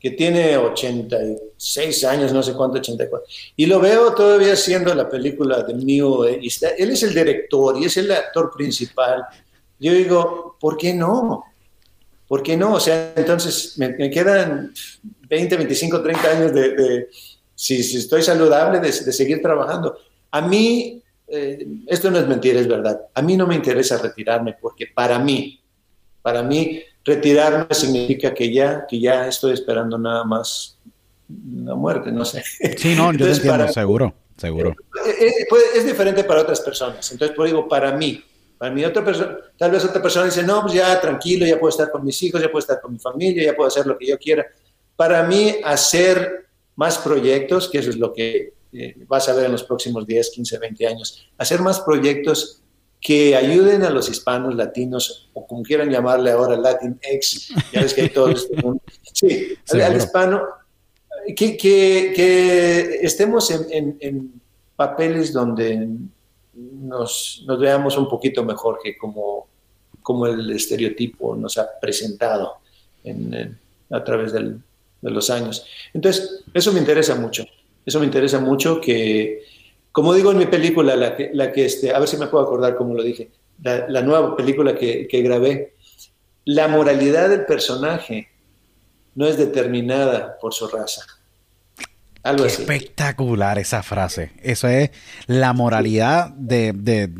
que 0.00 0.12
tiene 0.12 0.56
86 0.56 2.04
años, 2.04 2.32
no 2.32 2.42
sé 2.42 2.54
cuánto, 2.54 2.78
84, 2.78 3.26
y 3.54 3.66
lo 3.66 3.78
veo 3.78 4.14
todavía 4.14 4.54
haciendo 4.54 4.94
la 4.94 5.08
película 5.08 5.62
de 5.62 5.74
Mío, 5.74 6.26
eh, 6.26 6.40
él 6.78 6.90
es 6.90 7.02
el 7.02 7.14
director 7.14 7.76
y 7.76 7.84
es 7.84 7.96
el 7.98 8.10
actor 8.10 8.50
principal. 8.56 9.26
Yo 9.78 9.92
digo, 9.92 10.56
¿por 10.58 10.78
qué 10.78 10.94
no? 10.94 11.44
¿Por 12.26 12.42
qué 12.42 12.56
no? 12.56 12.74
O 12.74 12.80
sea, 12.80 13.12
entonces 13.14 13.76
me, 13.76 14.10
quedan 14.10 14.72
20, 15.28 15.56
25, 15.56 16.02
30 16.02 16.30
años 16.30 16.54
de, 16.54 17.08
si, 17.54 17.80
estoy 17.96 18.22
saludable, 18.22 18.80
de, 18.80 18.92
seguir 18.92 19.42
trabajando. 19.42 19.98
A 20.30 20.40
mí, 20.40 21.02
eh, 21.28 21.66
esto 21.88 22.10
no 22.10 22.18
es 22.18 22.26
mentira, 22.26 22.58
es 22.58 22.68
verdad. 22.68 23.02
A 23.12 23.20
mí 23.20 23.36
no 23.36 23.46
me 23.46 23.54
interesa 23.54 23.98
retirarme 23.98 24.56
porque 24.58 24.86
para 24.86 25.18
mí, 25.18 25.60
para 26.22 26.42
mí, 26.42 26.82
retirarme 27.14 27.66
significa 27.74 28.32
que 28.32 28.52
ya, 28.52 28.86
que 28.86 29.00
ya 29.00 29.26
estoy 29.26 29.52
esperando 29.52 29.98
nada 29.98 30.24
más 30.24 30.78
la 31.64 31.74
muerte, 31.74 32.10
no 32.12 32.24
sé. 32.24 32.42
Sí, 32.76 32.94
no, 32.94 33.12
yo 33.12 33.26
entiendo, 33.26 33.68
seguro, 33.68 34.14
seguro. 34.36 34.70
Eh, 35.06 35.26
eh, 35.26 35.46
es, 35.76 35.84
diferente 35.84 36.24
para 36.24 36.42
otras 36.42 36.60
personas. 36.60 37.10
Entonces, 37.12 37.36
por 37.36 37.46
digo, 37.46 37.68
para 37.68 37.96
mí, 37.96 38.22
para 38.58 38.72
mí 38.72 38.84
otra 38.84 39.04
persona, 39.04 39.36
tal 39.56 39.70
vez 39.70 39.84
otra 39.84 40.02
persona 40.02 40.26
dice, 40.26 40.42
no, 40.42 40.62
pues 40.62 40.74
ya 40.74 41.00
tranquilo, 41.00 41.46
ya 41.46 41.58
puedo 41.58 41.70
estar 41.70 41.90
con 41.90 42.04
mis 42.04 42.22
hijos, 42.22 42.40
ya 42.40 42.48
puedo 42.48 42.60
estar 42.60 42.80
con 42.80 42.92
mi 42.92 42.98
familia, 42.98 43.44
ya 43.44 43.56
puedo 43.56 43.68
hacer 43.68 43.86
lo 43.86 43.96
que 43.96 44.06
yo 44.06 44.18
quiera. 44.18 44.46
Para 44.96 45.22
mí, 45.24 45.56
hacer 45.64 46.46
más 46.76 46.98
proyectos, 46.98 47.68
que 47.68 47.78
eso 47.78 47.90
es 47.90 47.96
lo 47.96 48.12
que 48.12 48.54
eh, 48.72 48.94
vas 49.06 49.28
a 49.28 49.34
ver 49.34 49.46
en 49.46 49.52
los 49.52 49.64
próximos 49.64 50.06
10, 50.06 50.30
15, 50.30 50.58
20 50.58 50.86
años, 50.86 51.28
hacer 51.36 51.60
más 51.60 51.80
proyectos 51.80 52.62
que 53.00 53.34
ayuden 53.34 53.82
a 53.82 53.90
los 53.90 54.08
hispanos, 54.10 54.54
latinos, 54.54 55.30
o 55.32 55.46
como 55.46 55.62
quieran 55.62 55.90
llamarle 55.90 56.32
ahora, 56.32 56.56
Latinx, 56.56 57.48
ya 57.72 57.80
ves 57.80 57.94
que 57.94 58.02
hay 58.02 58.08
todo 58.10 58.28
este 58.28 58.54
mundo. 58.62 58.82
Sí, 59.12 59.56
al, 59.72 59.96
hispano, 59.96 60.42
que, 61.26 61.56
que, 61.56 62.12
que 62.14 62.98
estemos 63.00 63.50
en, 63.50 63.96
en, 64.00 64.40
papeles 64.76 65.32
donde 65.32 65.88
nos, 66.54 67.44
nos, 67.46 67.60
veamos 67.60 67.98
un 67.98 68.08
poquito 68.08 68.42
mejor 68.42 68.78
que 68.82 68.96
como, 68.96 69.46
como 70.02 70.26
el 70.26 70.50
estereotipo 70.52 71.36
nos 71.36 71.58
ha 71.58 71.68
presentado 71.78 72.56
en, 73.04 73.58
a 73.90 74.04
través 74.04 74.32
del, 74.32 74.58
de 75.02 75.10
los 75.10 75.28
años. 75.28 75.66
Entonces, 75.92 76.44
eso 76.54 76.72
me 76.72 76.80
interesa 76.80 77.14
mucho. 77.14 77.44
Eso 77.84 78.00
me 78.00 78.06
interesa 78.06 78.40
mucho 78.40 78.80
que, 78.80 79.42
como 79.92 80.14
digo 80.14 80.30
en 80.30 80.38
mi 80.38 80.46
película, 80.46 80.94
la 80.96 81.16
que, 81.16 81.30
la 81.32 81.52
que 81.52 81.64
este, 81.64 81.92
a 81.94 81.98
ver 81.98 82.08
si 82.08 82.16
me 82.16 82.28
puedo 82.28 82.44
acordar 82.44 82.76
cómo 82.76 82.94
lo 82.94 83.02
dije, 83.02 83.30
la, 83.62 84.02
nueva 84.02 84.36
película 84.36 84.74
que, 84.74 85.06
que, 85.08 85.22
grabé, 85.22 85.74
la 86.44 86.68
moralidad 86.68 87.28
del 87.28 87.44
personaje 87.44 88.28
no 89.14 89.26
es 89.26 89.36
determinada 89.36 90.38
por 90.40 90.54
su 90.54 90.68
raza. 90.68 91.02
Algo 92.22 92.44
así. 92.44 92.62
Espectacular 92.62 93.58
esa 93.58 93.82
frase. 93.82 94.32
Eso 94.42 94.68
es 94.68 94.90
la 95.26 95.52
moralidad 95.54 96.30
de, 96.30 96.72
de, 96.74 97.10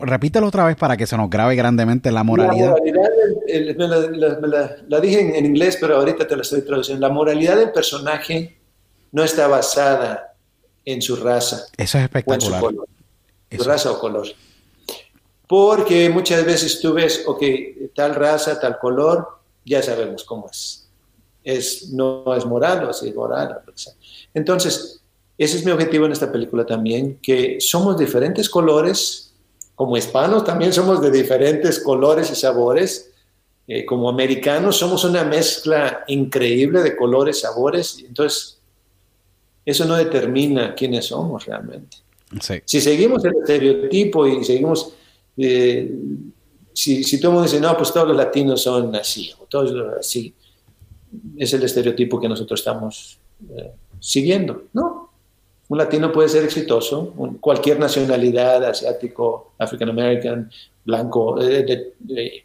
Repítelo 0.00 0.46
otra 0.46 0.64
vez 0.64 0.76
para 0.76 0.96
que 0.96 1.06
se 1.06 1.16
nos 1.16 1.28
grabe 1.28 1.56
grandemente 1.56 2.10
la 2.10 2.24
moralidad. 2.24 2.74
La 2.74 3.74
moralidad, 3.76 4.78
la, 4.88 5.00
dije 5.00 5.20
en, 5.20 5.34
en 5.34 5.46
inglés, 5.46 5.76
pero 5.78 5.96
ahorita 5.96 6.26
te 6.26 6.36
la 6.36 6.42
estoy 6.42 6.62
traduciendo. 6.62 7.06
La 7.06 7.12
moralidad 7.12 7.56
del 7.56 7.70
personaje 7.70 8.56
no 9.12 9.22
está 9.22 9.46
basada 9.46 10.33
en 10.84 11.02
su 11.02 11.16
raza. 11.16 11.66
Eso 11.76 11.98
es 11.98 12.04
espectacular. 12.04 12.50
O 12.50 12.54
en 12.54 12.60
su 12.60 12.76
color. 12.76 12.88
Su 13.50 13.64
raza 13.64 13.92
o 13.92 13.98
color. 13.98 14.26
Porque 15.46 16.08
muchas 16.08 16.44
veces 16.44 16.80
tú 16.80 16.94
ves, 16.94 17.22
ok, 17.26 17.42
tal 17.94 18.14
raza, 18.14 18.58
tal 18.58 18.78
color, 18.78 19.28
ya 19.64 19.82
sabemos 19.82 20.24
cómo 20.24 20.48
es. 20.50 20.88
es 21.42 21.90
no 21.90 22.34
es 22.34 22.44
moral 22.46 22.84
o 22.84 22.90
es 22.90 23.14
moral. 23.14 23.60
Entonces, 24.32 25.00
ese 25.36 25.56
es 25.58 25.64
mi 25.64 25.72
objetivo 25.72 26.06
en 26.06 26.12
esta 26.12 26.30
película 26.30 26.64
también, 26.64 27.18
que 27.20 27.58
somos 27.60 27.98
diferentes 27.98 28.48
colores, 28.48 29.32
como 29.74 29.96
hispanos 29.96 30.44
también 30.44 30.72
somos 30.72 31.02
de 31.02 31.10
diferentes 31.10 31.80
colores 31.80 32.30
y 32.30 32.36
sabores, 32.36 33.10
eh, 33.66 33.84
como 33.84 34.08
americanos 34.08 34.76
somos 34.76 35.04
una 35.04 35.24
mezcla 35.24 36.04
increíble 36.06 36.82
de 36.82 36.96
colores, 36.96 37.40
sabores, 37.40 37.98
entonces 38.06 38.58
eso 39.64 39.84
no 39.84 39.96
determina 39.96 40.74
quiénes 40.74 41.06
somos 41.06 41.46
realmente. 41.46 41.98
Si 42.64 42.80
seguimos 42.80 43.24
el 43.24 43.36
estereotipo 43.36 44.26
y 44.26 44.44
seguimos, 44.44 44.92
eh, 45.36 45.90
si, 46.72 47.04
si 47.04 47.20
todo 47.20 47.30
el 47.30 47.34
mundo 47.34 47.48
dice, 47.50 47.60
no, 47.60 47.76
pues 47.76 47.92
todos 47.92 48.08
los 48.08 48.16
latinos 48.16 48.62
son 48.62 48.94
así, 48.96 49.32
o 49.38 49.44
todos 49.44 49.98
así, 49.98 50.34
es 51.36 51.52
el 51.52 51.62
estereotipo 51.62 52.20
que 52.20 52.28
nosotros 52.28 52.60
estamos 52.60 53.18
eh, 53.56 53.70
siguiendo, 54.00 54.64
¿no? 54.72 55.10
Un 55.68 55.78
latino 55.78 56.12
puede 56.12 56.28
ser 56.28 56.44
exitoso, 56.44 57.14
cualquier 57.40 57.78
nacionalidad, 57.80 58.62
asiático, 58.64 59.52
African 59.58 59.88
American, 59.88 60.50
blanco, 60.84 61.40
eh, 61.40 61.92
de, 61.98 62.44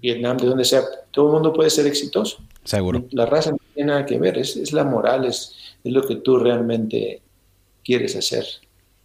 Vietnam, 0.00 0.36
de 0.36 0.46
donde 0.46 0.64
sea, 0.64 0.82
todo 1.10 1.26
el 1.26 1.32
mundo 1.32 1.52
puede 1.52 1.70
ser 1.70 1.86
exitoso. 1.88 2.38
Seguro. 2.62 3.04
La 3.10 3.26
raza 3.26 3.50
no 3.50 3.58
tiene 3.74 3.88
nada 3.88 4.06
que 4.06 4.16
ver, 4.16 4.38
es, 4.38 4.56
es 4.56 4.72
la 4.72 4.84
moral, 4.84 5.24
es, 5.24 5.56
es 5.84 5.92
lo 5.92 6.06
que 6.06 6.16
tú 6.16 6.38
realmente 6.38 7.22
quieres 7.84 8.16
hacer. 8.16 8.44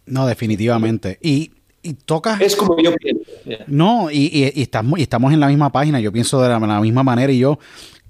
No, 0.06 0.26
definitivamente. 0.26 1.18
Y, 1.22 1.52
y 1.82 1.94
tocas... 1.94 2.40
Es 2.40 2.56
como 2.56 2.76
yo 2.82 2.94
pienso. 2.96 3.30
No, 3.66 4.10
y, 4.10 4.30
y, 4.32 4.62
estamos, 4.62 4.98
y 4.98 5.02
estamos 5.02 5.32
en 5.32 5.40
la 5.40 5.48
misma 5.48 5.70
página, 5.70 6.00
yo 6.00 6.12
pienso 6.12 6.40
de 6.42 6.48
la, 6.48 6.80
misma 6.80 7.02
manera 7.02 7.32
y 7.32 7.38
yo 7.38 7.58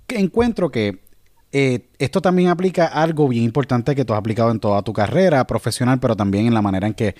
encuentro 0.08 0.70
que 0.70 0.98
eh, 1.52 1.86
esto 1.98 2.20
también 2.20 2.48
aplica 2.48 2.86
algo 2.86 3.28
bien 3.28 3.44
importante 3.44 3.94
que 3.94 4.04
tú 4.04 4.12
has 4.12 4.18
aplicado 4.18 4.50
en 4.50 4.58
toda 4.58 4.82
tu 4.82 4.92
carrera 4.92 5.46
profesional, 5.46 6.00
pero 6.00 6.16
también 6.16 6.46
en 6.46 6.54
la 6.54 6.62
manera 6.62 6.86
en 6.86 6.94
que 6.94 7.14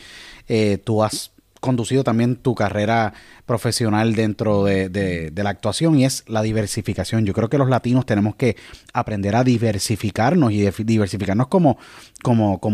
eh, 0.48 0.78
tú 0.78 1.02
has 1.02 1.30
conducido 1.64 2.04
también 2.04 2.36
tu 2.36 2.54
carrera 2.54 3.14
profesional 3.46 4.14
dentro 4.14 4.64
de, 4.64 5.32
la 5.34 5.48
actuación 5.48 5.98
y 5.98 6.04
es 6.04 6.22
la 6.26 6.42
diversificación. 6.42 7.24
Yo 7.24 7.32
creo 7.32 7.48
que 7.48 7.56
los 7.56 7.70
latinos 7.70 8.04
tenemos 8.04 8.36
que 8.36 8.56
aprender 8.92 9.34
a 9.34 9.44
diversificarnos 9.44 10.52
y 10.52 10.68
diversificarnos 10.84 11.48
como, 11.48 11.78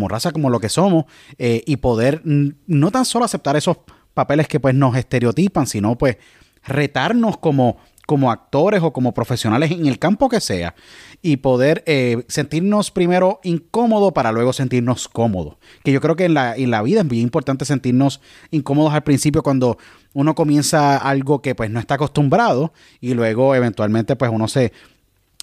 raza, 0.08 0.32
como 0.32 0.50
lo 0.50 0.58
que 0.58 0.68
somos 0.68 1.04
eh, 1.38 1.62
y 1.66 1.76
poder 1.76 2.22
no 2.24 2.90
tan 2.90 3.04
solo 3.04 3.24
aceptar 3.24 3.54
esos 3.54 3.76
papeles 4.12 4.48
que 4.48 4.58
pues 4.58 4.74
nos 4.74 4.96
estereotipan, 4.96 5.68
sino 5.68 5.96
pues 5.96 6.16
retarnos 6.64 7.38
como 7.38 7.76
como 8.10 8.32
actores 8.32 8.82
o 8.82 8.92
como 8.92 9.14
profesionales 9.14 9.70
en 9.70 9.86
el 9.86 10.00
campo 10.00 10.28
que 10.28 10.40
sea 10.40 10.74
y 11.22 11.36
poder 11.36 11.84
eh, 11.86 12.24
sentirnos 12.26 12.90
primero 12.90 13.38
incómodos 13.44 14.12
para 14.12 14.32
luego 14.32 14.52
sentirnos 14.52 15.06
cómodos. 15.06 15.58
Que 15.84 15.92
yo 15.92 16.00
creo 16.00 16.16
que 16.16 16.24
en 16.24 16.34
la, 16.34 16.56
en 16.56 16.72
la 16.72 16.82
vida 16.82 17.02
es 17.02 17.08
bien 17.08 17.22
importante 17.22 17.64
sentirnos 17.64 18.20
incómodos 18.50 18.94
al 18.94 19.04
principio 19.04 19.44
cuando 19.44 19.78
uno 20.12 20.34
comienza 20.34 20.96
algo 20.96 21.40
que 21.40 21.54
pues 21.54 21.70
no 21.70 21.78
está 21.78 21.94
acostumbrado 21.94 22.72
y 23.00 23.14
luego 23.14 23.54
eventualmente 23.54 24.16
pues 24.16 24.32
uno 24.34 24.48
se 24.48 24.72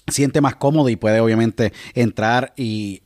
siente 0.06 0.42
más 0.42 0.56
cómodo 0.56 0.90
y 0.90 0.96
puede 0.96 1.20
obviamente 1.20 1.72
entrar 1.94 2.52
y 2.54 3.00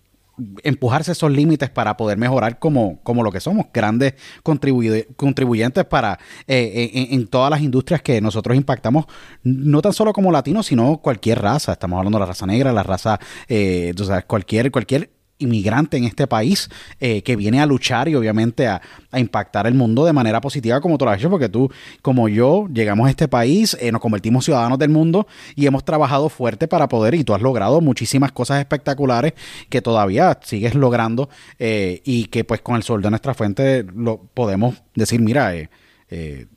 empujarse 0.63 1.13
esos 1.13 1.31
límites 1.31 1.71
para 1.71 1.97
poder 1.97 2.19
mejorar 2.19 2.59
como, 2.59 3.01
como 3.03 3.23
lo 3.23 3.31
que 3.31 3.41
somos, 3.41 3.67
grandes 3.73 4.15
contribuyentes 4.43 5.85
para 5.85 6.19
eh, 6.47 7.09
en, 7.11 7.27
todas 7.27 7.51
las 7.51 7.61
industrias 7.61 8.03
que 8.03 8.21
nosotros 8.21 8.57
impactamos, 8.57 9.07
no 9.43 9.83
tan 9.83 9.93
solo 9.93 10.13
como 10.13 10.33
latinos, 10.33 10.67
sino 10.67 10.99
cualquier 10.99 11.43
raza. 11.43 11.73
Estamos 11.73 11.99
hablando 11.99 12.19
de 12.19 12.21
la 12.21 12.27
raza 12.27 12.47
negra, 12.47 12.73
la 12.73 12.83
raza, 12.83 13.19
eh, 13.49 13.95
cualquier, 14.27 14.71
cualquier 14.71 15.11
inmigrante 15.43 15.97
en 15.97 16.05
este 16.05 16.27
país 16.27 16.69
eh, 17.01 17.23
que 17.23 17.37
viene 17.37 17.61
a 17.61 17.67
luchar 17.67 18.09
y 18.09 18.15
obviamente 18.15 18.67
a, 18.67 18.81
impactar 19.15 19.67
el 19.67 19.75
mundo 19.75 20.07
de 20.07 20.15
manera 20.15 20.41
positiva 20.41 20.81
como 20.81 20.97
tú 20.97 21.05
lo 21.05 21.11
has 21.11 21.19
hecho, 21.19 21.29
porque 21.29 21.51
tú, 21.51 21.71
como 22.01 22.29
yo, 22.29 22.67
llegamos 22.73 23.07
a 23.07 23.11
este 23.11 23.29
país, 23.29 23.77
eh, 23.79 23.93
nos 23.93 24.01
convertimos 24.01 24.47
ciudadanos 24.47 24.79
del 24.79 24.89
mundo 24.89 25.27
y 25.55 25.67
hemos 25.67 25.85
trabajado 25.85 26.31
fuerte 26.31 26.67
para 26.67 26.89
poder, 26.89 27.15
y 27.15 27.23
tú 27.23 27.35
has 27.35 27.43
logrado 27.43 27.83
muchísimas 27.83 28.33
cosas 28.33 28.61
espectaculares 28.61 29.35
que 29.69 29.83
todavía 29.83 30.39
sigues 30.43 30.75
logrando 30.75 31.29
eh, 31.59 32.01
y 32.05 32.25
que 32.27 32.45
pues 32.45 32.63
con 32.63 32.77
el 32.77 32.83
sol 32.83 33.03
de 33.03 33.11
nuestra 33.11 33.35
fuente 33.35 33.85
lo 33.95 34.23
podemos 34.33 34.83
decir, 34.95 35.21
mira, 35.21 35.53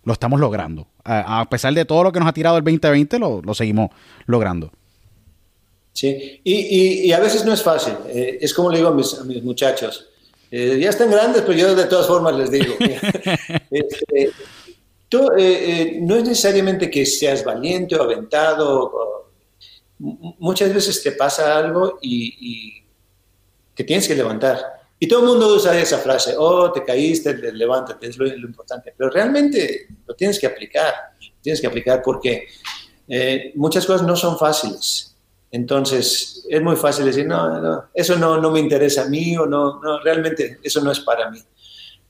lo 0.03 0.13
estamos 0.13 0.39
logrando. 0.39 0.87
A, 1.03 1.45
pesar 1.49 1.73
de 1.73 1.85
todo 1.85 2.03
lo 2.03 2.11
que 2.11 2.19
nos 2.19 2.29
ha 2.29 2.33
tirado 2.33 2.57
el 2.57 2.63
2020, 2.63 3.19
lo, 3.19 3.41
lo 3.41 3.53
seguimos 3.53 3.89
logrando. 4.27 4.71
Sí, 5.95 6.41
y, 6.43 7.07
y, 7.07 7.13
a 7.13 7.21
veces 7.21 7.45
no 7.45 7.53
es 7.53 7.63
fácil. 7.63 7.93
Eh, 8.09 8.37
es 8.41 8.53
como 8.53 8.69
le 8.69 8.79
digo 8.79 8.89
a 8.89 8.93
mis, 8.93 9.17
muchachos, 9.41 10.09
eh, 10.51 10.77
ya 10.77 10.89
están 10.89 11.09
grandes, 11.09 11.41
pero 11.43 11.53
yo 11.53 11.73
de 11.73 11.85
todas 11.85 12.05
formas 12.05 12.35
les 12.35 12.51
digo, 12.51 12.75
este, 13.71 14.31
tú, 15.07 15.31
eh, 15.37 15.99
no 16.01 16.17
es 16.17 16.25
necesariamente 16.25 16.91
que 16.91 17.05
seas 17.05 17.45
valiente 17.45 17.95
o 17.95 18.03
aventado, 18.03 19.31
muchas 19.97 20.73
veces 20.73 21.01
te 21.01 21.13
pasa 21.13 21.57
algo 21.57 21.97
y, 22.01 22.35
y, 22.41 22.83
te 23.73 23.85
tienes 23.85 24.05
que 24.05 24.15
levantar. 24.15 24.59
Y 24.99 25.07
todo 25.07 25.21
el 25.21 25.27
mundo 25.27 25.55
usa 25.55 25.79
esa 25.79 25.99
frase, 25.99 26.35
oh, 26.37 26.73
te 26.73 26.83
caíste, 26.83 27.35
levántate, 27.53 28.07
es 28.07 28.17
lo, 28.17 28.25
lo 28.25 28.47
importante, 28.47 28.93
pero 28.97 29.09
realmente 29.09 29.87
lo 30.05 30.13
tienes 30.13 30.39
que 30.39 30.47
aplicar, 30.47 30.93
tienes 31.41 31.61
que 31.61 31.67
aplicar 31.67 32.01
porque 32.03 32.47
muchas 33.55 33.85
cosas 33.85 34.05
no 34.05 34.17
son 34.17 34.37
fáciles. 34.37 35.14
Entonces, 35.51 36.45
es 36.49 36.61
muy 36.61 36.75
fácil 36.75 37.05
decir, 37.05 37.25
no, 37.25 37.85
eso 37.93 38.17
no, 38.17 38.39
no, 38.41 38.51
me 38.51 38.59
interesa 38.59 39.03
a 39.03 39.09
mí 39.09 39.37
o 39.37 39.45
no, 39.45 39.81
no, 39.81 39.99
realmente 40.01 40.59
eso 40.61 40.81
no 40.81 40.91
es 40.91 40.99
para 40.99 41.29
mí. 41.29 41.39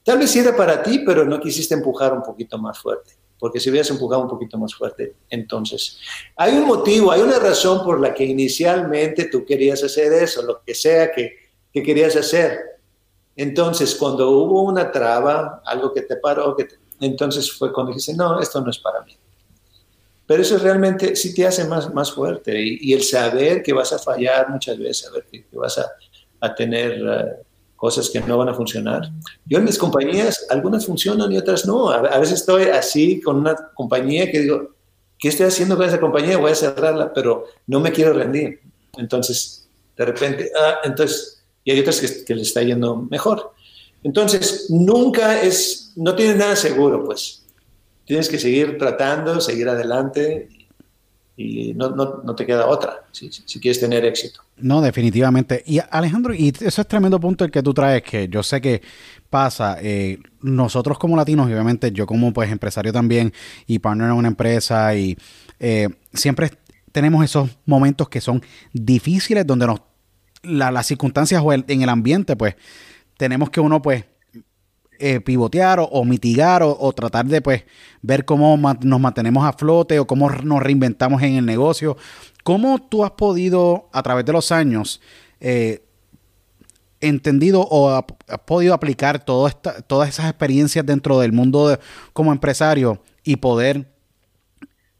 Tal 0.03 0.19
vez 0.19 0.31
sí 0.31 0.39
era 0.39 0.55
para 0.55 0.81
ti, 0.81 1.03
pero 1.05 1.25
no 1.25 1.39
quisiste 1.39 1.73
empujar 1.73 2.13
un 2.13 2.23
poquito 2.23 2.57
más 2.57 2.79
fuerte, 2.79 3.11
porque 3.37 3.59
si 3.59 3.69
hubieras 3.69 3.89
empujado 3.89 4.21
un 4.21 4.29
poquito 4.29 4.57
más 4.57 4.73
fuerte, 4.73 5.15
entonces, 5.29 5.99
hay 6.35 6.53
un 6.53 6.65
motivo, 6.65 7.11
hay 7.11 7.21
una 7.21 7.39
razón 7.39 7.83
por 7.83 7.99
la 7.99 8.13
que 8.13 8.23
inicialmente 8.23 9.25
tú 9.25 9.45
querías 9.45 9.83
hacer 9.83 10.13
eso, 10.13 10.41
lo 10.41 10.61
que 10.63 10.73
sea 10.73 11.11
que, 11.11 11.35
que 11.71 11.83
querías 11.83 12.15
hacer. 12.15 12.59
Entonces, 13.35 13.95
cuando 13.95 14.29
hubo 14.29 14.63
una 14.63 14.91
traba, 14.91 15.61
algo 15.65 15.93
que 15.93 16.01
te 16.01 16.15
paró, 16.15 16.55
que 16.55 16.67
entonces 17.01 17.51
fue 17.51 17.73
cuando 17.73 17.91
dijiste, 17.91 18.13
no, 18.13 18.39
esto 18.39 18.61
no 18.61 18.69
es 18.69 18.79
para 18.79 19.01
mí. 19.01 19.17
Pero 20.27 20.41
eso 20.41 20.57
realmente 20.57 21.15
sí 21.15 21.33
te 21.33 21.45
hace 21.45 21.65
más, 21.65 21.93
más 21.93 22.11
fuerte 22.11 22.59
y, 22.59 22.93
el 22.93 23.03
saber 23.03 23.61
que 23.61 23.73
vas 23.73 23.93
a 23.93 23.99
fallar 23.99 24.49
muchas 24.49 24.77
veces, 24.77 25.05
saber 25.05 25.25
que, 25.31 25.45
vas 25.53 25.77
a, 25.77 25.85
a 26.41 26.55
tener 26.55 26.93
eh, 26.93 27.45
cosas 27.75 28.09
que 28.09 28.19
no 28.21 28.37
van 28.37 28.49
a 28.49 28.53
funcionar. 28.53 29.11
Yo 29.45 29.59
en 29.59 29.65
mis 29.65 29.77
compañías, 29.77 30.47
algunas 30.49 30.85
funcionan 30.85 31.31
y 31.31 31.37
otras 31.37 31.67
no. 31.67 31.89
A, 31.89 32.19
veces 32.19 32.39
estoy 32.39 32.63
así 32.63 33.21
con 33.21 33.35
una 33.35 33.55
compañía 33.75 34.31
que 34.31 34.41
digo, 34.41 34.71
¿qué 35.19 35.27
estoy 35.27 35.45
haciendo 35.45 35.77
con 35.77 35.87
esa 35.87 35.99
compañía? 35.99 36.37
Voy 36.37 36.51
a 36.51 36.55
cerrarla, 36.55 37.13
pero 37.13 37.45
no 37.67 37.79
me 37.79 37.91
quiero 37.91 38.13
rendir. 38.13 38.61
Entonces, 38.97 39.67
de 39.95 40.05
repente, 40.05 40.51
ah, 40.59 40.79
entonces, 40.85 41.43
y 41.63 41.71
hay 41.71 41.79
otras 41.79 41.99
que, 41.99 42.25
que 42.25 42.33
le 42.33 42.41
está 42.41 42.63
yendo 42.63 42.95
mejor. 42.95 43.53
Entonces, 44.03 44.67
nunca 44.69 45.39
es, 45.41 45.93
no 45.95 46.15
tienes 46.15 46.37
nada 46.37 46.55
seguro, 46.55 47.03
pues 47.05 47.44
tienes 48.05 48.29
que 48.29 48.39
seguir 48.39 48.77
tratando, 48.77 49.41
seguir 49.41 49.67
adelante 49.67 50.49
y 51.37 51.73
no, 51.73 51.89
no, 51.89 52.21
no 52.23 52.35
te 52.35 52.45
queda 52.45 52.65
otra 52.65 53.03
si, 53.11 53.29
si, 53.29 53.59
quieres 53.59 53.79
tener 53.79 54.05
éxito. 54.05 54.41
No, 54.57 54.81
definitivamente. 54.81 55.63
Y 55.65 55.79
Alejandro, 55.89 56.33
y 56.33 56.53
eso 56.61 56.81
es 56.81 56.87
tremendo 56.87 57.19
punto 57.19 57.43
el 57.43 57.51
que 57.51 57.61
tú 57.61 57.73
traes, 57.73 58.03
que 58.03 58.29
yo 58.29 58.41
sé 58.41 58.61
que 58.61 58.81
pasa, 59.29 59.77
eh, 59.81 60.19
nosotros 60.41 60.97
como 60.97 61.17
latinos, 61.17 61.47
obviamente 61.47 61.91
yo 61.91 62.05
como 62.05 62.31
pues 62.31 62.49
empresario 62.49 62.93
también 62.93 63.33
y 63.67 63.79
partner 63.79 64.07
en 64.07 64.15
una 64.15 64.29
empresa, 64.29 64.95
y 64.95 65.17
eh, 65.59 65.89
siempre 66.13 66.51
tenemos 66.93 67.25
esos 67.25 67.49
momentos 67.65 68.07
que 68.07 68.21
son 68.21 68.41
difíciles 68.71 69.45
donde 69.45 69.67
nos, 69.67 69.81
las 70.43 70.87
circunstancias 70.87 71.41
o 71.43 71.51
en 71.51 71.81
el 71.81 71.89
ambiente, 71.89 72.37
pues 72.37 72.55
tenemos 73.17 73.49
que 73.49 73.59
uno 73.59 73.81
pues 73.81 74.05
eh, 74.99 75.19
pivotear 75.19 75.79
o, 75.79 76.03
mitigar 76.05 76.63
o, 76.63 76.93
tratar 76.93 77.25
de 77.25 77.41
pues 77.41 77.63
ver 78.01 78.25
cómo 78.25 78.57
nos 78.57 78.99
mantenemos 78.99 79.45
a 79.45 79.53
flote 79.53 79.99
o 79.99 80.07
cómo 80.07 80.29
nos 80.29 80.61
reinventamos 80.61 81.21
en 81.21 81.35
el 81.35 81.45
negocio. 81.45 81.97
¿Cómo 82.43 82.79
tú 82.79 83.03
has 83.03 83.11
podido 83.11 83.89
a 83.91 84.03
través 84.03 84.25
de 84.25 84.33
los 84.33 84.51
años 84.51 85.01
eh, 85.39 85.83
entendido 87.01 87.61
o 87.61 87.89
has 87.89 88.39
podido 88.45 88.73
aplicar 88.73 89.25
todas 89.25 90.09
esas 90.09 90.29
experiencias 90.29 90.85
dentro 90.85 91.19
del 91.19 91.31
mundo 91.31 91.79
como 92.13 92.31
empresario 92.31 93.01
y 93.23 93.37
poder 93.37 93.91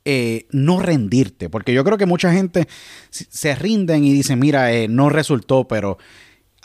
eh, 0.03 0.47
no 0.51 0.79
rendirte? 0.79 1.49
Porque 1.49 1.73
yo 1.73 1.83
creo 1.83 1.97
que 1.97 2.05
mucha 2.05 2.31
gente 2.31 2.67
se 3.09 3.55
rinden 3.55 4.03
y 4.03 4.13
dicen, 4.13 4.39
mira, 4.39 4.69
no 4.87 5.09
resultó, 5.09 5.67
pero 5.67 5.97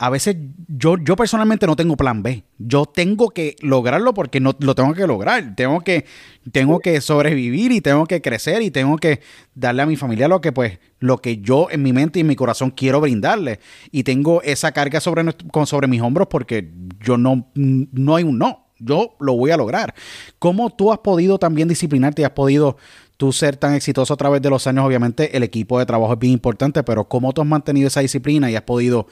a 0.01 0.09
veces 0.09 0.35
yo, 0.67 0.97
yo 0.97 1.15
personalmente 1.15 1.67
no 1.67 1.75
tengo 1.75 1.95
plan 1.95 2.23
B. 2.23 2.43
Yo 2.57 2.87
tengo 2.87 3.29
que 3.29 3.55
lograrlo 3.61 4.15
porque 4.15 4.39
no 4.39 4.55
lo 4.59 4.73
tengo 4.73 4.95
que 4.95 5.05
lograr. 5.05 5.53
Tengo 5.55 5.81
que, 5.81 6.05
tengo 6.51 6.79
que 6.79 7.01
sobrevivir 7.01 7.71
y 7.71 7.81
tengo 7.81 8.07
que 8.07 8.19
crecer 8.19 8.63
y 8.63 8.71
tengo 8.71 8.97
que 8.97 9.21
darle 9.53 9.83
a 9.83 9.85
mi 9.85 9.97
familia 9.97 10.27
lo 10.27 10.41
que, 10.41 10.51
pues, 10.51 10.79
lo 10.97 11.19
que 11.19 11.37
yo 11.37 11.67
en 11.69 11.83
mi 11.83 11.93
mente 11.93 12.17
y 12.17 12.21
en 12.21 12.27
mi 12.27 12.35
corazón 12.35 12.71
quiero 12.71 12.99
brindarle. 12.99 13.59
Y 13.91 14.01
tengo 14.01 14.41
esa 14.41 14.71
carga 14.71 14.99
sobre, 14.99 15.23
sobre 15.67 15.87
mis 15.87 16.01
hombros 16.01 16.27
porque 16.31 16.71
yo 16.99 17.17
no, 17.17 17.51
no 17.53 18.15
hay 18.15 18.23
un 18.23 18.39
no. 18.39 18.71
Yo 18.79 19.15
lo 19.19 19.33
voy 19.33 19.51
a 19.51 19.57
lograr. 19.57 19.93
¿Cómo 20.39 20.71
tú 20.71 20.91
has 20.91 20.97
podido 20.97 21.37
también 21.37 21.67
disciplinarte 21.67 22.23
y 22.23 22.25
has 22.25 22.31
podido 22.31 22.77
tú 23.17 23.31
ser 23.31 23.55
tan 23.55 23.75
exitoso 23.75 24.15
a 24.15 24.17
través 24.17 24.41
de 24.41 24.49
los 24.49 24.65
años? 24.65 24.83
Obviamente 24.83 25.37
el 25.37 25.43
equipo 25.43 25.77
de 25.77 25.85
trabajo 25.85 26.13
es 26.13 26.19
bien 26.19 26.33
importante, 26.33 26.81
pero 26.81 27.07
¿cómo 27.07 27.31
tú 27.33 27.41
has 27.41 27.47
mantenido 27.47 27.87
esa 27.87 27.99
disciplina 27.99 28.49
y 28.49 28.55
has 28.55 28.63
podido 28.63 29.05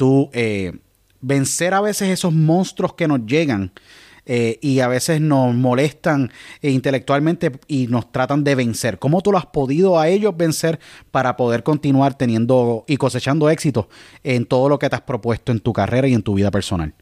tú 0.00 0.30
eh, 0.32 0.72
vencer 1.20 1.74
a 1.74 1.82
veces 1.82 2.08
esos 2.08 2.32
monstruos 2.32 2.94
que 2.94 3.06
nos 3.06 3.26
llegan 3.26 3.70
eh, 4.24 4.58
y 4.62 4.80
a 4.80 4.88
veces 4.88 5.20
nos 5.20 5.54
molestan 5.54 6.32
intelectualmente 6.62 7.52
y 7.68 7.86
nos 7.88 8.10
tratan 8.10 8.42
de 8.42 8.54
vencer. 8.54 8.98
¿Cómo 8.98 9.20
tú 9.20 9.30
lo 9.30 9.36
has 9.36 9.44
podido 9.44 9.98
a 9.98 10.08
ellos 10.08 10.34
vencer 10.34 10.80
para 11.10 11.36
poder 11.36 11.62
continuar 11.62 12.16
teniendo 12.16 12.86
y 12.88 12.96
cosechando 12.96 13.50
éxito 13.50 13.90
en 14.24 14.46
todo 14.46 14.70
lo 14.70 14.78
que 14.78 14.88
te 14.88 14.96
has 14.96 15.02
propuesto 15.02 15.52
en 15.52 15.60
tu 15.60 15.74
carrera 15.74 16.08
y 16.08 16.14
en 16.14 16.22
tu 16.22 16.32
vida 16.32 16.50
personal? 16.50 16.94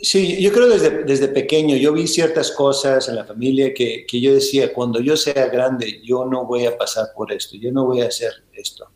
Sí, 0.00 0.42
yo 0.42 0.50
creo 0.50 0.68
desde, 0.70 1.04
desde 1.04 1.28
pequeño, 1.28 1.76
yo 1.76 1.92
vi 1.92 2.06
ciertas 2.06 2.52
cosas 2.52 3.06
en 3.10 3.16
la 3.16 3.26
familia 3.26 3.74
que, 3.74 4.06
que, 4.08 4.18
yo 4.18 4.32
decía, 4.32 4.72
cuando 4.72 4.98
yo 4.98 5.14
sea 5.14 5.48
grande, 5.48 6.00
yo 6.02 6.24
no 6.24 6.46
voy 6.46 6.64
a 6.64 6.78
pasar 6.78 7.08
por 7.14 7.30
esto, 7.32 7.58
yo 7.58 7.70
no 7.70 7.84
voy 7.84 8.00
a 8.00 8.06
hacer 8.06 8.32
esto. 8.54 8.88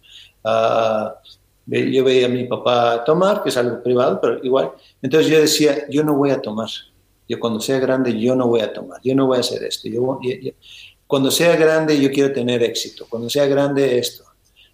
Uh, 0.42 1.10
yo 1.66 2.04
veía 2.04 2.26
a 2.26 2.28
mi 2.28 2.44
papá 2.44 3.02
tomar, 3.04 3.42
que 3.42 3.48
es 3.48 3.56
algo 3.56 3.82
privado, 3.82 4.20
pero 4.20 4.42
igual. 4.44 4.72
Entonces 5.02 5.30
yo 5.30 5.40
decía, 5.40 5.86
yo 5.90 6.04
no 6.04 6.14
voy 6.14 6.30
a 6.30 6.40
tomar. 6.40 6.68
Yo 7.28 7.40
cuando 7.40 7.60
sea 7.60 7.78
grande, 7.80 8.18
yo 8.18 8.36
no 8.36 8.46
voy 8.46 8.60
a 8.60 8.72
tomar. 8.72 9.00
Yo 9.02 9.14
no 9.14 9.26
voy 9.26 9.38
a 9.38 9.40
hacer 9.40 9.64
esto. 9.64 9.88
Yo, 9.88 10.20
cuando 11.06 11.30
sea 11.30 11.56
grande, 11.56 12.00
yo 12.00 12.10
quiero 12.10 12.32
tener 12.32 12.62
éxito. 12.62 13.06
Cuando 13.08 13.28
sea 13.28 13.46
grande, 13.46 13.98
esto. 13.98 14.24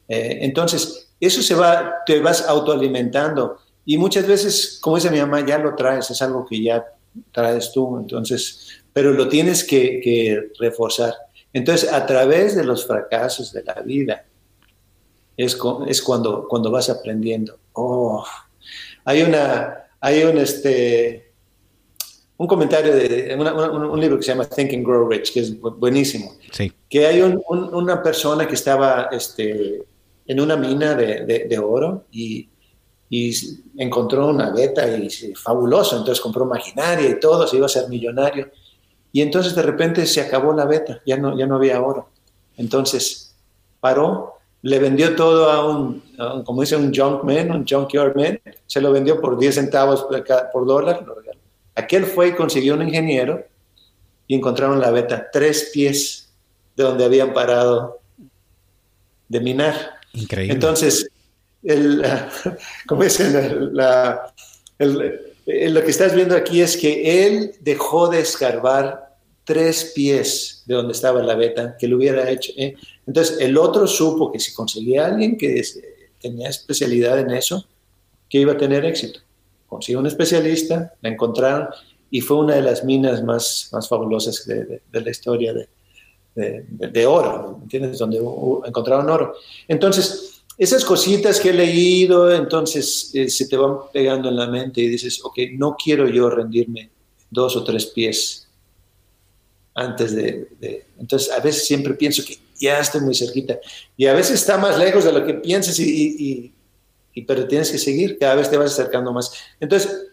Eh, 0.07 0.41
entonces, 0.43 1.15
eso 1.19 1.41
se 1.43 1.55
va, 1.55 1.95
te 2.05 2.21
vas 2.21 2.47
autoalimentando. 2.47 3.59
Y 3.87 3.97
muchas 3.97 4.27
veces, 4.27 4.79
como 4.83 4.97
dice 4.97 5.11
mi 5.11 5.19
mamá, 5.19 5.45
ya 5.47 5.59
lo 5.59 5.75
traes, 5.75 6.11
es 6.11 6.21
algo 6.21 6.45
que 6.45 6.63
ya 6.63 6.85
traes 7.31 7.73
tú. 7.73 7.99
Entonces, 7.99 8.83
pero 8.93 9.13
lo 9.13 9.29
tienes 9.29 9.65
que, 9.65 10.01
que 10.03 10.51
reforzar. 10.59 11.15
Entonces, 11.55 11.91
a 11.91 12.05
través 12.05 12.55
de 12.55 12.65
los 12.65 12.87
fracasos 12.87 13.51
de 13.53 13.63
la 13.65 13.81
vida, 13.81 14.27
es, 15.37 15.59
es 15.87 16.03
cuando, 16.03 16.47
cuando 16.49 16.71
vas 16.71 16.91
aprendiendo. 16.91 17.59
Oh, 17.73 18.25
hay 19.05 19.23
una, 19.23 19.87
hay 20.01 20.25
un, 20.25 20.39
este, 20.39 21.33
un 22.37 22.47
comentario 22.47 22.95
de 22.95 23.37
un, 23.39 24.01
libro 24.01 24.17
que 24.17 24.23
se 24.23 24.33
llama 24.33 24.45
Think 24.45 24.73
and 24.75 24.85
Grow 24.85 25.09
Rich, 25.09 25.33
que 25.33 25.41
es 25.41 25.61
buenísimo. 25.61 26.35
Sí. 26.51 26.73
Que 26.89 27.07
hay 27.07 27.23
una 27.23 28.03
persona 28.03 28.47
que 28.47 28.55
estaba 28.55 29.09
este, 29.13 29.85
en 30.27 30.41
una 30.41 30.57
mina 30.57 30.95
de, 30.95 31.47
de, 31.49 31.59
oro 31.59 32.07
y, 32.11 32.49
y, 33.09 33.33
encontró 33.79 34.29
una 34.29 34.51
beta 34.51 34.89
y 34.89 35.09
fabuloso, 35.35 35.97
entonces 35.97 36.21
compró 36.21 36.45
maquinaria 36.45 37.09
y 37.09 37.21
todo, 37.21 37.47
se 37.47 37.57
iba 37.57 37.67
a 37.67 37.69
ser 37.69 37.89
millonario. 37.89 38.51
Y 39.13 39.21
entonces 39.21 39.55
de 39.55 39.63
repente 39.63 40.07
se 40.07 40.21
acabó 40.21 40.53
la 40.53 40.65
beta, 40.65 41.01
ya 41.05 41.17
no, 41.17 41.37
ya 41.39 41.47
no 41.47 41.57
había 41.57 41.81
oro. 41.81 42.09
Entonces 42.57 43.37
paró 43.79 44.39
le 44.63 44.79
vendió 44.79 45.15
todo 45.17 45.51
a 45.51 45.69
un, 45.69 46.03
como 46.45 46.63
dice, 46.63 46.77
un 46.77 46.95
junk 46.95 47.25
man, 47.25 47.51
un 47.51 47.67
junkyard 47.67 48.17
man, 48.17 48.41
se 48.67 48.81
lo 48.81 48.93
vendió 48.93 49.21
por 49.21 49.39
10 49.39 49.55
centavos 49.55 50.05
por, 50.53 50.67
dólar, 50.67 51.05
Aquel 51.75 52.05
fue 52.05 52.29
y 52.29 52.33
consiguió 52.33 52.75
un 52.75 52.83
ingeniero 52.83 53.45
y 54.27 54.37
encontraron 54.37 54.81
la 54.81 54.91
beta, 54.91 55.31
tres 55.33 55.71
pies 55.73 56.33
de 56.77 56.85
donde 56.85 57.05
habían 57.05 57.33
parado 57.33 58.01
de 59.29 59.41
minar. 59.41 59.75
Increíble. 60.13 60.55
Entonces, 60.55 61.09
el, 61.63 62.05
como 62.87 63.03
dicen, 63.03 63.75
la, 63.75 64.33
lo 64.79 65.83
que 65.83 65.91
estás 65.91 66.15
viendo 66.15 66.37
aquí 66.37 66.61
es 66.61 66.77
que 66.77 67.27
él 67.27 67.55
dejó 67.61 68.09
de 68.09 68.21
escarbar 68.21 69.12
tres 69.45 69.93
pies 69.95 70.63
de 70.67 70.75
donde 70.75 70.93
estaba 70.93 71.23
la 71.23 71.35
beta, 71.35 71.77
que 71.79 71.89
lo 71.89 71.97
hubiera 71.97 72.31
hecho. 72.31 72.53
¿eh? 72.57 72.75
Entonces, 73.07 73.39
el 73.41 73.57
otro 73.59 73.87
supo 73.87 74.31
que 74.31 74.39
si 74.39 74.53
conseguía 74.53 75.07
alguien 75.07 75.37
que 75.37 75.63
tenía 76.21 76.49
especialidad 76.49 77.19
en 77.19 77.31
eso, 77.31 77.67
que 78.29 78.39
iba 78.39 78.53
a 78.53 78.57
tener 78.57 78.85
éxito. 78.85 79.21
Consiguió 79.67 80.01
un 80.01 80.07
especialista, 80.07 80.95
la 81.01 81.09
encontraron 81.09 81.69
y 82.11 82.21
fue 82.21 82.37
una 82.39 82.55
de 82.55 82.63
las 82.63 82.85
minas 82.85 83.23
más, 83.25 83.69
más 83.73 83.89
fabulosas 83.89 84.47
de, 84.47 84.81
la 84.93 85.11
historia 85.11 85.53
de, 85.55 85.69
de, 86.69 87.07
oro, 87.07 87.59
¿entiendes? 87.63 87.99
Donde 87.99 88.19
encontraron 88.19 89.11
oro. 89.11 89.35
Entonces, 89.67 90.43
esas 90.57 90.85
cositas 90.85 91.41
que 91.41 91.51
he 91.51 91.55
leído, 91.55 92.33
entonces 92.33 93.11
eh, 93.15 93.29
se 93.29 93.49
te 93.49 93.57
van 93.57 93.77
pegando 93.93 94.29
en 94.29 94.37
la 94.37 94.47
mente 94.47 94.83
y 94.83 94.89
dices, 94.89 95.21
ok, 95.25 95.39
no 95.55 95.75
quiero 95.83 96.09
yo 96.09 96.31
rendirme 96.31 96.91
dos 97.31 97.57
o 97.57 97.65
tres 97.65 97.87
pies 97.87 98.49
antes 99.75 100.15
de, 100.15 100.87
Entonces, 100.99 101.31
a 101.31 101.41
veces 101.41 101.67
siempre 101.67 101.95
pienso 101.95 102.25
que 102.25 102.39
ya 102.61 102.79
estoy 102.79 103.01
muy 103.01 103.15
cerquita. 103.15 103.59
Y 103.97 104.07
a 104.07 104.15
veces 104.15 104.41
está 104.41 104.59
más 104.59 104.79
lejos 104.79 105.05
de 105.05 105.13
lo 105.13 105.25
que 105.25 105.35
piensas, 105.35 105.79
y, 105.79 106.53
y, 107.15 107.23
pero 107.23 107.47
tienes 107.47 107.71
que 107.71 107.79
seguir, 107.79 108.19
cada 108.19 108.35
vez 108.35 108.51
te 108.51 108.57
vas 108.57 108.73
acercando 108.73 109.13
más. 109.13 109.33
Entonces, 109.61 110.09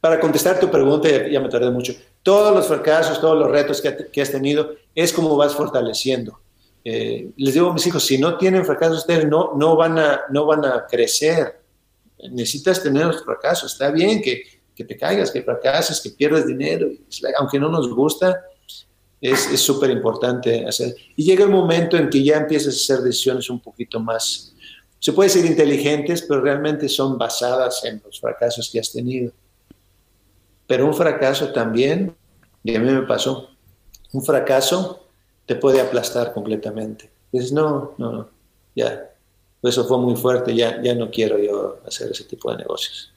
para 0.00 0.18
contestar 0.18 0.58
tu 0.58 0.70
pregunta, 0.70 1.08
ya, 1.28 1.40
me 1.40 1.48
tardé 1.48 1.70
mucho, 1.70 1.94
todos 2.22 2.54
los 2.54 2.66
fracasos, 2.66 3.20
todos 3.20 3.38
los 3.38 3.50
retos 3.50 3.80
que, 3.80 4.20
has 4.20 4.30
tenido, 4.30 4.72
es 4.94 5.12
como 5.12 5.36
vas 5.36 5.54
fortaleciendo. 5.54 6.40
Eh, 6.84 7.30
les 7.36 7.54
digo 7.54 7.70
a 7.70 7.72
mis 7.72 7.86
hijos, 7.86 8.04
si 8.04 8.18
no 8.18 8.36
tienen 8.36 8.64
fracasos 8.64 8.98
ustedes, 8.98 9.26
no, 9.28 9.52
no, 9.54 9.76
van, 9.76 9.98
a, 9.98 10.22
no 10.30 10.46
van 10.46 10.64
a 10.64 10.86
crecer. 10.86 11.60
Necesitas 12.30 12.82
tener 12.82 13.06
los 13.06 13.24
fracasos. 13.24 13.72
Está 13.72 13.90
bien 13.90 14.20
que, 14.20 14.42
que 14.74 14.84
te 14.84 14.96
caigas, 14.96 15.30
que 15.30 15.42
fracases, 15.42 16.00
que 16.00 16.10
pierdas 16.10 16.46
dinero, 16.46 16.88
aunque 17.38 17.58
no 17.60 17.68
nos 17.68 17.88
gusta, 17.88 18.42
es 19.22 19.60
súper 19.60 19.90
importante 19.90 20.66
hacer. 20.66 20.96
Y 21.14 21.24
llega 21.24 21.44
el 21.44 21.50
momento 21.50 21.96
en 21.96 22.10
que 22.10 22.24
ya 22.24 22.38
empiezas 22.38 22.74
a 22.74 22.76
hacer 22.76 23.04
decisiones 23.04 23.48
un 23.48 23.60
poquito 23.60 24.00
más, 24.00 24.52
se 24.98 25.12
puede 25.12 25.30
ser 25.30 25.44
inteligentes, 25.46 26.22
pero 26.22 26.40
realmente 26.40 26.88
son 26.88 27.16
basadas 27.16 27.84
en 27.84 28.02
los 28.04 28.20
fracasos 28.20 28.68
que 28.70 28.80
has 28.80 28.90
tenido. 28.92 29.32
Pero 30.66 30.86
un 30.86 30.94
fracaso 30.94 31.52
también, 31.52 32.14
y 32.64 32.74
a 32.74 32.80
mí 32.80 32.90
me 32.90 33.02
pasó, 33.02 33.48
un 34.12 34.24
fracaso 34.24 35.06
te 35.46 35.54
puede 35.54 35.80
aplastar 35.80 36.32
completamente. 36.32 37.10
Dices, 37.30 37.52
no, 37.52 37.94
no, 37.98 38.12
no, 38.12 38.28
ya, 38.74 39.08
eso 39.62 39.84
fue 39.86 39.98
muy 39.98 40.16
fuerte, 40.16 40.54
ya, 40.54 40.82
ya 40.82 40.94
no 40.94 41.10
quiero 41.10 41.38
yo 41.38 41.78
hacer 41.86 42.10
ese 42.10 42.24
tipo 42.24 42.50
de 42.50 42.58
negocios. 42.58 43.12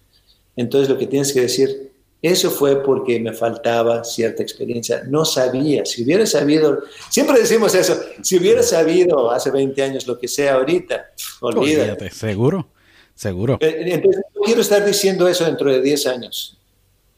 Entonces 0.56 0.88
lo 0.88 0.98
que 0.98 1.08
tienes 1.08 1.34
que 1.34 1.42
decir, 1.42 1.95
eso 2.32 2.50
fue 2.50 2.82
porque 2.82 3.20
me 3.20 3.34
faltaba 3.34 4.04
cierta 4.04 4.42
experiencia. 4.42 5.04
No 5.08 5.26
sabía. 5.26 5.86
Si 5.86 6.04
hubiera 6.04 6.26
sabido, 6.26 6.84
siempre 7.10 7.40
decimos 7.40 7.76
eso, 7.76 8.00
si 8.24 8.38
hubiera 8.38 8.64
sabido 8.64 9.30
hace 9.30 9.52
20 9.52 9.84
años 9.84 10.08
lo 10.08 10.18
que 10.18 10.28
sea 10.28 10.56
ahorita, 10.56 11.12
olvídate. 11.42 12.10
seguro, 12.10 12.68
seguro. 13.14 13.58
Eh, 13.62 13.86
entonces, 13.94 14.24
no 14.34 14.42
quiero 14.42 14.62
estar 14.62 14.84
diciendo 14.84 15.28
eso 15.28 15.46
dentro 15.46 15.72
de 15.72 15.82
10 15.82 16.08
años. 16.08 16.58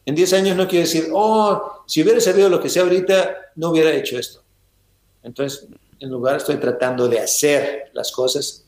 En 0.04 0.14
10 0.14 0.32
años 0.34 0.56
no 0.56 0.68
quiero 0.68 0.84
decir, 0.84 1.08
oh, 1.12 1.84
si 1.86 2.02
hubiera 2.02 2.20
sabido 2.20 2.50
lo 2.50 2.60
que 2.60 2.68
sea 2.68 2.82
ahorita, 2.82 3.52
no 3.56 3.70
hubiera 3.70 3.92
hecho 3.92 4.18
esto. 4.18 4.42
Entonces, 5.22 5.68
en 6.00 6.10
lugar 6.10 6.36
estoy 6.36 6.56
tratando 6.56 7.08
de 7.08 7.20
hacer 7.20 7.90
las 7.94 8.12
cosas 8.12 8.64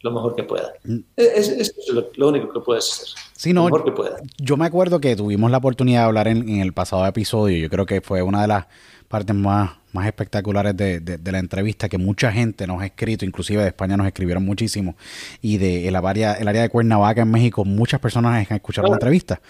lo 0.00 0.10
mejor 0.10 0.34
que 0.34 0.44
pueda. 0.44 0.74
Mm. 0.84 0.98
Es, 1.16 1.74
lo, 1.88 2.28
único 2.28 2.52
que 2.52 2.60
puedes 2.60 2.90
hacer. 2.90 3.08
Sí, 3.36 3.52
no, 3.52 3.68
lo 3.68 3.76
mejor 3.76 3.84
que 3.84 3.92
pueda. 3.92 4.16
Yo 4.38 4.56
me 4.56 4.66
acuerdo 4.66 5.00
que 5.00 5.16
tuvimos 5.16 5.50
la 5.50 5.58
oportunidad 5.58 6.00
de 6.00 6.06
hablar 6.06 6.28
en, 6.28 6.48
el 6.48 6.72
pasado 6.72 7.04
episodio. 7.06 7.58
Yo 7.58 7.68
creo 7.68 7.84
que 7.84 8.00
fue 8.00 8.22
una 8.22 8.42
de 8.42 8.48
las 8.48 8.66
partes 9.08 9.34
más, 9.34 9.72
más 9.92 10.06
espectaculares 10.06 10.76
de, 10.76 11.18
la 11.24 11.38
entrevista 11.38 11.88
que 11.88 11.98
mucha 11.98 12.30
gente 12.30 12.66
nos 12.66 12.80
ha 12.80 12.86
escrito, 12.86 13.24
inclusive 13.24 13.62
de 13.62 13.68
España 13.68 13.96
nos 13.96 14.06
escribieron 14.06 14.44
muchísimo. 14.44 14.96
Y 15.42 15.58
de 15.58 15.88
el 15.88 15.96
área, 15.96 16.34
el 16.34 16.46
área 16.46 16.62
de 16.62 16.68
Cuernavaca 16.68 17.22
en 17.22 17.30
México, 17.30 17.64
muchas 17.64 18.00
personas 18.00 18.48
han 18.48 18.56
escuchado 18.56 18.86
la 18.88 18.94
entrevista. 18.94 19.40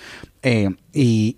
Eh, 0.42 0.70
y, 0.92 1.36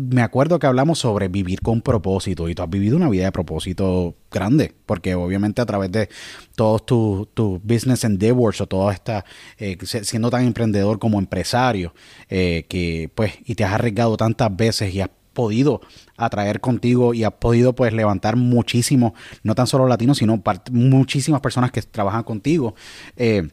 me 0.00 0.22
acuerdo 0.22 0.58
que 0.58 0.66
hablamos 0.66 0.98
sobre 0.98 1.28
vivir 1.28 1.60
con 1.60 1.82
propósito 1.82 2.48
y 2.48 2.54
tú 2.54 2.62
has 2.62 2.70
vivido 2.70 2.96
una 2.96 3.08
vida 3.08 3.24
de 3.24 3.32
propósito 3.32 4.14
grande, 4.30 4.74
porque 4.86 5.14
obviamente 5.14 5.60
a 5.60 5.66
través 5.66 5.92
de 5.92 6.08
todos 6.56 6.86
tus 6.86 7.28
tu 7.34 7.60
business 7.62 8.04
endeavors 8.04 8.60
o 8.60 8.66
todo 8.66 8.90
esta, 8.90 9.24
eh, 9.58 9.76
siendo 9.84 10.30
tan 10.30 10.44
emprendedor 10.44 10.98
como 10.98 11.18
empresario, 11.18 11.94
eh, 12.28 12.64
que 12.68 13.10
pues, 13.14 13.34
y 13.44 13.54
te 13.54 13.64
has 13.64 13.74
arriesgado 13.74 14.16
tantas 14.16 14.56
veces 14.56 14.94
y 14.94 15.00
has 15.02 15.10
podido 15.34 15.80
atraer 16.16 16.60
contigo 16.60 17.14
y 17.14 17.24
has 17.24 17.32
podido 17.32 17.74
pues 17.74 17.92
levantar 17.92 18.36
muchísimo, 18.36 19.14
no 19.42 19.54
tan 19.54 19.66
solo 19.66 19.86
latinos, 19.86 20.18
sino 20.18 20.42
muchísimas 20.70 21.40
personas 21.40 21.70
que 21.72 21.82
trabajan 21.82 22.24
contigo. 22.24 22.74
Eh, 23.16 23.48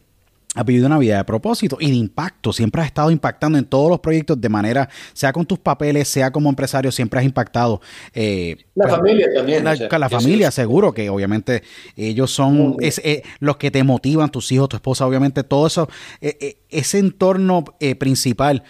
has 0.57 0.65
vivido 0.65 0.87
una 0.87 0.97
vida 0.97 1.17
de 1.17 1.23
propósito 1.23 1.77
y 1.79 1.91
de 1.91 1.95
impacto. 1.97 2.51
Siempre 2.51 2.81
has 2.81 2.87
estado 2.87 3.11
impactando 3.11 3.59
en 3.59 3.65
todos 3.65 3.91
los 3.91 3.99
proyectos 3.99 4.41
de 4.41 4.49
manera, 4.49 4.89
sea 5.13 5.31
con 5.31 5.45
tus 5.45 5.59
papeles, 5.59 6.07
sea 6.07 6.31
como 6.31 6.49
empresario, 6.49 6.91
siempre 6.91 7.19
has 7.19 7.25
impactado. 7.27 7.79
Eh, 8.11 8.57
la 8.73 8.85
pues, 8.85 8.95
familia 8.95 9.27
también. 9.35 9.63
La, 9.63 10.09
familia, 10.09 10.49
seguro, 10.49 10.93
que 10.93 11.11
obviamente 11.11 11.61
ellos 11.95 12.31
son 12.31 12.75
es, 12.79 12.99
eh, 13.03 13.21
los 13.39 13.57
que 13.57 13.69
te 13.69 13.83
motivan, 13.83 14.31
tus 14.31 14.51
hijos, 14.51 14.67
tu 14.69 14.77
esposa, 14.77 15.05
obviamente 15.05 15.43
todo 15.43 15.67
eso, 15.67 15.87
eh, 16.21 16.57
ese 16.69 16.97
entorno 16.97 17.63
principal 17.99 18.63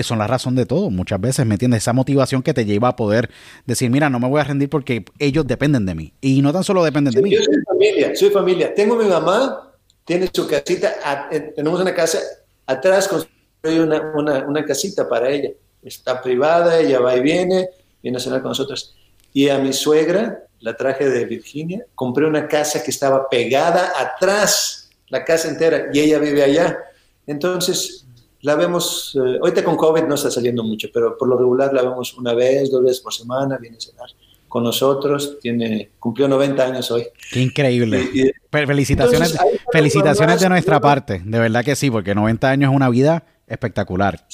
son 0.00 0.18
la 0.18 0.26
razón 0.26 0.54
de 0.54 0.64
todo. 0.64 0.88
Muchas 0.88 1.20
veces, 1.20 1.44
¿me 1.44 1.56
entiendes? 1.56 1.82
Esa 1.82 1.92
motivación 1.92 2.42
que 2.42 2.54
te 2.54 2.64
lleva 2.64 2.88
a 2.88 2.96
poder 2.96 3.28
decir, 3.66 3.90
mira, 3.90 4.08
no 4.08 4.18
me 4.18 4.28
voy 4.28 4.40
a 4.40 4.44
rendir 4.44 4.70
porque 4.70 5.04
ellos 5.18 5.46
dependen 5.46 5.84
de 5.84 5.94
mí. 5.94 6.14
Y 6.22 6.40
no 6.40 6.54
tan 6.54 6.64
solo 6.64 6.82
dependen 6.82 7.12
de 7.12 7.20
mí. 7.20 7.30
Yo 7.32 7.42
soy 7.42 7.62
familia, 7.66 8.16
soy 8.16 8.30
familia. 8.30 8.74
Tengo 8.74 8.96
mi 8.96 9.04
mamá 9.04 9.67
tiene 10.08 10.30
su 10.32 10.48
casita, 10.48 11.28
eh, 11.30 11.52
tenemos 11.54 11.78
una 11.82 11.94
casa, 11.94 12.18
atrás 12.64 13.06
construí 13.06 13.78
una, 13.78 14.14
una, 14.16 14.64
casita 14.64 15.06
para 15.06 15.28
ella. 15.28 15.50
Está 15.82 16.22
privada, 16.22 16.80
ella 16.80 16.98
va 16.98 17.14
y 17.14 17.20
viene, 17.20 17.68
viene 18.02 18.16
a 18.16 18.20
cenar 18.20 18.40
con 18.40 18.52
nosotros. 18.52 18.96
Y 19.34 19.50
a 19.50 19.58
mi 19.58 19.74
suegra, 19.74 20.44
la 20.60 20.74
traje 20.74 21.10
de 21.10 21.26
Virginia, 21.26 21.84
compré 21.94 22.24
una 22.24 22.48
casa 22.48 22.82
que 22.82 22.90
estaba 22.90 23.28
pegada 23.28 23.92
atrás, 23.98 24.88
la 25.08 25.22
casa 25.26 25.48
entera, 25.48 25.90
y 25.92 26.00
ella 26.00 26.18
vive 26.18 26.42
allá. 26.42 26.78
Entonces, 27.26 28.06
la 28.40 28.54
vemos, 28.54 29.14
eh, 29.14 29.38
ahorita 29.42 29.62
con 29.62 29.76
COVID 29.76 30.04
no 30.04 30.14
está 30.14 30.30
saliendo 30.30 30.64
mucho, 30.64 30.88
pero 30.90 31.18
por 31.18 31.28
lo 31.28 31.36
regular 31.36 31.74
la 31.74 31.82
vemos 31.82 32.16
una 32.16 32.32
vez, 32.32 32.70
dos 32.70 32.82
veces 32.82 33.00
por 33.00 33.12
semana, 33.12 33.58
viene 33.58 33.76
a 33.76 33.80
cenar 33.80 34.08
con 34.48 34.64
nosotros, 34.64 35.38
tiene, 35.40 35.90
cumplió 35.98 36.26
90 36.26 36.64
años 36.64 36.90
hoy. 36.90 37.06
Qué 37.30 37.40
increíble. 37.40 38.34
felicitaciones 38.50 39.36
felicitaciones 39.70 40.40
de 40.40 40.48
nuestra 40.48 40.80
parte, 40.80 41.20
de 41.24 41.38
verdad 41.38 41.64
que 41.64 41.76
sí, 41.76 41.90
porque 41.90 42.14
90 42.14 42.50
años 42.50 42.70
es 42.70 42.76
una 42.76 42.88
vida 42.88 43.24
espectacular. 43.46 44.26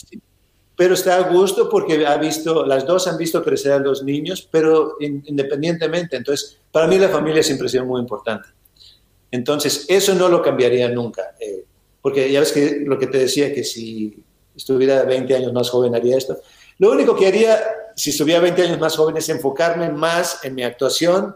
Pero 0.76 0.94
está 0.94 1.16
a 1.16 1.30
gusto 1.30 1.68
porque 1.68 2.06
ha 2.06 2.16
visto, 2.16 2.66
las 2.66 2.86
dos 2.86 3.06
han 3.06 3.16
visto 3.16 3.42
crecer 3.44 3.72
a 3.72 3.78
los 3.78 4.02
niños, 4.02 4.48
pero 4.50 4.96
independientemente. 5.00 6.16
Entonces, 6.16 6.58
para 6.72 6.86
mí 6.86 6.98
la 6.98 7.08
familia 7.08 7.42
siempre 7.42 7.66
ha 7.66 7.70
sido 7.70 7.84
muy 7.84 8.00
importante. 8.00 8.48
Entonces, 9.30 9.86
eso 9.88 10.14
no 10.14 10.28
lo 10.28 10.42
cambiaría 10.42 10.88
nunca. 10.88 11.22
Eh, 11.40 11.64
porque 12.00 12.30
ya 12.30 12.40
ves 12.40 12.52
que 12.52 12.82
lo 12.84 12.98
que 12.98 13.06
te 13.06 13.18
decía, 13.18 13.54
que 13.54 13.64
si 13.64 14.16
estuviera 14.56 15.04
20 15.04 15.34
años 15.34 15.52
más 15.52 15.70
joven 15.70 15.94
haría 15.94 16.16
esto. 16.16 16.38
Lo 16.78 16.90
único 16.92 17.14
que 17.14 17.26
haría 17.26 17.58
si 17.96 18.10
estuviera 18.10 18.40
20 18.40 18.62
años 18.62 18.80
más 18.80 18.96
joven 18.96 19.16
es 19.16 19.28
enfocarme 19.28 19.90
más 19.90 20.40
en 20.44 20.54
mi 20.54 20.62
actuación, 20.62 21.34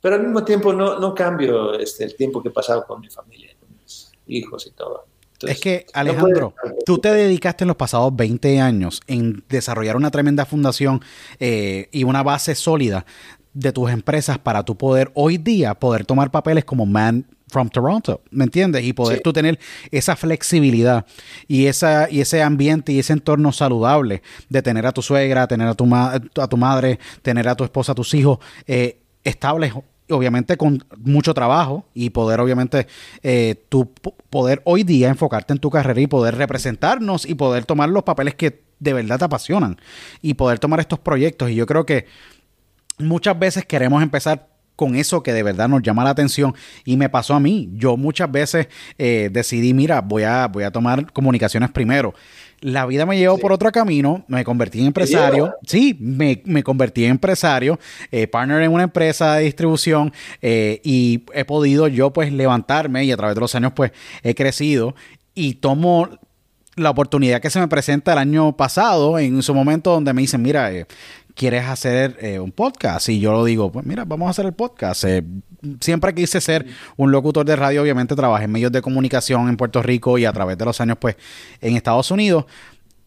pero 0.00 0.16
al 0.16 0.22
mismo 0.22 0.44
tiempo 0.44 0.72
no, 0.72 0.98
no 0.98 1.14
cambio 1.14 1.74
este, 1.78 2.04
el 2.04 2.16
tiempo 2.16 2.42
que 2.42 2.48
he 2.48 2.52
pasado 2.52 2.84
con 2.86 3.00
mi 3.00 3.08
familia, 3.08 3.54
con 3.58 3.68
mis 3.80 4.10
hijos 4.26 4.66
y 4.66 4.70
todo. 4.72 5.06
es 5.46 5.60
que, 5.60 5.86
Alejandro, 5.92 6.54
tú 6.84 6.98
te 6.98 7.12
dedicaste 7.12 7.64
en 7.64 7.68
los 7.68 7.76
pasados 7.76 8.14
20 8.14 8.60
años 8.60 9.00
en 9.06 9.44
desarrollar 9.48 9.96
una 9.96 10.10
tremenda 10.10 10.44
fundación 10.44 11.00
eh, 11.38 11.88
y 11.92 12.04
una 12.04 12.22
base 12.22 12.54
sólida 12.54 13.06
de 13.52 13.72
tus 13.72 13.90
empresas 13.90 14.38
para 14.38 14.64
tu 14.64 14.76
poder 14.76 15.12
hoy 15.14 15.38
día 15.38 15.74
poder 15.74 16.04
tomar 16.04 16.32
papeles 16.32 16.64
como 16.64 16.86
Man 16.86 17.24
from 17.48 17.68
Toronto, 17.68 18.22
¿me 18.30 18.44
entiendes? 18.44 18.84
Y 18.84 18.92
poder 18.92 19.20
tú 19.20 19.32
tener 19.32 19.58
esa 19.90 20.16
flexibilidad 20.16 21.06
y, 21.46 21.66
esa, 21.66 22.10
y 22.10 22.20
ese 22.20 22.42
ambiente 22.42 22.92
y 22.92 22.98
ese 22.98 23.12
entorno 23.12 23.52
saludable 23.52 24.22
de 24.48 24.62
tener 24.62 24.86
a 24.86 24.92
tu 24.92 25.02
suegra, 25.02 25.46
tener 25.46 25.68
a 25.68 25.74
tu, 25.74 25.88
a 25.94 26.48
tu 26.48 26.56
madre, 26.56 26.98
tener 27.22 27.48
a 27.48 27.54
tu 27.54 27.64
esposa, 27.64 27.92
a 27.92 27.94
tus 27.94 28.12
hijos 28.14 28.38
eh, 28.66 29.00
estables 29.22 29.72
obviamente 30.10 30.56
con 30.56 30.84
mucho 30.98 31.32
trabajo 31.32 31.86
y 31.94 32.10
poder 32.10 32.40
obviamente 32.40 32.86
eh, 33.22 33.64
tú 33.68 33.90
poder 34.28 34.60
hoy 34.64 34.84
día 34.84 35.08
enfocarte 35.08 35.54
en 35.54 35.58
tu 35.58 35.70
carrera 35.70 36.00
y 36.00 36.06
poder 36.06 36.36
representarnos 36.36 37.24
y 37.24 37.34
poder 37.34 37.64
tomar 37.64 37.88
los 37.88 38.02
papeles 38.02 38.34
que 38.34 38.64
de 38.80 38.92
verdad 38.92 39.18
te 39.18 39.24
apasionan 39.24 39.80
y 40.20 40.34
poder 40.34 40.58
tomar 40.58 40.80
estos 40.80 40.98
proyectos. 40.98 41.50
Y 41.50 41.54
yo 41.54 41.64
creo 41.64 41.86
que 41.86 42.06
muchas 42.98 43.38
veces 43.38 43.64
queremos 43.64 44.02
empezar 44.02 44.53
con 44.76 44.96
eso 44.96 45.22
que 45.22 45.32
de 45.32 45.42
verdad 45.42 45.68
nos 45.68 45.82
llama 45.82 46.04
la 46.04 46.10
atención 46.10 46.54
y 46.84 46.96
me 46.96 47.08
pasó 47.08 47.34
a 47.34 47.40
mí. 47.40 47.70
Yo 47.74 47.96
muchas 47.96 48.30
veces 48.30 48.68
eh, 48.98 49.28
decidí, 49.32 49.74
mira, 49.74 50.00
voy 50.00 50.24
a, 50.24 50.48
voy 50.48 50.64
a 50.64 50.70
tomar 50.70 51.12
comunicaciones 51.12 51.70
primero. 51.70 52.14
La 52.60 52.86
vida 52.86 53.04
me 53.04 53.18
llevó 53.18 53.36
por 53.36 53.52
otro 53.52 53.70
camino, 53.70 54.24
me 54.26 54.42
convertí 54.42 54.80
en 54.80 54.86
empresario. 54.86 55.54
Sí, 55.66 55.96
me, 56.00 56.62
convertí 56.62 57.04
en 57.04 57.12
empresario, 57.12 57.78
eh, 58.10 58.26
partner 58.26 58.62
en 58.62 58.72
una 58.72 58.84
empresa 58.84 59.34
de 59.34 59.44
distribución 59.44 60.12
eh, 60.40 60.80
y 60.82 61.24
he 61.34 61.44
podido 61.44 61.88
yo 61.88 62.12
pues 62.12 62.32
levantarme 62.32 63.04
y 63.04 63.12
a 63.12 63.16
través 63.16 63.34
de 63.34 63.40
los 63.42 63.54
años 63.54 63.72
pues 63.74 63.92
he 64.22 64.34
crecido 64.34 64.94
y 65.34 65.54
tomo 65.54 66.08
la 66.76 66.90
oportunidad 66.90 67.40
que 67.40 67.50
se 67.50 67.60
me 67.60 67.68
presenta 67.68 68.12
el 68.12 68.18
año 68.18 68.56
pasado, 68.56 69.18
en 69.18 69.42
su 69.42 69.54
momento 69.54 69.92
donde 69.92 70.12
me 70.12 70.22
dicen, 70.22 70.42
mira, 70.42 70.72
eh, 70.72 70.86
¿quieres 71.34 71.64
hacer 71.64 72.16
eh, 72.20 72.38
un 72.38 72.52
podcast? 72.52 73.08
Y 73.08 73.20
yo 73.20 73.32
lo 73.32 73.44
digo, 73.44 73.70
pues 73.70 73.84
mira, 73.84 74.04
vamos 74.04 74.28
a 74.28 74.30
hacer 74.30 74.46
el 74.46 74.52
podcast. 74.52 75.04
Eh, 75.04 75.22
siempre 75.80 76.14
quise 76.14 76.40
ser 76.40 76.66
un 76.96 77.10
locutor 77.10 77.44
de 77.44 77.56
radio, 77.56 77.82
obviamente 77.82 78.14
trabajé 78.14 78.44
en 78.44 78.52
medios 78.52 78.72
de 78.72 78.82
comunicación 78.82 79.48
en 79.48 79.56
Puerto 79.56 79.82
Rico 79.82 80.18
y 80.18 80.24
a 80.24 80.32
través 80.32 80.56
de 80.56 80.64
los 80.64 80.80
años, 80.80 80.96
pues, 80.98 81.16
en 81.60 81.76
Estados 81.76 82.10
Unidos. 82.10 82.46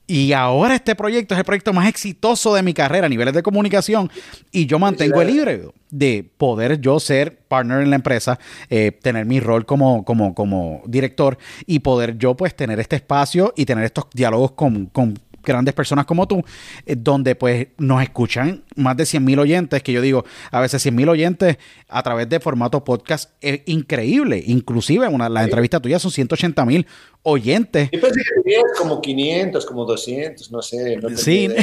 Y 0.10 0.32
ahora 0.32 0.74
este 0.74 0.96
proyecto 0.96 1.34
es 1.36 1.40
el 1.40 1.44
proyecto 1.44 1.74
más 1.74 1.90
exitoso 1.90 2.54
de 2.54 2.64
mi 2.64 2.74
carrera 2.74 3.08
a 3.08 3.10
niveles 3.10 3.34
de 3.34 3.44
comunicación 3.44 4.10
y 4.54 4.66
yo 4.66 4.80
mantengo 4.80 5.22
el 5.22 5.28
libre 5.28 5.64
de 5.90 6.30
poder 6.38 6.80
yo 6.80 7.02
ser 7.02 7.40
partner 7.40 7.82
en 7.82 7.90
la 7.90 7.98
empresa, 7.98 8.40
eh, 8.70 8.94
tener 9.02 9.26
mi 9.26 9.42
rol 9.42 9.66
como, 9.66 10.06
como, 10.06 10.34
como 10.34 10.82
director 10.86 11.38
y 11.66 11.80
poder 11.80 12.18
yo 12.18 12.38
pues 12.38 12.56
tener 12.56 12.80
este 12.80 12.96
espacio 12.96 13.54
y 13.58 13.66
tener 13.66 13.84
estos 13.84 14.06
diálogos 14.14 14.52
con, 14.52 14.86
con 14.86 15.20
grandes 15.52 15.74
personas 15.74 16.06
como 16.06 16.28
tú, 16.28 16.44
eh, 16.86 16.96
donde 16.98 17.36
pues 17.36 17.68
nos 17.78 18.02
escuchan 18.02 18.64
más 18.76 18.98
de 18.98 19.06
100 19.06 19.24
mil 19.24 19.40
oyentes, 19.40 19.84
que 19.84 19.92
yo 19.92 20.02
digo, 20.02 20.26
a 20.52 20.60
veces 20.60 20.82
100 20.82 20.96
mil 20.96 21.10
oyentes 21.10 21.58
a 21.88 22.04
través 22.04 22.30
de 22.30 22.40
formato 22.40 22.84
podcast 22.84 23.32
es 23.42 23.62
increíble. 23.66 24.44
Inclusive 24.46 25.08
una, 25.08 25.30
la 25.30 25.44
entrevista 25.44 25.80
tuya 25.80 26.00
son 26.00 26.12
180 26.12 26.66
mil 26.66 26.88
oyentes. 27.24 27.90
Yo 27.92 28.02
pensé 28.02 28.22
que 28.22 28.42
tenías 28.42 28.64
como 28.78 29.02
500, 29.02 29.66
como 29.66 29.86
200, 29.86 30.52
no 30.52 30.62
sé. 30.62 31.00
sí. 31.16 31.50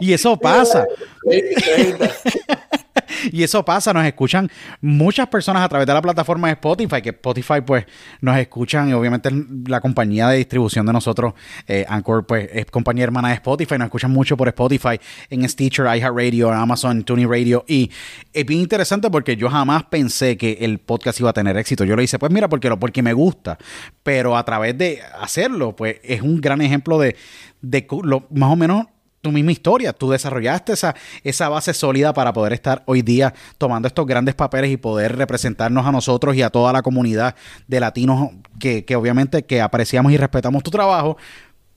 y 0.00 0.12
eso 0.12 0.36
pasa. 0.36 0.86
y 3.32 3.42
eso 3.42 3.64
pasa, 3.64 3.92
nos 3.92 4.04
escuchan 4.04 4.50
muchas 4.80 5.28
personas 5.28 5.62
a 5.62 5.68
través 5.68 5.86
de 5.86 5.94
la 5.94 6.02
plataforma 6.02 6.48
de 6.48 6.54
Spotify, 6.54 7.02
que 7.02 7.10
Spotify 7.10 7.60
pues 7.64 7.86
nos 8.20 8.36
escuchan 8.38 8.88
y 8.88 8.92
obviamente 8.92 9.30
la 9.66 9.80
compañía 9.80 10.28
de 10.28 10.38
distribución 10.38 10.86
de 10.86 10.92
nosotros, 10.92 11.34
eh, 11.66 11.84
Anchor 11.88 12.26
pues 12.26 12.48
es 12.52 12.66
compañía 12.66 13.04
hermana 13.04 13.28
de 13.28 13.34
Spotify, 13.34 13.78
nos 13.78 13.86
escuchan 13.86 14.10
mucho 14.10 14.36
por 14.36 14.48
Spotify, 14.48 14.98
en 15.30 15.48
Stitcher, 15.48 15.86
iHeartRadio, 15.86 16.52
Amazon, 16.52 17.04
Tuning 17.04 17.30
Radio 17.30 17.64
y 17.66 17.90
es 18.32 18.46
bien 18.46 18.60
interesante 18.60 19.10
porque 19.10 19.36
yo 19.36 19.48
jamás 19.48 19.84
pensé 19.84 20.36
que 20.36 20.58
el 20.60 20.78
podcast 20.78 21.20
iba 21.20 21.30
a 21.30 21.32
tener 21.32 21.56
éxito. 21.56 21.84
Yo 21.84 21.96
lo 21.96 22.02
hice 22.02 22.18
pues 22.18 22.32
mira 22.32 22.48
porque, 22.48 22.68
lo, 22.68 22.78
porque 22.78 23.02
me 23.02 23.12
gusta, 23.12 23.58
pero 24.02 24.36
a 24.36 24.44
través 24.44 24.76
de 24.76 25.00
hacerlo 25.20 25.74
pues 25.76 25.96
es 26.02 26.22
un 26.22 26.40
gran 26.40 26.60
ejemplo 26.60 26.98
de, 26.98 27.16
de 27.60 27.86
lo, 28.02 28.26
más 28.30 28.50
o 28.50 28.56
menos 28.56 28.86
tu 29.26 29.32
misma 29.32 29.50
historia. 29.50 29.92
Tú 29.92 30.08
desarrollaste 30.08 30.72
esa, 30.72 30.94
esa 31.24 31.48
base 31.48 31.74
sólida 31.74 32.12
para 32.14 32.32
poder 32.32 32.52
estar 32.52 32.84
hoy 32.86 33.02
día 33.02 33.34
tomando 33.58 33.88
estos 33.88 34.06
grandes 34.06 34.36
papeles 34.36 34.70
y 34.70 34.76
poder 34.76 35.16
representarnos 35.16 35.84
a 35.84 35.90
nosotros 35.90 36.36
y 36.36 36.42
a 36.42 36.50
toda 36.50 36.72
la 36.72 36.82
comunidad 36.82 37.34
de 37.66 37.80
latinos 37.80 38.30
que, 38.60 38.84
que 38.84 38.94
obviamente 38.94 39.44
que 39.44 39.60
apreciamos 39.60 40.12
y 40.12 40.16
respetamos 40.16 40.62
tu 40.62 40.70
trabajo, 40.70 41.16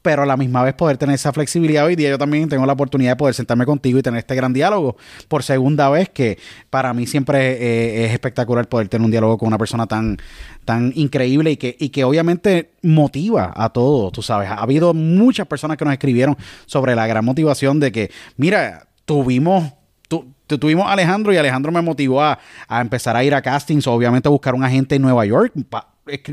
pero 0.01 0.23
a 0.23 0.25
la 0.25 0.37
misma 0.37 0.63
vez 0.63 0.73
poder 0.73 0.97
tener 0.97 1.15
esa 1.15 1.33
flexibilidad. 1.33 1.85
Hoy 1.85 1.95
día 1.95 2.09
yo 2.09 2.17
también 2.17 2.47
tengo 2.49 2.65
la 2.65 2.73
oportunidad 2.73 3.11
de 3.11 3.15
poder 3.15 3.35
sentarme 3.35 3.65
contigo 3.65 3.99
y 3.99 4.01
tener 4.01 4.19
este 4.19 4.35
gran 4.35 4.53
diálogo 4.53 4.97
por 5.27 5.43
segunda 5.43 5.89
vez, 5.89 6.09
que 6.09 6.37
para 6.69 6.93
mí 6.93 7.05
siempre 7.07 7.53
eh, 7.53 8.05
es 8.05 8.13
espectacular 8.13 8.67
poder 8.67 8.87
tener 8.87 9.05
un 9.05 9.11
diálogo 9.11 9.37
con 9.37 9.47
una 9.47 9.57
persona 9.57 9.87
tan, 9.87 10.17
tan 10.65 10.91
increíble 10.95 11.51
y 11.51 11.57
que, 11.57 11.75
y 11.79 11.89
que 11.89 12.03
obviamente 12.03 12.71
motiva 12.81 13.53
a 13.55 13.69
todos, 13.69 14.11
tú 14.11 14.21
sabes. 14.21 14.49
Ha 14.49 14.55
habido 14.55 14.93
muchas 14.93 15.47
personas 15.47 15.77
que 15.77 15.85
nos 15.85 15.93
escribieron 15.93 16.37
sobre 16.65 16.95
la 16.95 17.07
gran 17.07 17.25
motivación 17.25 17.79
de 17.79 17.91
que, 17.91 18.11
mira, 18.37 18.87
tuvimos 19.05 19.73
tuvimos 20.57 20.87
a 20.87 20.93
Alejandro 20.93 21.31
y 21.31 21.37
Alejandro 21.37 21.71
me 21.71 21.81
motivó 21.81 22.23
a, 22.23 22.39
a, 22.67 22.81
empezar 22.81 23.15
a 23.15 23.23
ir 23.23 23.35
a 23.35 23.41
castings, 23.43 23.85
obviamente 23.85 24.27
a 24.27 24.31
buscar 24.31 24.55
un 24.55 24.63
agente 24.63 24.95
en 24.95 25.03
Nueva 25.03 25.23
York 25.23 25.53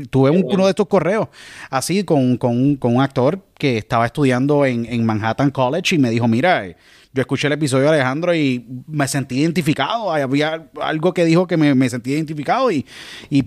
tuve 0.09 0.31
uno 0.31 0.65
de 0.65 0.69
estos 0.69 0.87
correos 0.87 1.27
así 1.69 2.03
con, 2.03 2.37
un 2.41 3.01
actor 3.01 3.39
que 3.57 3.77
estaba 3.77 4.05
estudiando 4.05 4.65
en, 4.65 5.05
Manhattan 5.05 5.51
College 5.51 5.95
y 5.95 5.99
me 5.99 6.09
dijo, 6.09 6.27
mira, 6.27 6.65
eh, 6.65 6.75
yo 7.13 7.21
escuché 7.21 7.47
el 7.47 7.53
episodio 7.53 7.85
de 7.85 7.89
Alejandro 7.89 8.35
y 8.35 8.65
me 8.87 9.07
sentí 9.07 9.39
identificado, 9.39 10.11
había 10.11 10.69
algo 10.81 11.13
que 11.13 11.25
dijo 11.25 11.47
que 11.47 11.57
me, 11.57 11.89
sentí 11.89 12.11
identificado 12.11 12.69
y, 12.71 12.85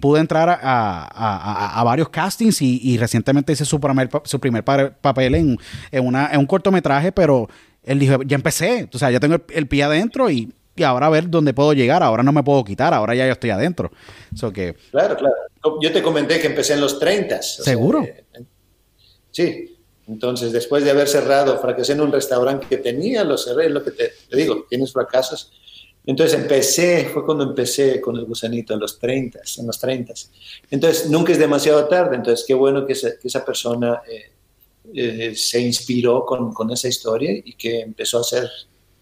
pude 0.00 0.20
entrar 0.20 0.58
a, 0.62 1.82
varios 1.84 2.08
castings 2.08 2.62
y, 2.62 2.96
recientemente 2.98 3.52
hice 3.52 3.64
su 3.64 3.80
primer, 3.80 4.08
su 4.24 4.40
primer 4.40 4.64
papel 4.64 5.34
en, 5.34 5.58
una, 5.92 6.30
en 6.32 6.40
un 6.40 6.46
cortometraje, 6.46 7.12
pero 7.12 7.48
él 7.82 7.98
dijo, 7.98 8.22
ya 8.22 8.36
empecé, 8.36 8.88
o 8.92 8.98
sea, 8.98 9.10
ya 9.10 9.20
tengo 9.20 9.36
el 9.52 9.66
pie 9.66 9.84
adentro 9.84 10.30
y 10.30 10.52
y 10.80 10.82
ahora 10.82 11.06
a 11.06 11.10
ver 11.10 11.28
dónde 11.28 11.52
puedo 11.52 11.72
llegar, 11.72 12.02
ahora 12.02 12.22
no 12.22 12.32
me 12.32 12.42
puedo 12.42 12.64
quitar, 12.64 12.94
ahora 12.94 13.14
ya 13.14 13.26
yo 13.26 13.32
estoy 13.32 13.50
adentro. 13.50 13.90
que... 14.54 14.76
Claro, 14.90 15.16
claro. 15.16 15.34
Yo 15.80 15.92
te 15.92 16.02
comenté 16.02 16.40
que 16.40 16.46
empecé 16.46 16.74
en 16.74 16.80
los 16.80 16.98
30. 16.98 17.42
¿Seguro? 17.42 18.02
Eh, 18.02 18.24
sí. 19.30 19.76
Entonces, 20.08 20.50
después 20.52 20.82
de 20.82 20.90
haber 20.90 21.06
cerrado, 21.06 21.60
fracasé 21.60 21.92
en 21.92 22.00
un 22.00 22.10
restaurante 22.10 22.66
que 22.68 22.78
tenía, 22.78 23.22
lo 23.22 23.38
cerré, 23.38 23.70
lo 23.70 23.84
que 23.84 23.92
te, 23.92 24.12
digo, 24.32 24.66
tienes 24.68 24.92
fracasos. 24.92 25.52
Entonces 26.04 26.40
empecé, 26.40 27.08
fue 27.12 27.24
cuando 27.24 27.44
empecé 27.44 28.00
con 28.00 28.16
el 28.16 28.24
gusanito 28.24 28.74
en 28.74 28.80
los 28.80 28.98
30, 28.98 29.38
en 29.58 29.66
los 29.66 29.78
30. 29.78 30.12
Entonces, 30.70 31.08
nunca 31.08 31.30
es 31.32 31.38
demasiado 31.38 31.86
tarde, 31.86 32.16
entonces 32.16 32.44
qué 32.46 32.54
bueno 32.54 32.86
que 32.86 32.94
esa, 32.94 33.10
que 33.18 33.28
esa 33.28 33.44
persona 33.44 34.00
eh, 34.10 34.32
eh, 34.94 35.34
se 35.36 35.60
inspiró 35.60 36.24
con, 36.24 36.52
con, 36.52 36.70
esa 36.72 36.88
historia 36.88 37.30
y 37.32 37.52
que 37.52 37.80
empezó 37.80 38.18
a 38.18 38.22
hacer 38.22 38.50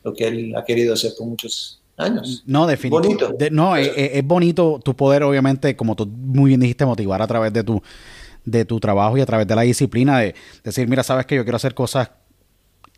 lo 0.02 0.12
que 0.12 0.26
él 0.26 0.54
ha 0.56 0.64
querido 0.64 0.92
hacer 0.92 1.12
por 1.16 1.26
muchos 1.26 1.77
años. 1.98 2.44
No, 2.46 2.66
definitivamente. 2.66 3.50
no, 3.50 3.76
es, 3.76 3.90
es, 3.96 4.24
bonito 4.24 4.80
tu 4.82 4.94
poder, 4.94 5.22
obviamente, 5.22 5.76
como 5.76 5.96
tú 5.96 6.06
muy 6.06 6.48
bien 6.48 6.60
dijiste, 6.60 6.86
motivar 6.86 7.20
a 7.20 7.26
través 7.26 7.52
de 7.52 7.64
tu, 7.64 7.82
de 8.44 8.64
tu 8.64 8.80
trabajo 8.80 9.16
y 9.18 9.20
a 9.20 9.26
través 9.26 9.46
de 9.46 9.54
la 9.54 9.62
disciplina 9.62 10.18
de 10.18 10.34
decir, 10.64 10.88
mira, 10.88 11.02
sabes 11.02 11.26
que 11.26 11.34
yo 11.34 11.44
quiero 11.44 11.56
hacer 11.56 11.74
cosas 11.74 12.10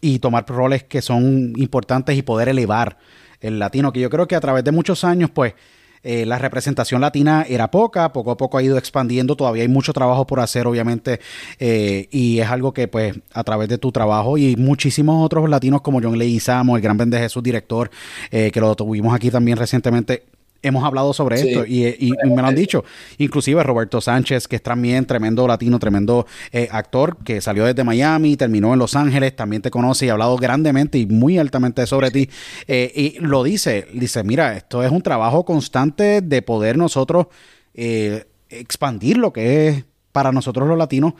y 0.01 0.19
tomar 0.19 0.47
roles 0.47 0.85
que 0.85 1.03
son 1.03 1.53
importantes 1.57 2.17
y 2.17 2.23
poder 2.23 2.49
elevar 2.49 2.99
el 3.41 3.59
latino, 3.59 3.93
que 3.93 4.01
yo 4.01 4.11
creo 4.11 4.29
que 4.29 4.37
a 4.37 4.41
través 4.41 4.65
de 4.65 4.73
muchos 4.73 5.05
años, 5.05 5.31
pues, 5.31 5.55
eh, 6.03 6.25
la 6.25 6.39
representación 6.39 7.01
latina 7.01 7.45
era 7.49 7.71
poca, 7.71 8.13
poco 8.13 8.31
a 8.31 8.37
poco 8.37 8.59
ha 8.59 8.63
ido 8.63 8.79
expandiendo, 8.79 9.37
todavía 9.37 9.63
hay 9.63 9.69
mucho 9.69 9.93
trabajo 9.93 10.27
por 10.27 10.41
hacer, 10.41 10.67
obviamente, 10.67 11.21
eh, 11.59 12.09
y 12.11 12.39
es 12.39 12.49
algo 12.49 12.73
que, 12.73 12.89
pues, 12.89 13.19
a 13.33 13.45
través 13.45 13.69
de 13.69 13.79
tu 13.79 13.93
trabajo 13.93 14.39
y 14.39 14.57
muchísimos 14.57 15.25
otros 15.25 15.49
latinos 15.49 15.83
como 15.83 16.01
John 16.03 16.19
Leguizamo, 16.19 16.77
el 16.77 16.83
gran 16.83 16.97
Ben 16.97 17.11
de 17.11 17.19
Jesús, 17.19 17.43
director, 17.43 17.91
eh, 18.31 18.51
que 18.51 18.61
lo 18.61 18.75
tuvimos 18.75 19.15
aquí 19.15 19.31
también 19.31 19.59
recientemente, 19.59 20.25
hemos 20.63 20.85
hablado 20.85 21.13
sobre 21.13 21.37
esto 21.37 21.65
y, 21.67 22.13
me 22.25 22.43
lo 22.43 22.47
han 22.47 22.55
dicho. 22.55 22.85
Inclusive 23.19 23.63
Roberto 23.63 24.01
Sánchez, 24.01 24.49
que 24.49 24.57
es 24.57 24.63
también 24.63 25.07
tremendo 25.07 25.47
latino, 25.47 25.79
tremendo 25.79 26.27
eh, 26.53 26.69
actor, 26.71 27.17
que 27.25 27.41
salió 27.41 27.65
desde 27.65 27.85
Miami, 27.85 28.37
terminó 28.37 28.73
en 28.73 28.79
Los 28.79 28.97
Ángeles, 28.97 29.35
también 29.37 29.63
te 29.63 29.71
conoce 29.71 30.07
y 30.07 30.09
ha 30.09 30.13
hablado 30.13 30.37
grandemente 30.37 30.99
y 30.99 31.07
muy 31.07 31.39
altamente 31.39 31.87
sobre 31.87 32.11
ti. 32.11 32.29
Eh, 32.67 32.93
y 32.95 33.19
lo 33.21 33.43
dice, 33.43 33.87
dice, 33.93 34.23
mira, 34.25 34.57
esto 34.57 34.83
es 34.83 34.91
un 34.91 35.03
trabajo 35.03 35.45
constante 35.45 36.21
de 36.21 36.43
poder 36.43 36.77
nosotros 36.77 37.27
eh, 37.75 38.27
expandir 38.49 39.17
lo 39.17 39.33
que 39.33 39.69
es 39.69 39.85
para 40.13 40.33
nosotros 40.33 40.67
los 40.67 40.77
latinos 40.77 41.15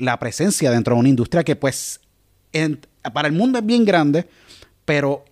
la 0.00 0.18
presencia 0.18 0.72
dentro 0.72 0.96
de 0.96 1.00
una 1.00 1.08
industria 1.08 1.44
que 1.44 1.54
pues 1.54 2.00
para 3.12 3.28
el 3.28 3.34
mundo 3.34 3.58
es 3.58 3.66
bien 3.66 3.84
grande, 3.84 4.26
pero 4.84 5.24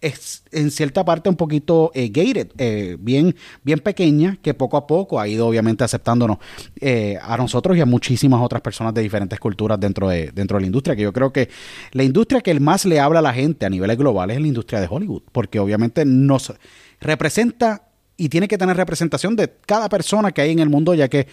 es 0.00 0.42
en 0.52 0.70
cierta 0.70 1.04
parte 1.04 1.28
un 1.28 1.36
poquito 1.36 1.90
eh, 1.94 2.08
gated, 2.08 2.52
eh, 2.58 2.96
bien, 2.98 3.34
bien 3.62 3.80
pequeña, 3.80 4.38
que 4.42 4.54
poco 4.54 4.76
a 4.76 4.86
poco 4.86 5.20
ha 5.20 5.28
ido 5.28 5.46
obviamente 5.46 5.84
aceptándonos 5.84 6.38
eh, 6.80 7.18
a 7.22 7.36
nosotros 7.36 7.76
y 7.76 7.80
a 7.80 7.86
muchísimas 7.86 8.40
otras 8.40 8.62
personas 8.62 8.94
de 8.94 9.02
diferentes 9.02 9.38
culturas 9.38 9.78
dentro 9.78 10.08
de, 10.08 10.30
dentro 10.32 10.56
de 10.56 10.62
la 10.62 10.66
industria, 10.66 10.96
que 10.96 11.02
yo 11.02 11.12
creo 11.12 11.32
que 11.32 11.48
la 11.92 12.02
industria 12.02 12.40
que 12.40 12.58
más 12.58 12.84
le 12.84 13.00
habla 13.00 13.18
a 13.18 13.22
la 13.22 13.32
gente 13.32 13.66
a 13.66 13.70
niveles 13.70 13.96
globales 13.96 14.36
es 14.36 14.42
la 14.42 14.48
industria 14.48 14.80
de 14.80 14.88
Hollywood, 14.90 15.22
porque 15.32 15.58
obviamente 15.58 16.04
nos 16.04 16.52
representa 17.00 17.88
y 18.16 18.28
tiene 18.28 18.48
que 18.48 18.58
tener 18.58 18.76
representación 18.76 19.36
de 19.36 19.52
cada 19.66 19.88
persona 19.88 20.32
que 20.32 20.42
hay 20.42 20.50
en 20.50 20.58
el 20.58 20.68
mundo, 20.68 20.94
ya 20.94 21.08
que 21.08 21.26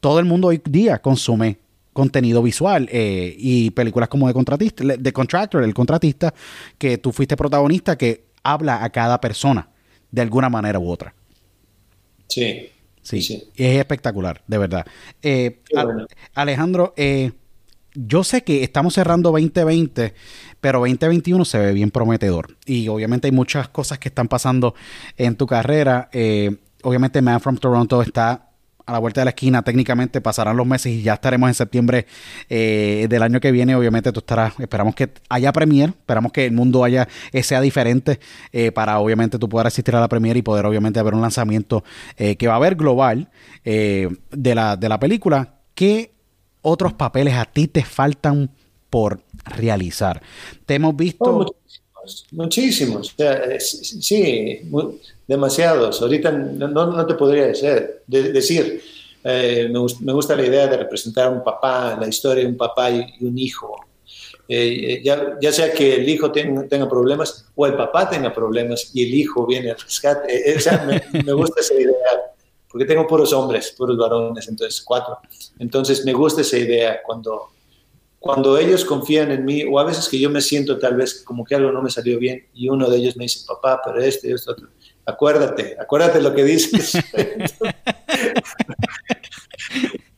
todo 0.00 0.18
el 0.18 0.24
mundo 0.24 0.48
hoy 0.48 0.60
día 0.64 0.98
consume 0.98 1.58
contenido 1.98 2.40
visual 2.44 2.88
eh, 2.92 3.34
y 3.36 3.72
películas 3.72 4.08
como 4.08 4.28
de 4.28 4.32
contratista, 4.32 4.84
de 4.84 5.12
Contractor, 5.12 5.64
el 5.64 5.74
contratista, 5.74 6.32
que 6.78 6.96
tú 6.96 7.10
fuiste 7.10 7.36
protagonista, 7.36 7.98
que 7.98 8.26
habla 8.44 8.84
a 8.84 8.90
cada 8.90 9.20
persona 9.20 9.68
de 10.12 10.22
alguna 10.22 10.48
manera 10.48 10.78
u 10.78 10.88
otra. 10.88 11.12
Sí. 12.28 12.70
Sí, 13.02 13.50
es 13.56 13.78
espectacular, 13.78 14.42
de 14.46 14.58
verdad. 14.58 14.86
Eh, 15.22 15.60
Alejandro, 16.34 16.94
eh, 16.96 17.32
yo 17.94 18.22
sé 18.22 18.42
que 18.42 18.62
estamos 18.62 18.94
cerrando 18.94 19.32
2020, 19.32 20.14
pero 20.60 20.78
2021 20.80 21.44
se 21.46 21.58
ve 21.58 21.72
bien 21.72 21.90
prometedor. 21.90 22.56
Y 22.64 22.86
obviamente 22.86 23.26
hay 23.26 23.32
muchas 23.32 23.70
cosas 23.70 23.98
que 23.98 24.08
están 24.08 24.28
pasando 24.28 24.74
en 25.16 25.34
tu 25.34 25.46
carrera. 25.46 26.10
Eh, 26.12 26.58
obviamente 26.82 27.22
Man 27.22 27.40
from 27.40 27.56
Toronto 27.56 28.02
está 28.02 28.47
a 28.88 28.92
la 28.92 28.98
vuelta 28.98 29.20
de 29.20 29.26
la 29.26 29.30
esquina. 29.30 29.62
Técnicamente 29.62 30.20
pasarán 30.20 30.56
los 30.56 30.66
meses 30.66 30.92
y 30.92 31.02
ya 31.02 31.14
estaremos 31.14 31.48
en 31.48 31.54
septiembre 31.54 32.06
eh, 32.48 33.06
del 33.08 33.22
año 33.22 33.38
que 33.38 33.52
viene. 33.52 33.76
Obviamente 33.76 34.10
tú 34.12 34.20
estarás, 34.20 34.54
esperamos 34.58 34.94
que 34.94 35.10
haya 35.28 35.52
premier, 35.52 35.90
esperamos 35.90 36.32
que 36.32 36.46
el 36.46 36.52
mundo 36.52 36.82
haya, 36.84 37.06
eh, 37.32 37.42
sea 37.42 37.60
diferente 37.60 38.18
para 38.74 38.98
obviamente 38.98 39.38
tú 39.38 39.48
poder 39.48 39.66
asistir 39.66 39.94
a 39.94 40.00
la 40.00 40.08
premier 40.08 40.36
y 40.36 40.42
poder 40.42 40.64
obviamente 40.66 41.02
ver 41.02 41.14
un 41.14 41.20
lanzamiento 41.20 41.84
que 42.16 42.46
va 42.46 42.54
a 42.54 42.56
haber 42.56 42.74
global 42.76 43.28
de, 43.64 44.54
la, 44.54 44.76
de 44.76 44.88
la 44.88 44.98
película. 44.98 45.54
¿Qué 45.74 46.12
otros 46.62 46.94
papeles 46.94 47.34
a 47.34 47.44
ti 47.44 47.68
te 47.68 47.84
faltan 47.84 48.50
por 48.90 49.22
realizar? 49.44 50.22
Te 50.66 50.76
hemos 50.76 50.96
visto... 50.96 51.38
Oh, 51.38 51.54
muchísimos, 52.32 53.14
sí, 53.58 54.60
demasiados. 55.26 56.00
Ahorita 56.02 56.30
no, 56.32 57.06
te 57.06 57.14
podría 57.14 57.48
decir. 57.48 58.02
decir. 58.06 58.82
Eh, 59.24 59.68
me, 59.68 60.12
gusta 60.12 60.36
la 60.36 60.46
idea 60.46 60.68
de 60.68 60.76
representar 60.76 61.26
a 61.26 61.30
un 61.30 61.42
papá, 61.42 61.98
la 62.00 62.08
historia 62.08 62.44
de 62.44 62.50
un 62.50 62.56
papá 62.56 62.90
y, 62.90 63.04
un 63.20 63.36
hijo. 63.38 63.76
Eh, 64.48 65.02
ya, 65.04 65.36
ya, 65.40 65.52
sea 65.52 65.72
que 65.72 65.96
el 65.96 66.08
hijo 66.08 66.32
tenga, 66.32 66.66
tenga, 66.66 66.88
problemas 66.88 67.46
o 67.54 67.66
el 67.66 67.74
papá 67.74 68.08
tenga 68.08 68.32
problemas 68.32 68.90
y 68.94 69.04
el 69.04 69.14
hijo 69.14 69.46
viene 69.46 69.70
al 69.70 69.78
rescate. 69.78 70.50
Eh, 70.50 70.58
me, 71.12 71.22
me 71.24 71.32
gusta 71.32 71.60
esa 71.60 71.74
idea 71.74 72.28
porque 72.70 72.84
tengo 72.84 73.06
puros 73.06 73.32
hombres, 73.32 73.74
puros 73.76 73.96
varones, 73.96 74.46
entonces 74.48 74.82
cuatro. 74.82 75.18
Entonces 75.58 76.04
me 76.04 76.12
gusta 76.12 76.42
esa 76.42 76.58
idea 76.58 77.00
cuando, 77.04 77.50
cuando 78.18 78.58
ellos 78.58 78.84
confían 78.84 79.30
en 79.30 79.44
mí, 79.44 79.64
o 79.64 79.78
a 79.78 79.84
veces 79.84 80.08
que 80.08 80.18
yo 80.18 80.30
me 80.30 80.40
siento 80.40 80.78
tal 80.78 80.96
vez 80.96 81.22
como 81.22 81.44
que 81.44 81.54
algo 81.54 81.70
no 81.70 81.82
me 81.82 81.90
salió 81.90 82.18
bien, 82.18 82.46
y 82.52 82.68
uno 82.68 82.90
de 82.90 82.98
ellos 82.98 83.16
me 83.16 83.24
dice, 83.24 83.44
papá, 83.46 83.80
pero 83.84 84.00
este, 84.00 84.32
esto, 84.32 84.52
otro. 84.52 84.68
Acuérdate, 85.06 85.76
acuérdate 85.80 86.20
lo 86.20 86.34
que 86.34 86.44
dices. 86.44 86.92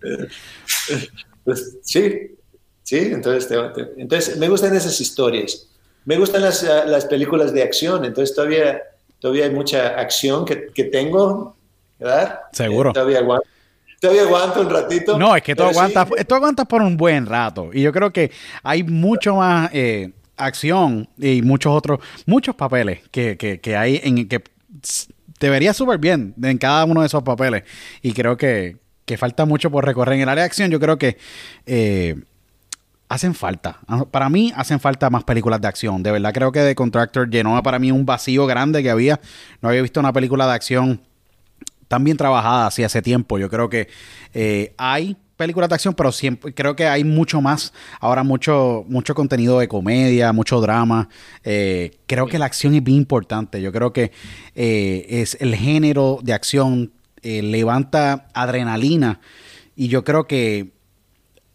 pues, 1.44 1.78
sí, 1.82 2.36
sí, 2.82 2.98
entonces, 2.98 3.51
entonces 3.96 4.36
me 4.36 4.48
gustan 4.48 4.74
esas 4.74 5.01
historias. 5.01 5.68
Me 6.05 6.16
gustan 6.16 6.42
las, 6.42 6.62
las, 6.62 7.05
películas 7.05 7.53
de 7.53 7.62
acción, 7.62 8.05
entonces 8.05 8.34
todavía, 8.34 8.82
todavía 9.18 9.44
hay 9.44 9.51
mucha 9.51 10.01
acción 10.01 10.46
que, 10.46 10.68
que 10.74 10.84
tengo 10.84 11.57
¿verdad? 12.01 12.40
Seguro. 12.53 12.90
Eh, 12.90 12.94
todavía 12.94 13.18
aguanto. 13.18 13.46
Todavía 14.01 14.22
aguanto 14.22 14.62
un 14.62 14.70
ratito. 14.70 15.18
No, 15.18 15.36
es 15.36 15.42
que 15.42 15.55
tú 15.55 15.62
aguantas, 15.62 16.09
aguantas 16.30 16.66
por 16.66 16.80
un 16.80 16.96
buen 16.96 17.26
rato. 17.26 17.70
Y 17.72 17.82
yo 17.82 17.92
creo 17.92 18.11
que 18.11 18.30
hay 18.62 18.82
mucho 18.82 19.36
más 19.36 19.68
eh, 19.74 20.12
acción 20.38 21.07
y 21.18 21.42
muchos 21.42 21.72
otros, 21.74 22.01
muchos 22.24 22.55
papeles 22.55 23.01
que, 23.11 23.36
que, 23.36 23.61
que 23.61 23.76
hay 23.76 24.01
en 24.03 24.26
que 24.26 24.42
te 25.38 25.51
vería 25.51 25.74
súper 25.74 25.98
bien 25.98 26.34
en 26.42 26.57
cada 26.57 26.84
uno 26.86 27.03
de 27.03 27.09
esos 27.09 27.22
papeles. 27.22 27.64
Y 28.01 28.12
creo 28.12 28.38
que, 28.38 28.78
que, 29.05 29.18
falta 29.18 29.44
mucho 29.44 29.70
por 29.70 29.84
recorrer. 29.84 30.14
En 30.14 30.22
el 30.22 30.28
área 30.30 30.44
de 30.44 30.46
acción, 30.46 30.70
yo 30.70 30.80
creo 30.80 30.96
que 30.96 31.18
eh, 31.66 32.16
hacen 33.11 33.34
falta. 33.34 33.80
Para 34.11 34.30
mí, 34.30 34.53
hacen 34.57 34.80
falta 34.80 35.11
más 35.11 35.24
películas 35.24 35.61
de 35.61 35.68
acción. 35.68 36.03
De 36.03 36.11
verdad, 36.11 36.32
creo 36.32 36.53
que 36.53 36.61
The 36.61 36.74
Contractor 36.74 37.28
llenó 37.28 37.62
para 37.62 37.78
mí 37.78 37.92
un 37.92 38.07
vacío 38.07 38.46
grande 38.46 38.82
que 38.82 38.90
había. 38.90 39.20
No 39.61 39.68
había 39.68 39.82
visto 39.82 40.01
una 40.01 40.12
película 40.12 40.46
de 40.46 40.55
acción 40.55 41.03
tan 41.91 42.05
bien 42.05 42.16
trabajada 42.16 42.68
así 42.68 42.84
hace 42.84 43.03
tiempo. 43.03 43.36
Yo 43.36 43.51
creo 43.51 43.68
que 43.68 43.88
eh, 44.32 44.72
hay 44.78 45.16
películas 45.36 45.68
de 45.68 45.74
acción, 45.74 45.93
pero 45.93 46.12
siempre 46.12 46.55
creo 46.55 46.76
que 46.76 46.86
hay 46.86 47.03
mucho 47.03 47.41
más, 47.41 47.72
ahora 47.99 48.22
mucho, 48.22 48.84
mucho 48.86 49.12
contenido 49.12 49.59
de 49.59 49.66
comedia, 49.66 50.32
mucho 50.32 50.61
drama. 50.61 51.09
Eh, 51.43 51.99
creo 52.07 52.28
que 52.28 52.38
la 52.38 52.45
acción 52.45 52.76
es 52.76 52.84
bien 52.84 52.99
importante. 52.99 53.61
Yo 53.61 53.72
creo 53.72 53.93
que 53.93 54.12
eh, 54.55 55.05
es 55.09 55.36
el 55.41 55.57
género 55.57 56.20
de 56.22 56.32
acción 56.32 56.93
levanta 57.22 58.28
adrenalina 58.32 59.20
y 59.76 59.88
yo 59.88 60.05
creo 60.05 60.26
que 60.26 60.70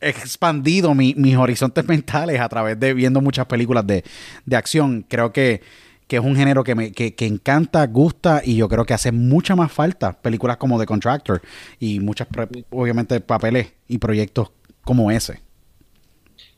he 0.02 0.10
expandido 0.10 0.94
mis 0.94 1.38
horizontes 1.38 1.86
mentales 1.88 2.42
a 2.42 2.50
través 2.50 2.78
de 2.78 2.94
viendo 2.94 3.22
muchas 3.22 3.46
películas 3.46 3.88
de, 3.88 4.04
de 4.46 4.56
acción. 4.58 5.06
Creo 5.08 5.32
que 5.32 5.62
que 6.08 6.18
es 6.18 6.22
un 6.24 6.36
género 6.36 6.64
que 6.64 6.76
me 6.76 6.92
que, 6.92 7.14
encanta, 7.26 7.86
gusta 7.88 8.42
y 8.44 8.56
yo 8.56 8.70
creo 8.70 8.86
que 8.86 8.94
hace 8.94 9.12
mucha 9.12 9.56
más 9.56 9.72
falta 9.72 10.14
películas 10.14 10.58
como 10.58 10.80
The 10.80 10.86
Contractor 10.86 11.42
y 11.80 12.00
muchas, 12.00 12.28
obviamente, 12.70 13.20
papeles 13.22 13.74
y 13.88 13.98
proyectos 13.98 14.52
como 14.84 15.10
ese. 15.10 15.42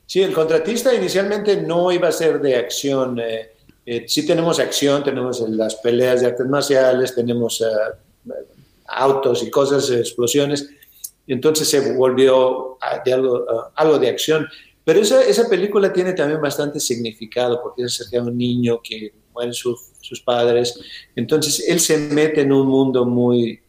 Sí, 0.06 0.22
el 0.22 0.34
contratista 0.34 0.94
inicialmente 0.94 1.62
no 1.62 1.92
iba 1.92 2.10
a 2.10 2.12
ser 2.12 2.42
de 2.42 2.56
acción. 2.56 3.20
Eh, 3.20 3.52
eh 3.86 4.06
sí 4.08 4.26
tenemos 4.26 4.60
acción, 4.60 5.04
tenemos 5.04 5.40
las 5.50 5.76
peleas 5.76 6.22
de 6.22 6.28
artes 6.28 6.46
marciales, 6.48 7.16
tenemos 7.16 7.62
eh, 7.62 8.34
autos 8.88 9.44
y 9.44 9.50
cosas, 9.50 9.90
explosiones. 9.90 10.70
Entonces 11.26 11.70
se 11.70 11.94
volvió 11.94 12.78
algo, 13.06 13.46
algo 13.76 14.00
de 14.00 14.10
acción. 14.10 14.48
Pero 14.84 15.02
esa, 15.02 15.22
esa 15.22 15.50
película 15.50 15.92
tiene 15.92 16.14
también 16.14 16.40
bastante 16.40 16.80
significado 16.80 17.62
porque 17.62 17.84
es 17.84 17.94
acerca 17.94 18.24
de 18.24 18.30
un 18.32 18.38
niño 18.38 18.80
que 18.82 19.14
mueren 19.38 19.54
sus 19.54 20.22
padres. 20.26 20.80
Entonces 21.16 21.68
él 21.68 21.80
se 21.80 21.98
mete 21.98 22.42
en 22.42 22.52
un 22.52 22.68
mundo 22.68 23.06
muy, 23.06 23.60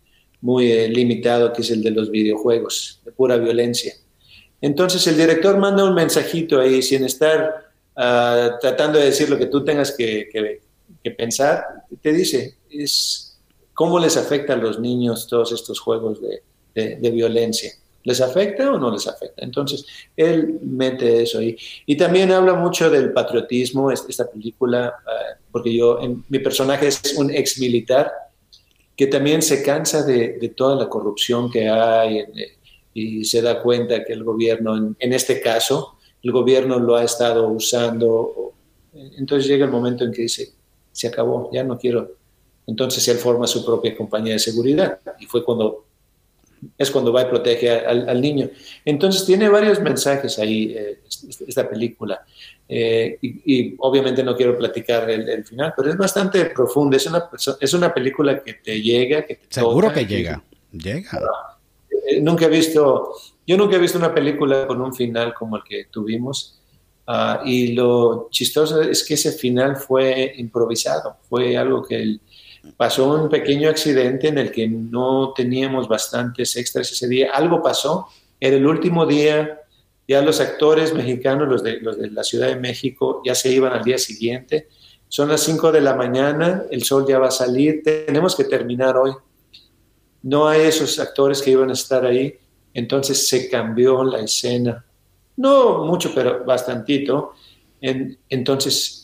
muy 0.41 0.73
eh, 0.73 0.89
limitado 0.89 1.53
que 1.53 1.62
es 1.62 1.71
el 1.71 1.83
de 1.83 1.91
los 1.91 2.11
videojuegos, 2.11 3.01
de 3.05 3.12
pura 3.12 3.37
violencia. 3.37 3.95
Entonces 4.61 5.07
el 5.07 5.16
director 5.16 5.57
manda 5.59 5.85
un 5.85 5.95
mensajito 5.95 6.61
ahí 6.61 6.83
sin 6.83 7.05
estar 7.05 7.71
ah, 7.97 8.59
tratando 8.61 8.99
de 8.99 9.07
decir 9.07 9.29
lo 9.29 9.39
que 9.39 9.47
tú 9.47 9.64
tengas 9.64 9.95
que, 9.97 10.29
que, 10.33 10.61
pensar. 11.11 11.64
Te 12.03 12.12
dice, 12.12 12.57
es 12.71 13.39
cómo 13.73 13.99
les 13.99 14.19
afecta 14.19 14.53
a 14.53 14.57
los 14.57 14.79
niños 14.79 15.27
todos 15.27 15.53
estos 15.53 15.81
juegos 15.81 16.19
de, 16.21 16.97
de 16.97 17.11
violencia. 17.11 17.73
¿Les 18.05 18.21
afecta 18.21 18.73
o 18.73 18.79
no 18.79 18.91
les 18.91 19.07
afecta? 19.07 19.45
Entonces, 19.45 19.85
él 20.17 20.59
mete 20.63 21.23
eso 21.23 21.39
ahí. 21.39 21.57
Y 21.85 21.97
también 21.97 22.31
habla 22.33 22.55
mucho 22.55 22.89
del 22.89 23.13
patriotismo, 23.13 23.91
esta 23.91 24.31
película, 24.31 24.95
ah, 25.07 25.39
porque 25.51 25.75
yo, 25.75 25.99
mi 26.29 26.39
personaje 26.39 26.87
es 26.87 27.15
un 27.17 27.31
ex 27.31 27.59
militar 27.59 28.13
que 28.99 29.07
también 29.07 29.43
se 29.43 29.63
cansa 29.63 30.03
de, 30.03 30.53
toda 30.57 30.75
la 30.75 30.89
corrupción 30.89 31.49
que 31.51 31.69
hay 31.69 32.25
y 32.93 33.25
se 33.25 33.41
da 33.41 33.63
cuenta 33.63 34.05
que 34.05 34.13
el 34.13 34.25
gobierno, 34.25 34.95
en, 34.99 35.13
este 35.13 35.41
caso, 35.41 35.99
el 36.21 36.33
gobierno 36.33 36.81
lo 36.81 36.97
ha 36.97 37.05
estado 37.05 37.47
usando. 37.47 38.55
Entonces 38.93 39.49
llega 39.49 39.65
el 39.67 39.71
momento 39.71 40.05
en 40.05 40.11
que 40.11 40.23
dice, 40.23 40.53
se 40.91 41.07
acabó, 41.07 41.49
ya 41.53 41.63
no 41.63 41.79
quiero. 41.79 42.17
Entonces 42.67 43.07
él 43.07 43.19
forma 43.19 43.47
su 43.47 43.65
propia 43.65 43.97
compañía 43.97 44.33
de 44.33 44.41
seguridad 44.41 44.99
y 45.21 45.27
fue 45.27 45.45
cuando 45.45 45.85
es 46.77 46.91
cuando 46.91 47.13
va 47.13 47.23
y 47.23 47.27
protege 47.27 47.71
al, 47.71 48.21
niño. 48.21 48.51
Entonces 48.85 49.25
tiene 49.25 49.49
varios 49.49 49.81
mensajes 49.81 50.39
ahí 50.39 50.75
eh, 50.77 51.01
esta 51.47 51.69
película. 51.69 52.25
Eh, 52.69 53.19
y, 53.23 53.75
obviamente 53.79 54.23
no 54.23 54.37
quiero 54.37 54.57
platicar 54.59 55.09
el, 55.11 55.45
final, 55.45 55.73
pero 55.77 55.91
es 55.91 55.97
bastante 55.97 56.45
profundo. 56.47 56.97
Es 56.97 57.07
una, 57.07 57.29
es 57.61 57.75
una 57.75 57.93
película 57.93 58.43
que 58.43 58.55
te 58.55 58.81
llega, 58.81 59.25
que 59.25 59.41
Seguro 59.49 59.93
que 59.93 60.07
llega, 60.07 60.43
llega. 60.73 61.21
Eh, 62.09 62.21
nunca 62.21 62.47
he 62.47 62.51
visto, 62.51 63.15
yo 63.47 63.57
nunca 63.57 63.77
he 63.77 63.81
visto 63.81 63.99
una 63.99 64.15
película 64.15 64.67
con 64.67 64.81
un 64.81 64.95
final 64.95 65.35
como 65.35 65.57
el 65.57 65.63
que 65.63 65.87
tuvimos. 65.91 66.61
Ah, 67.07 67.41
y 67.43 67.73
lo 67.73 68.29
chistoso 68.31 68.83
es 68.83 69.03
que 69.03 69.15
ese 69.15 69.33
final 69.33 69.77
fue 69.77 70.35
improvisado, 70.37 71.17
fue 71.27 71.57
algo 71.57 71.83
que 71.83 72.03
el, 72.03 72.21
pasó 72.77 73.15
un 73.15 73.29
pequeño 73.29 73.69
accidente 73.69 74.29
en 74.29 74.39
el 74.39 74.51
que 74.51 74.69
no 74.69 75.33
teníamos 75.35 75.89
bastantes 75.89 76.57
extras 76.57 76.91
ese 76.93 77.09
día. 77.09 77.33
Algo 77.33 77.63
pasó, 77.63 78.09
era 78.41 78.57
el 78.57 78.67
último 78.67 79.07
día, 79.07 79.61
ya 80.07 80.23
los 80.23 80.41
actores 80.41 80.95
mexicanos, 80.95 81.49
los 81.49 81.63
de, 81.63 81.81
la 81.81 82.25
Ciudad 82.25 82.49
de 82.49 82.57
México, 82.57 83.23
ya 83.25 83.35
se 83.35 83.53
iban 83.53 83.73
al 83.73 83.85
día 83.85 83.99
siguiente. 83.99 84.69
Son 85.09 85.29
las 85.29 85.43
5 85.43 85.73
de 85.73 85.81
la 85.81 85.95
mañana, 85.95 86.65
el 86.71 86.83
sol 86.83 87.05
ya 87.09 87.19
va 87.19 87.29
a 87.29 87.31
salir, 87.31 87.83
tenemos 87.83 88.35
que 88.35 88.45
terminar 88.45 88.97
hoy. 88.97 89.13
No 90.23 90.49
hay 90.49 90.63
esos 90.63 90.99
actores 90.99 91.43
que 91.43 91.51
iban 91.51 91.71
a 91.71 91.75
estar 91.75 92.05
ahí, 92.05 92.35
entonces 92.75 93.29
se 93.29 93.49
cambió 93.49 94.03
la 94.03 94.21
escena. 94.21 94.85
No 95.37 95.85
mucho, 95.85 96.13
pero 96.15 96.45
bastantito. 96.45 97.35
entonces 97.81 98.98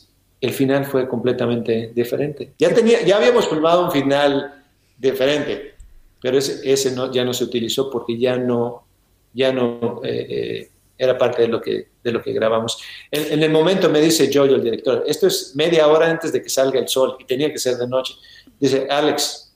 el 0.45 0.53
final 0.53 0.85
fue 0.85 1.09
completamente 1.09 1.93
diferente. 1.95 2.53
Ya, 2.59 2.73
tenía, 2.75 3.03
ya 3.03 3.17
habíamos 3.17 3.49
filmado 3.49 3.85
un 3.87 3.91
final 3.91 4.63
diferente, 4.99 5.75
pero 6.21 6.39
ese, 6.39 6.71
ese 6.71 6.91
no, 6.93 7.13
ya 7.13 7.25
no 7.25 7.33
se 7.33 7.45
utilizó 7.45 7.91
porque 7.91 8.19
ya 8.19 8.37
no, 8.37 8.85
ya 9.33 9.53
no 9.53 10.01
eh, 10.05 10.27
eh, 10.29 10.71
era 10.99 11.17
parte 11.17 11.43
de 11.43 11.49
lo 11.49 11.61
que, 11.61 11.89
de 12.03 12.13
lo 12.13 12.23
que 12.23 12.33
grabamos. 12.33 12.79
En, 13.11 13.33
en, 13.33 13.43
el 13.43 13.51
momento 13.51 13.89
me 13.89 14.01
dice 14.01 14.31
Jojo, 14.33 14.55
el 14.55 14.63
director, 14.63 15.05
esto 15.07 15.27
es 15.27 15.55
media 15.57 15.87
hora 15.89 16.09
antes 16.11 16.33
de 16.33 16.43
que 16.43 16.49
salga 16.49 16.79
el 16.79 16.89
sol 16.89 17.17
y 17.19 17.25
tenía 17.25 17.51
que 17.51 17.59
ser 17.59 17.77
de 17.77 17.89
noche. 17.89 18.15
dice, 18.61 18.87
Alex, 18.89 19.53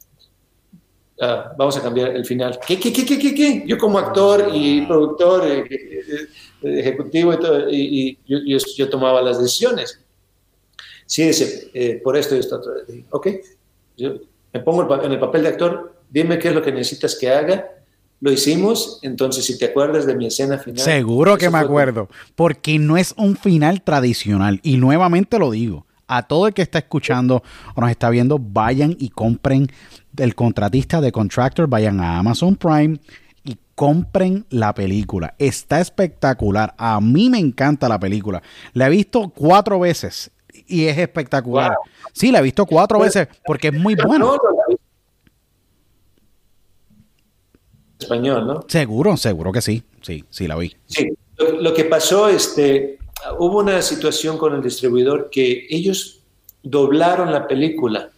ah, 1.21 1.53
vamos 1.57 1.77
a 1.77 1.83
cambiar 1.83 2.17
el 2.17 2.25
final. 2.25 2.59
¿Qué, 2.67 2.79
qué, 2.79 2.93
qué, 2.93 3.05
qué, 3.05 3.19
qué, 3.19 3.35
qué? 3.35 3.65
Yo 3.67 3.79
como 3.79 3.99
actor 3.99 4.51
y 4.53 4.87
productor, 4.87 5.47
eh, 5.47 5.65
eh, 5.71 6.29
eh, 6.63 6.81
ejecutivo 6.81 7.33
y, 7.33 7.37
todo, 7.37 7.71
y, 7.71 8.19
yo, 8.27 8.59
yo, 8.77 8.89
tomaba 8.89 9.23
las 9.23 9.41
decisiones. 9.41 10.01
Sí, 11.09 11.25
dice, 11.25 12.01
por 12.05 12.17
esto 12.17 12.37
y 12.37 12.39
esto. 12.39 12.61
Ok, 13.11 13.29
yo 13.97 14.13
me 14.53 14.61
pongo 14.61 15.03
en 15.03 15.13
el 15.13 15.19
papel 15.19 15.43
de 15.43 15.49
actor, 15.49 16.03
dime 16.09 16.39
qué 16.39 16.49
es 16.49 16.55
lo 16.55 16.63
que 16.63 16.71
necesitas 16.71 17.17
que 17.17 17.31
haga 17.31 17.67
lo 18.21 18.33
hicimos, 18.33 18.99
entonces 19.03 19.45
si 19.45 19.59
te 19.59 19.67
acuerdas 19.67 20.05
de 20.07 20.17
mi 20.17 20.27
escena 20.27 20.59
final. 20.59 20.81
Seguro 20.81 21.39
que 21.39 21.51
me 21.51 21.59
acuerdo, 21.59 22.09
porque 22.35 22.79
no 22.79 22.97
es 22.97 23.15
un 23.17 23.37
final 23.37 23.83
tradicional. 23.83 24.61
Y 24.65 24.77
nuevamente 24.77 25.39
lo 25.39 25.53
digo, 25.53 25.87
a 26.09 26.27
todo 26.27 26.49
el 26.49 26.55
que 26.55 26.63
está 26.63 26.79
escuchando 26.79 27.43
o 27.75 27.81
nos 27.81 27.91
está 27.91 28.11
viendo, 28.11 28.39
vayan 28.41 28.97
y 28.99 29.11
compren 29.11 29.69
el 30.17 30.35
contratista 30.35 31.01
de 31.01 31.13
Contractor, 31.13 31.69
vayan 31.69 32.01
a 32.01 32.19
Amazon 32.19 32.57
Prime 32.57 32.99
y 33.45 33.57
compren 33.77 34.47
la 34.51 34.75
película. 34.75 35.35
Está 35.39 35.81
espectacular. 35.81 36.75
A 36.77 37.01
mí 37.01 37.31
me 37.31 37.39
encanta 37.39 37.89
la 37.89 38.01
película. 38.01 38.43
La 38.73 38.89
he 38.89 38.91
visto 38.91 39.29
cuatro 39.29 39.79
veces 39.79 40.33
y 40.69 40.87
es 40.87 40.99
espectacular. 40.99 41.75
Sí, 42.13 42.31
la 42.31 42.39
he 42.39 42.43
visto 42.43 42.67
cuatro 42.67 42.99
pues, 42.99 43.15
veces 43.15 43.29
porque 43.45 43.69
es 43.69 43.75
muy 43.75 43.95
buena 43.95 44.27
español, 47.99 48.47
¿no? 48.47 48.65
Seguro, 48.69 49.17
seguro 49.17 49.53
que 49.53 49.61
sí, 49.61 49.83
sí, 50.03 50.25
sí 50.31 50.47
la 50.47 50.57
vi. 50.57 50.75
Sí, 50.87 51.09
lo, 51.39 51.75
que 51.75 51.85
pasó, 51.85 52.29
este, 52.29 52.99
hubo 53.39 53.59
una 53.59 53.83
situación 53.83 54.39
con 54.39 54.55
el 54.55 54.63
distribuidor 54.63 55.31
que 55.31 55.67
ellos 55.69 56.21
doblaron 56.63 57.33
la 57.33 57.47
película 57.47 58.11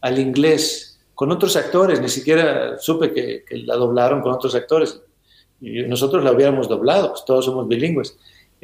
al 0.00 0.18
inglés 0.18 0.98
con 1.14 1.32
otros 1.32 1.56
actores, 1.56 2.00
ni 2.00 2.08
siquiera 2.08 2.78
supe 2.78 3.12
que, 3.12 3.44
la 3.64 3.76
doblaron 3.76 4.20
con 4.20 4.32
otros 4.32 4.54
actores. 4.54 5.00
Y 5.60 5.82
nosotros 5.82 6.22
la 6.22 6.32
hubiéramos 6.32 6.68
doblado, 6.68 7.12
pues 7.12 7.24
todos 7.24 7.46
somos 7.46 7.66
bilingües. 7.66 8.16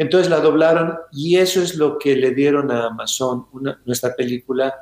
Entonces 0.02 0.28
la 0.28 0.40
doblaron 0.40 0.96
y 1.12 1.36
eso 1.36 1.62
es 1.62 1.76
lo 1.76 1.98
que 1.98 2.16
le 2.16 2.32
dieron 2.32 2.70
a 2.70 2.86
Amazon, 2.86 3.46
nuestra 3.84 4.14
película, 4.14 4.74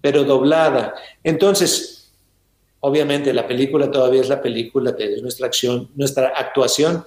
pero 0.00 0.24
doblada. 0.24 0.94
Entonces, 1.22 2.00
Obviamente 2.80 3.32
la 3.34 3.46
película 3.46 3.90
todavía 3.90 4.22
es 4.22 4.28
la 4.28 4.40
película, 4.40 4.96
es 4.98 5.22
nuestra 5.22 5.46
acción, 5.46 5.90
nuestra 5.96 6.28
actuación, 6.28 7.04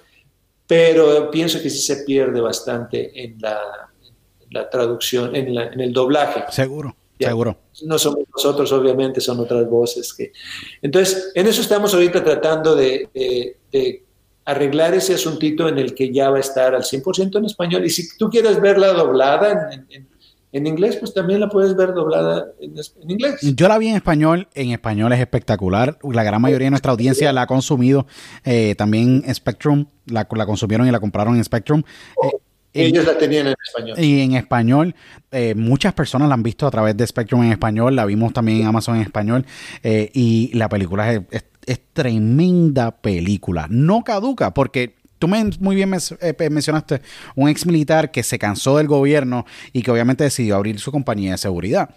pero 0.67 1.31
pienso 1.31 1.61
que 1.61 1.69
sí 1.69 1.79
se 1.79 2.03
pierde 2.03 2.39
bastante 2.41 3.23
en 3.23 3.37
la, 3.39 4.69
traducción, 4.69 5.35
en, 5.35 5.57
el 5.57 5.91
doblaje. 5.91 6.43
Seguro, 6.51 6.95
seguro. 7.19 7.57
No 7.85 7.97
somos 7.97 8.19
nosotros, 8.35 8.71
obviamente, 8.71 9.19
son 9.19 9.39
otras 9.39 9.67
voces. 9.67 10.13
que 10.13 10.31
Entonces, 10.79 11.31
en 11.33 11.47
eso 11.47 11.61
estamos 11.61 11.91
ahorita 11.91 12.23
tratando 12.23 12.75
de, 12.75 13.09
arreglar 14.45 14.93
ese 14.93 15.15
asuntito 15.15 15.67
en 15.67 15.77
el 15.77 15.95
que 15.95 16.13
ya 16.13 16.29
va 16.29 16.37
a 16.37 16.41
estar 16.41 16.75
al 16.75 16.83
100% 16.83 17.37
en 17.37 17.45
español. 17.45 17.85
Y 17.85 17.89
si 17.89 18.17
tú 18.17 18.29
quieres 18.29 18.59
verla 18.59 18.93
doblada 18.93 19.69
en, 19.71 20.07
en 20.53 20.67
inglés, 20.67 20.97
pues 20.97 21.13
también 21.13 21.39
la 21.39 21.49
puedes 21.49 21.75
ver 21.75 21.93
doblada 21.93 22.45
en, 22.61 23.09
inglés. 23.09 23.39
Yo 23.41 23.67
la 23.67 23.79
vi 23.79 23.87
en 23.87 23.95
español, 23.95 24.47
en 24.53 24.69
español 24.69 25.11
es 25.11 25.19
espectacular. 25.19 25.97
La 26.03 26.23
gran 26.23 26.41
mayoría 26.41 26.67
de 26.67 26.69
nuestra 26.69 26.91
audiencia 26.91 27.33
la 27.33 27.41
ha 27.41 27.47
consumido 27.47 28.05
eh, 28.45 28.75
también 28.77 29.23
en 29.25 29.33
Spectrum, 29.33 29.87
la, 30.05 30.27
la, 30.31 30.45
consumieron 30.45 30.87
y 30.87 30.91
la 30.91 30.99
compraron 30.99 31.35
en 31.35 31.43
Spectrum. 31.43 31.81
Eh, 32.23 32.37
ellos 32.73 33.05
la 33.05 33.17
tenían 33.17 33.47
en 33.47 33.55
español. 33.63 33.99
Y 33.99 34.21
en 34.21 34.33
español, 34.33 34.95
eh, 35.31 35.53
muchas 35.55 35.93
personas 35.93 36.27
la 36.27 36.33
han 36.33 36.43
visto 36.43 36.65
a 36.67 36.71
través 36.71 36.97
de 36.97 37.05
Spectrum 37.05 37.43
en 37.43 37.51
español, 37.51 37.95
la 37.95 38.05
vimos 38.05 38.33
también 38.33 38.61
en 38.61 38.67
Amazon 38.67 38.95
en 38.95 39.01
español, 39.01 39.45
y 39.83 40.51
la 40.53 40.69
película 40.69 41.13
es, 41.13 41.45
es 41.65 41.79
tremenda 41.93 42.91
película. 42.91 43.67
No 43.69 44.03
caduca, 44.03 44.53
porque 44.53 44.95
tú 45.23 45.29
muy 45.29 45.75
bien 45.75 45.93
eh, 46.19 46.49
mencionaste 46.49 47.01
un 47.35 47.47
ex 47.47 47.65
militar 47.65 48.11
que 48.11 48.23
se 48.23 48.37
cansó 48.37 48.75
del 48.75 48.87
gobierno 48.87 49.45
y 49.71 49.81
que 49.81 49.89
obviamente 49.89 50.25
decidió 50.25 50.57
abrir 50.57 50.79
su 50.79 50.91
compañía 50.91 51.31
de 51.31 51.37
seguridad. 51.37 51.95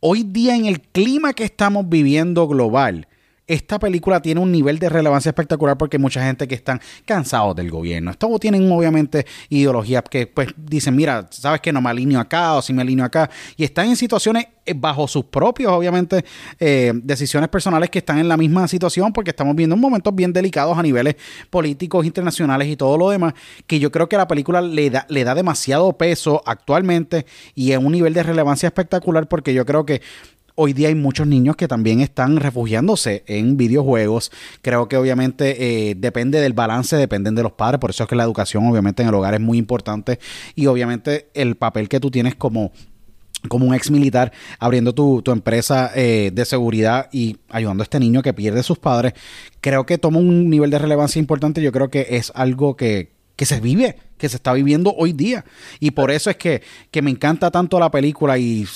Hoy 0.00 0.22
día 0.22 0.56
en 0.56 0.64
el 0.64 0.80
clima 0.80 1.34
que 1.34 1.44
estamos 1.44 1.86
viviendo 1.88 2.48
global, 2.48 3.08
esta 3.46 3.78
película 3.78 4.22
tiene 4.22 4.40
un 4.40 4.52
nivel 4.52 4.78
de 4.78 4.88
relevancia 4.88 5.30
espectacular 5.30 5.76
porque 5.76 5.96
hay 5.96 6.02
mucha 6.02 6.24
gente 6.24 6.46
que 6.46 6.54
están 6.54 6.80
cansados 7.04 7.56
del 7.56 7.70
gobierno. 7.70 8.14
Todos 8.14 8.40
tienen 8.40 8.70
obviamente 8.70 9.26
ideologías 9.48 10.04
que 10.08 10.26
pues 10.26 10.48
dicen, 10.56 10.94
mira, 10.94 11.26
sabes 11.30 11.60
que 11.60 11.72
no 11.72 11.80
me 11.80 11.90
alineo 11.90 12.20
acá 12.20 12.54
o 12.54 12.62
si 12.62 12.72
me 12.72 12.82
alineo 12.82 13.04
acá. 13.04 13.28
Y 13.56 13.64
están 13.64 13.88
en 13.88 13.96
situaciones 13.96 14.46
eh, 14.64 14.74
bajo 14.76 15.08
sus 15.08 15.24
propios, 15.24 15.72
obviamente, 15.72 16.24
eh, 16.60 16.92
decisiones 16.94 17.48
personales 17.48 17.90
que 17.90 17.98
están 17.98 18.18
en 18.18 18.28
la 18.28 18.36
misma 18.36 18.68
situación 18.68 19.12
porque 19.12 19.30
estamos 19.30 19.56
viendo 19.56 19.76
momentos 19.76 20.14
bien 20.14 20.32
delicados 20.32 20.78
a 20.78 20.82
niveles 20.82 21.16
políticos, 21.50 22.06
internacionales 22.06 22.68
y 22.68 22.76
todo 22.76 22.96
lo 22.96 23.10
demás, 23.10 23.34
que 23.66 23.80
yo 23.80 23.90
creo 23.90 24.08
que 24.08 24.16
la 24.16 24.28
película 24.28 24.60
le 24.60 24.88
da, 24.88 25.04
le 25.08 25.24
da 25.24 25.34
demasiado 25.34 25.92
peso 25.94 26.42
actualmente 26.46 27.26
y 27.56 27.72
en 27.72 27.84
un 27.84 27.90
nivel 27.90 28.14
de 28.14 28.22
relevancia 28.22 28.68
espectacular 28.68 29.26
porque 29.26 29.52
yo 29.52 29.66
creo 29.66 29.84
que 29.84 30.00
hoy 30.54 30.72
día 30.72 30.88
hay 30.88 30.94
muchos 30.94 31.26
niños 31.26 31.56
que 31.56 31.68
también 31.68 32.00
están 32.00 32.36
refugiándose 32.36 33.24
en 33.26 33.56
videojuegos. 33.56 34.30
Creo 34.60 34.88
que 34.88 34.96
obviamente 34.96 35.90
eh, 35.90 35.94
depende 35.94 36.40
del 36.40 36.52
balance, 36.52 36.96
dependen 36.96 37.34
de 37.34 37.42
los 37.42 37.52
padres. 37.52 37.80
Por 37.80 37.90
eso 37.90 38.04
es 38.04 38.08
que 38.08 38.16
la 38.16 38.24
educación 38.24 38.66
obviamente 38.66 39.02
en 39.02 39.08
el 39.08 39.14
hogar 39.14 39.34
es 39.34 39.40
muy 39.40 39.58
importante. 39.58 40.18
Y 40.54 40.66
obviamente 40.66 41.28
el 41.34 41.56
papel 41.56 41.88
que 41.88 42.00
tú 42.00 42.10
tienes 42.10 42.34
como 42.34 42.72
como 43.48 43.66
un 43.66 43.74
ex 43.74 43.90
militar 43.90 44.32
abriendo 44.60 44.94
tu, 44.94 45.20
empresa 45.26 45.90
eh, 45.96 46.30
de 46.32 46.44
seguridad 46.44 47.08
y 47.10 47.38
ayudando 47.48 47.82
a 47.82 47.84
este 47.84 47.98
niño 47.98 48.22
que 48.22 48.32
pierde 48.32 48.60
a 48.60 48.62
sus 48.62 48.78
padres, 48.78 49.14
creo 49.60 49.84
que 49.84 49.98
toma 49.98 50.18
un 50.18 50.48
nivel 50.48 50.70
de 50.70 50.78
relevancia 50.78 51.18
importante. 51.18 51.60
Yo 51.60 51.72
creo 51.72 51.90
que 51.90 52.06
es 52.10 52.30
algo 52.36 52.76
que, 52.76 53.10
que 53.36 53.46
se 53.46 53.60
vive, 53.60 53.96
que 54.18 54.28
se 54.28 54.36
está 54.36 54.52
viviendo 54.52 54.94
hoy 54.96 55.12
día. 55.12 55.44
Y 55.80 55.90
por 55.92 56.10
eso 56.10 56.30
es 56.30 56.36
que, 56.36 56.62
que 56.90 57.02
me 57.02 57.10
encanta 57.10 57.50
tanto 57.50 57.80
la 57.80 57.90
película 57.90 58.38
y 58.38 58.66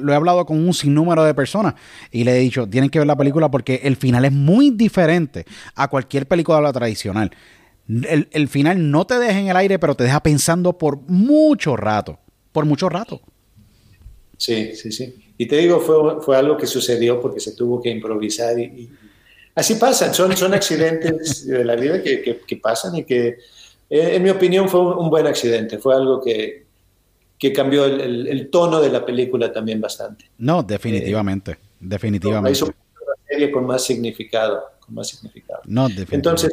lo 0.00 0.12
he 0.12 0.16
hablado 0.16 0.44
con 0.46 0.58
un 0.58 0.74
sinnúmero 0.74 1.24
de 1.24 1.34
personas 1.34 1.74
y 2.10 2.24
le 2.24 2.36
he 2.36 2.40
dicho, 2.40 2.68
tienen 2.68 2.90
que 2.90 2.98
ver 2.98 3.06
la 3.06 3.16
película 3.16 3.50
porque 3.50 3.80
el 3.84 3.96
final 3.96 4.24
es 4.24 4.32
muy 4.32 4.70
diferente 4.70 5.44
a 5.74 5.88
cualquier 5.88 6.26
película 6.26 6.72
tradicional. 6.72 7.30
El, 7.88 8.48
final 8.48 8.90
no 8.90 9.06
te 9.06 9.18
deja 9.18 9.38
en 9.38 9.48
el 9.48 9.56
aire, 9.56 9.78
pero 9.78 9.94
te 9.94 10.04
deja 10.04 10.22
pensando 10.22 10.76
por 10.76 11.00
mucho 11.08 11.74
rato, 11.74 12.18
por 12.52 12.66
mucho 12.66 12.88
rato. 12.88 13.22
Sí, 14.36 14.74
sí, 14.74 14.92
sí. 14.92 15.14
Y 15.38 15.46
te 15.46 15.56
digo, 15.56 15.80
fue, 15.80 16.20
fue 16.20 16.36
algo 16.36 16.56
que 16.56 16.66
sucedió 16.66 17.20
porque 17.20 17.40
se 17.40 17.52
tuvo 17.52 17.80
que 17.80 17.88
improvisar 17.88 18.58
y, 18.58 18.90
así 19.54 19.74
pasan, 19.76 20.12
son, 20.12 20.36
son 20.36 20.52
accidentes 20.52 21.46
de 21.46 21.64
la 21.64 21.76
vida 21.76 22.02
que, 22.02 22.60
pasan 22.62 22.96
y 22.96 23.04
que, 23.04 23.38
eh, 23.88 24.10
en 24.14 24.22
mi 24.22 24.30
opinión, 24.30 24.68
fue 24.68 24.80
un 24.94 25.08
buen 25.08 25.26
accidente, 25.26 25.78
fue 25.78 25.94
algo 25.94 26.20
que, 26.20 26.67
que 27.38 27.52
cambió 27.52 27.84
el, 27.84 28.48
tono 28.50 28.80
de 28.80 28.90
la 28.90 29.06
película 29.06 29.52
también 29.52 29.80
bastante. 29.80 30.30
No, 30.38 30.62
definitivamente, 30.62 31.52
eh, 31.52 31.58
definitivamente. 31.78 32.58
Hizo 32.58 32.66
una 32.66 32.74
serie 33.28 33.52
con 33.52 33.64
más 33.64 33.84
significado, 33.84 34.62
con 34.80 34.96
más 34.96 35.08
significado. 35.08 35.60
No, 35.64 35.88
definitivamente. 35.88 36.16
Entonces, 36.16 36.52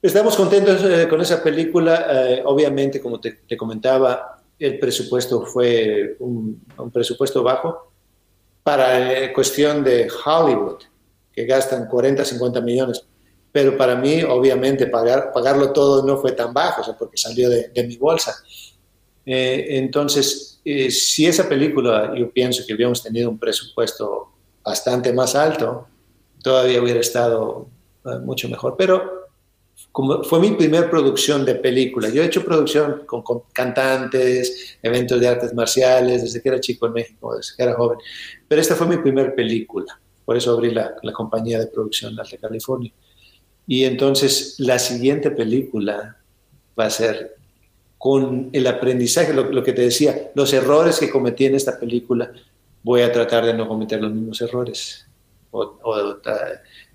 estamos 0.00 0.36
contentos 0.36 0.84
eh, 0.84 1.08
con 1.08 1.20
esa 1.20 1.42
película. 1.42 2.06
Eh, 2.08 2.42
obviamente, 2.44 3.00
como 3.00 3.18
te, 3.18 3.40
comentaba, 3.56 4.40
el 4.58 4.78
presupuesto 4.78 5.44
fue 5.44 6.16
un, 6.20 6.62
presupuesto 6.92 7.42
bajo 7.42 7.92
para 8.62 9.32
cuestión 9.32 9.82
de 9.82 10.08
Hollywood, 10.24 10.82
que 11.32 11.46
gastan 11.46 11.88
40, 11.88 12.24
50 12.24 12.60
millones. 12.60 13.04
Pero 13.50 13.76
para 13.76 13.96
mí, 13.96 14.22
obviamente, 14.22 14.86
pagar, 14.86 15.32
pagarlo 15.32 15.72
todo 15.72 16.06
no 16.06 16.18
fue 16.18 16.30
tan 16.30 16.54
bajo, 16.54 16.82
o 16.82 16.84
sea, 16.84 16.96
porque 16.96 17.16
salió 17.16 17.50
de, 17.50 17.70
de 17.70 17.82
mi 17.82 17.96
bolsa. 17.96 18.32
Eh, 19.26 19.78
entonces, 19.78 20.60
eh, 20.64 20.90
si 20.90 21.26
esa 21.26 21.48
película, 21.48 22.14
yo 22.16 22.30
pienso 22.30 22.64
que 22.66 22.74
hubiéramos 22.74 23.02
tenido 23.02 23.30
un 23.30 23.38
presupuesto 23.38 24.32
bastante 24.64 25.12
más 25.12 25.34
alto, 25.34 25.86
todavía 26.42 26.82
hubiera 26.82 27.00
estado 27.00 27.68
eh, 28.04 28.18
mucho 28.22 28.48
mejor. 28.48 28.76
Pero 28.76 29.28
como 29.92 30.22
fue 30.22 30.40
mi 30.40 30.52
primera 30.52 30.88
producción 30.90 31.44
de 31.44 31.54
película, 31.56 32.08
yo 32.08 32.22
he 32.22 32.26
hecho 32.26 32.44
producción 32.44 33.02
con, 33.06 33.22
cantantes, 33.52 34.78
eventos 34.82 35.20
de 35.20 35.28
artes 35.28 35.54
marciales, 35.54 36.22
desde 36.22 36.42
que 36.42 36.48
era 36.48 36.60
chico 36.60 36.86
en 36.86 36.92
México, 36.92 37.36
desde 37.36 37.56
que 37.56 37.62
era 37.62 37.74
joven. 37.74 37.98
Pero 38.46 38.60
esta 38.60 38.76
fue 38.76 38.86
mi 38.86 38.98
primera 38.98 39.34
película, 39.34 40.00
por 40.24 40.36
eso 40.36 40.52
abrí 40.52 40.70
la, 40.70 40.94
la 41.02 41.12
compañía 41.12 41.58
de 41.58 41.66
producción 41.66 42.18
Alta 42.18 42.36
California. 42.36 42.92
Y 43.66 43.84
entonces 43.84 44.56
la 44.58 44.78
siguiente 44.78 45.30
película 45.30 46.16
va 46.78 46.86
a 46.86 46.90
ser 46.90 47.39
con 48.00 48.48
el 48.54 48.66
aprendizaje, 48.66 49.34
lo, 49.34 49.62
que 49.62 49.74
te 49.74 49.82
decía, 49.82 50.30
los 50.34 50.50
errores 50.54 50.98
que 50.98 51.10
cometí 51.10 51.44
en 51.44 51.54
esta 51.54 51.78
película, 51.78 52.32
voy 52.82 53.02
a 53.02 53.12
tratar 53.12 53.44
de 53.44 53.52
no 53.52 53.68
cometer 53.68 54.00
los 54.00 54.10
mismos 54.10 54.40
errores. 54.40 55.06
O, 55.50 56.16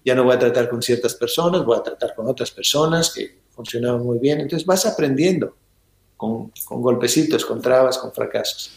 ya 0.03 0.16
no 0.16 0.24
voy 0.24 0.34
a 0.34 0.39
tratar 0.39 0.68
con 0.68 0.82
ciertas 0.82 1.14
personas, 1.14 1.64
voy 1.64 1.78
a 1.78 1.84
tratar 1.84 2.16
con 2.16 2.28
otras 2.28 2.49
personas 2.49 3.14
que 3.14 3.38
funcionaban 3.51 4.03
muy 4.03 4.18
bien. 4.18 4.41
Entonces 4.41 4.66
vas 4.66 4.88
aprendiendo 4.88 5.56
con, 6.18 6.51
golpecitos, 6.72 7.45
con 7.45 7.62
trabas, 7.62 7.99
con 7.99 8.12
fracasos. 8.12 8.72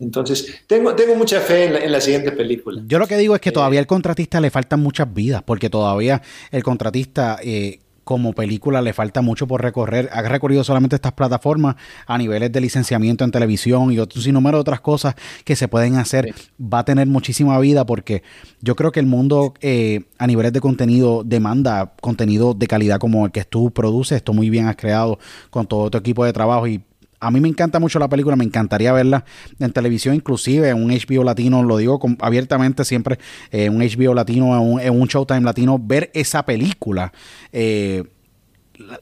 Entonces, 0.00 0.62
tengo, 0.66 0.94
tengo 0.94 1.14
mucha 1.14 1.40
fe 1.40 1.84
en 1.84 1.92
la, 1.92 2.00
siguiente 2.00 2.32
película. 2.32 2.82
Yo 2.86 2.98
lo 2.98 3.06
que 3.06 3.18
digo 3.18 3.34
es 3.34 3.42
que 3.42 3.52
todavía 3.52 3.80
al 3.80 3.86
contratista 3.86 4.40
le 4.40 4.48
faltan 4.48 4.80
muchas 4.80 5.12
vidas, 5.12 5.42
porque 5.42 5.68
todavía 5.68 6.22
el 6.50 6.62
contratista 6.62 7.38
eh, 7.42 7.80
como 8.06 8.34
película 8.34 8.82
le 8.82 8.92
falta 8.92 9.20
mucho 9.20 9.48
por 9.48 9.60
recorrer. 9.62 10.08
Ha 10.12 10.22
recorrido 10.22 10.62
solamente 10.62 10.94
estas 10.94 11.10
plataformas 11.10 11.74
a 12.06 12.16
niveles 12.16 12.52
de 12.52 12.60
licenciamiento 12.60 13.24
en 13.24 13.32
televisión 13.32 13.90
y 13.90 13.98
otro 13.98 14.22
sinnúmero 14.22 14.58
de 14.58 14.60
otras 14.60 14.80
cosas 14.80 15.16
que 15.44 15.56
se 15.56 15.66
pueden 15.66 15.96
hacer. 15.96 16.32
Va 16.62 16.78
a 16.78 16.84
tener 16.84 17.08
muchísima 17.08 17.58
vida 17.58 17.84
porque 17.84 18.22
yo 18.60 18.76
creo 18.76 18.92
que 18.92 19.00
el 19.00 19.06
mundo 19.06 19.54
eh, 19.60 20.04
a 20.18 20.28
niveles 20.28 20.52
de 20.52 20.60
contenido 20.60 21.24
demanda 21.24 21.94
contenido 22.00 22.54
de 22.54 22.68
calidad 22.68 23.00
como 23.00 23.26
el 23.26 23.32
que 23.32 23.44
tú 23.44 23.72
produces. 23.72 24.18
Esto 24.18 24.32
muy 24.32 24.50
bien 24.50 24.68
has 24.68 24.76
creado 24.76 25.18
con 25.50 25.66
todo 25.66 25.90
tu 25.90 25.98
equipo 25.98 26.24
de 26.24 26.32
trabajo 26.32 26.68
y 26.68 26.84
a 27.20 27.30
mí 27.30 27.40
me 27.40 27.48
encanta 27.48 27.78
mucho 27.78 27.98
la 27.98 28.08
película, 28.08 28.36
me 28.36 28.44
encantaría 28.44 28.92
verla 28.92 29.24
en 29.58 29.72
televisión, 29.72 30.14
inclusive 30.14 30.68
en 30.68 30.82
un 30.82 30.90
HBO 30.90 31.24
latino, 31.24 31.62
lo 31.62 31.76
digo 31.76 32.00
abiertamente 32.20 32.84
siempre, 32.84 33.18
en 33.50 33.74
un 33.74 33.82
HBO 33.82 34.14
latino, 34.14 34.54
en 34.54 34.72
un, 34.72 34.80
en 34.80 35.00
un 35.00 35.08
Showtime 35.08 35.40
latino, 35.40 35.78
ver 35.78 36.10
esa 36.14 36.44
película. 36.44 37.12
Eh, 37.52 38.04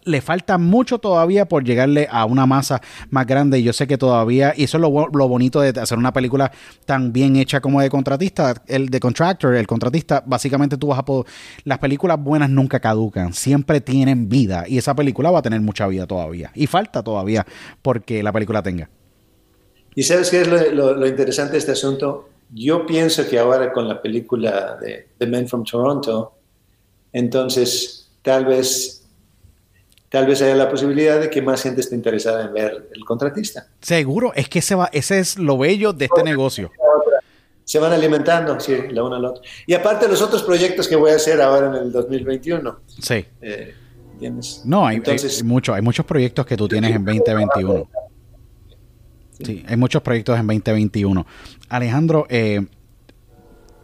le 0.05 0.21
falta 0.21 0.59
mucho 0.59 0.99
todavía 0.99 1.47
por 1.47 1.65
llegarle 1.65 2.09
a 2.11 2.25
una 2.25 2.47
masa 2.47 2.81
más 3.11 3.27
grande. 3.27 3.59
Y 3.59 3.63
yo 3.63 3.73
sé 3.73 3.87
que 3.87 3.99
todavía, 3.99 4.55
y 4.57 4.65
eso 4.65 4.79
es 4.79 4.83
lo, 4.83 4.91
bonito 5.29 5.61
de 5.61 5.79
hacer 5.81 5.99
una 5.99 6.13
película 6.13 6.53
tan 6.85 7.13
bien 7.13 7.37
hecha 7.37 7.61
como 7.61 7.81
de 7.81 7.91
contratista, 7.91 8.63
el 8.67 8.89
de 8.89 9.01
contractor, 9.01 9.55
el 9.55 9.67
contratista, 9.67 10.23
básicamente 10.27 10.77
tú 10.77 10.89
vas 10.89 10.99
a 10.99 11.05
poder. 11.05 11.27
Las 11.65 11.79
películas 11.79 12.19
buenas 12.21 12.51
nunca 12.51 12.81
caducan, 12.81 13.33
siempre 13.35 13.81
tienen 13.81 14.29
vida. 14.29 14.65
Y 14.67 14.79
esa 14.79 14.95
película 14.95 15.31
va 15.31 15.41
a 15.41 15.43
tener 15.43 15.61
mucha 15.61 15.87
vida 15.87 16.07
todavía. 16.07 16.51
Y 16.55 16.67
falta 16.67 17.03
todavía 17.03 17.47
porque 17.83 18.23
la 18.23 18.33
película 18.33 18.63
tenga. 18.63 18.89
¿Y 19.95 20.03
sabes 20.03 20.31
qué 20.31 20.41
es 20.41 20.49
lo, 20.49 21.07
interesante 21.07 21.53
de 21.53 21.59
este 21.59 21.73
asunto? 21.73 22.29
Yo 22.53 22.85
pienso 22.85 23.29
que 23.29 23.39
ahora 23.39 23.73
con 23.73 23.89
la 23.89 24.03
película 24.03 24.77
de 24.81 25.09
The 25.19 25.27
Men 25.27 25.49
from 25.49 25.65
Toronto, 25.65 26.35
entonces 27.13 28.11
tal 28.23 28.45
vez 28.47 29.04
tal 30.15 30.27
vez 30.27 30.41
haya 30.43 30.55
la 30.55 30.71
posibilidad 30.71 31.19
de 31.19 31.29
que 31.29 31.43
más 31.43 31.61
gente 31.61 31.81
esté 31.81 31.97
interesada 31.97 32.45
en 32.45 32.55
ver 32.55 32.89
el 32.95 33.05
contratista. 33.05 33.67
Seguro, 33.81 34.33
es 34.37 34.49
que 34.49 34.61
ese, 34.61 34.77
va, 34.77 34.89
ese 34.93 35.19
es 35.19 35.37
lo 35.37 35.59
bello 35.59 35.93
de 35.93 36.05
este 36.05 36.23
negocio. 36.23 36.71
Se 37.65 37.81
van 37.81 37.93
alimentando, 37.93 38.61
sí, 38.61 38.77
la 38.91 39.03
una 39.03 39.17
a 39.17 39.19
la 39.19 39.31
otra. 39.31 39.43
Y 39.67 39.75
aparte 39.75 40.07
los 40.07 40.23
otros 40.23 40.45
proyectos 40.45 40.87
que 40.87 40.95
voy 40.95 41.11
a 41.11 41.17
hacer 41.17 41.41
ahora 41.41 41.67
en 41.67 41.87
el 41.87 41.91
2021. 41.91 42.79
Sí. 43.03 43.27
Eh, 43.43 43.75
¿Tienes? 44.21 44.63
No, 44.65 44.87
hay, 44.87 44.99
Entonces, 44.99 45.43
hay, 45.43 45.75
hay 45.75 45.83
muchos 45.83 46.07
proyectos 46.07 46.47
que 46.47 46.57
tú 46.57 46.69
tienes 46.69 46.95
en 46.95 47.05
2021. 47.05 47.89
Sí, 49.45 49.65
hay 49.67 49.77
muchos 49.77 50.01
proyectos 50.01 50.39
en 50.39 50.47
2021. 50.47 51.27
Alejandro, 51.71 52.25
eh, 52.29 52.65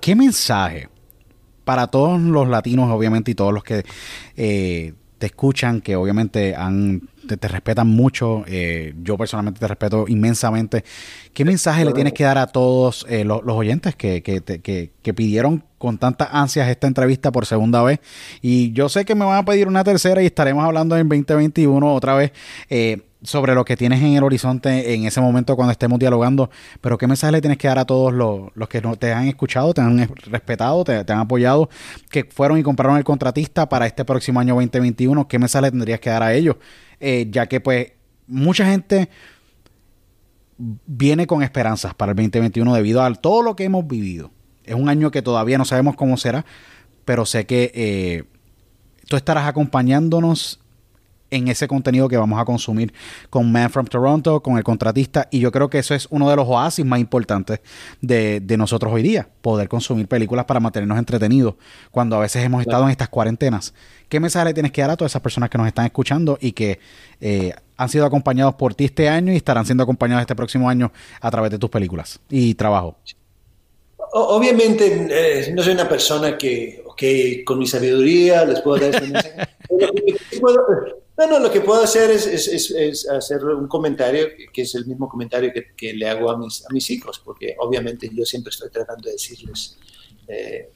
¿qué 0.00 0.14
mensaje 0.14 0.88
para 1.64 1.88
todos 1.88 2.20
los 2.20 2.48
latinos, 2.48 2.88
obviamente, 2.88 3.32
y 3.32 3.34
todos 3.34 3.52
los 3.52 3.64
que 3.64 3.84
eh, 4.36 4.94
te 5.20 5.26
escuchan, 5.26 5.82
que 5.82 5.96
obviamente 5.96 6.56
han, 6.56 7.02
te, 7.28 7.46
respetan 7.46 7.86
mucho. 7.86 8.42
Eh, 8.46 8.94
yo 9.02 9.18
personalmente 9.18 9.60
te 9.60 9.68
respeto 9.68 10.06
inmensamente. 10.08 10.82
¿Qué 11.34 11.44
mensaje 11.44 11.84
le 11.84 11.92
tienes 11.92 12.14
que 12.14 12.24
dar 12.24 12.38
a 12.38 12.46
todos 12.46 13.04
eh, 13.06 13.24
los, 13.24 13.42
oyentes 13.44 13.94
que, 13.94 14.22
que, 14.22 14.40
que, 14.40 14.92
que, 15.02 15.14
pidieron 15.14 15.62
con 15.76 15.98
tantas 15.98 16.28
ansias 16.32 16.70
esta 16.70 16.86
entrevista 16.86 17.30
por 17.30 17.44
segunda 17.44 17.82
vez? 17.82 18.00
Y 18.40 18.72
yo 18.72 18.88
sé 18.88 19.04
que 19.04 19.14
me 19.14 19.26
van 19.26 19.36
a 19.36 19.44
pedir 19.44 19.68
una 19.68 19.84
tercera 19.84 20.22
y 20.22 20.26
estaremos 20.26 20.64
hablando 20.64 20.96
en 20.96 21.06
2021 21.06 21.94
otra 21.94 22.14
vez. 22.14 22.32
Eh, 22.70 23.02
sobre 23.22 23.54
lo 23.54 23.64
que 23.64 23.76
tienes 23.76 24.00
en 24.00 24.14
el 24.14 24.22
horizonte 24.22 24.94
en 24.94 25.04
ese 25.04 25.20
momento 25.20 25.56
cuando 25.56 25.72
estemos 25.72 25.98
dialogando, 25.98 26.50
pero 26.80 26.96
¿qué 26.96 27.06
mensaje 27.06 27.32
le 27.32 27.40
tienes 27.40 27.58
que 27.58 27.68
dar 27.68 27.78
a 27.78 27.84
todos 27.84 28.12
los, 28.12 28.68
que 28.68 28.80
no 28.80 28.96
te 28.96 29.12
han 29.12 29.28
escuchado, 29.28 29.74
te 29.74 29.80
han 29.80 30.08
respetado, 30.26 30.84
te, 30.84 30.94
han 30.94 31.18
apoyado, 31.18 31.68
que 32.10 32.24
fueron 32.24 32.58
y 32.58 32.62
compraron 32.62 32.96
el 32.96 33.04
contratista 33.04 33.68
para 33.68 33.86
este 33.86 34.04
próximo 34.04 34.40
año 34.40 34.54
2021? 34.54 35.28
¿Qué 35.28 35.38
mensaje 35.38 35.62
le 35.62 35.70
tendrías 35.70 36.00
que 36.00 36.10
dar 36.10 36.22
a 36.22 36.32
ellos? 36.32 36.56
Eh, 36.98 37.28
ya 37.30 37.46
que 37.46 37.60
pues 37.60 37.92
mucha 38.26 38.64
gente 38.66 39.08
viene 40.86 41.26
con 41.26 41.42
esperanzas 41.42 41.94
para 41.94 42.12
el 42.12 42.16
2021 42.16 42.74
debido 42.74 43.02
a 43.02 43.14
todo 43.14 43.42
lo 43.42 43.56
que 43.56 43.64
hemos 43.64 43.86
vivido. 43.86 44.30
Es 44.64 44.74
un 44.74 44.88
año 44.88 45.10
que 45.10 45.22
todavía 45.22 45.58
no 45.58 45.64
sabemos 45.64 45.96
cómo 45.96 46.16
será, 46.16 46.44
pero 47.04 47.26
sé 47.26 47.46
que 47.46 47.72
eh, 47.74 48.24
tú 49.08 49.16
estarás 49.16 49.46
acompañándonos 49.46 50.60
en 51.30 51.48
ese 51.48 51.68
contenido 51.68 52.08
que 52.08 52.16
vamos 52.16 52.40
a 52.40 52.44
consumir 52.44 52.92
con 53.28 53.50
Man 53.50 53.70
from 53.70 53.86
Toronto, 53.86 54.42
con 54.42 54.56
el 54.56 54.64
contratista. 54.64 55.28
Y 55.30 55.40
yo 55.40 55.52
creo 55.52 55.70
que 55.70 55.78
eso 55.78 55.94
es 55.94 56.06
uno 56.10 56.28
de 56.28 56.36
los 56.36 56.46
oasis 56.48 56.84
más 56.84 57.00
importantes 57.00 57.60
de, 58.00 58.42
nosotros 58.58 58.92
hoy 58.92 59.02
día, 59.02 59.28
poder 59.40 59.68
consumir 59.68 60.06
películas 60.06 60.44
para 60.44 60.60
mantenernos 60.60 60.98
entretenidos 60.98 61.54
cuando 61.90 62.16
a 62.16 62.20
veces 62.20 62.44
hemos 62.44 62.60
estado 62.60 62.84
en 62.84 62.90
estas 62.90 63.08
cuarentenas. 63.08 63.72
¿Qué 64.08 64.20
mensaje 64.20 64.46
le 64.46 64.54
tienes 64.54 64.72
que 64.72 64.80
dar 64.80 64.90
a 64.90 64.96
todas 64.96 65.12
esas 65.12 65.22
personas 65.22 65.48
que 65.48 65.56
nos 65.56 65.66
están 65.66 65.86
escuchando 65.86 66.36
y 66.40 66.52
que 66.52 66.80
eh, 67.20 67.54
han 67.76 67.88
sido 67.88 68.04
acompañados 68.04 68.54
por 68.56 68.74
ti 68.74 68.84
este 68.86 69.08
año 69.08 69.32
y 69.32 69.36
estarán 69.36 69.64
siendo 69.64 69.84
acompañados 69.84 70.22
este 70.22 70.34
próximo 70.34 70.68
año 70.68 70.92
a 71.20 71.30
través 71.30 71.50
de 71.50 71.58
tus 71.58 71.70
películas 71.70 72.20
y 72.28 72.54
trabajo? 72.54 72.96
Obviamente 74.12 75.08
eh, 75.10 75.52
no 75.54 75.62
soy 75.62 75.74
una 75.74 75.88
persona 75.88 76.36
que, 76.36 76.84
que 76.96 77.44
con 77.44 77.60
mi 77.60 77.66
sabiduría 77.66 78.44
les 78.44 78.60
puedo 78.60 78.78
dar 78.78 78.94
este 78.94 79.06
mensaje. 79.06 79.48
Bueno, 81.20 81.38
lo 81.38 81.52
que 81.52 81.60
puedo 81.60 81.82
hacer 81.82 82.10
es, 82.10 83.06
hacer 83.06 83.44
un 83.44 83.68
comentario 83.68 84.28
que 84.50 84.62
es 84.62 84.74
el 84.74 84.86
mismo 84.86 85.06
comentario 85.06 85.52
que, 85.76 85.92
le 85.92 86.08
hago 86.08 86.30
a 86.30 86.38
mis, 86.38 86.64
a 86.64 86.72
mis 86.72 86.88
hijos, 86.88 87.20
porque 87.22 87.54
obviamente 87.58 88.08
yo 88.10 88.24
siempre 88.24 88.48
estoy 88.48 88.70
tratando 88.70 89.04
de 89.04 89.12
decirles 89.12 89.76
eh, 90.26 90.70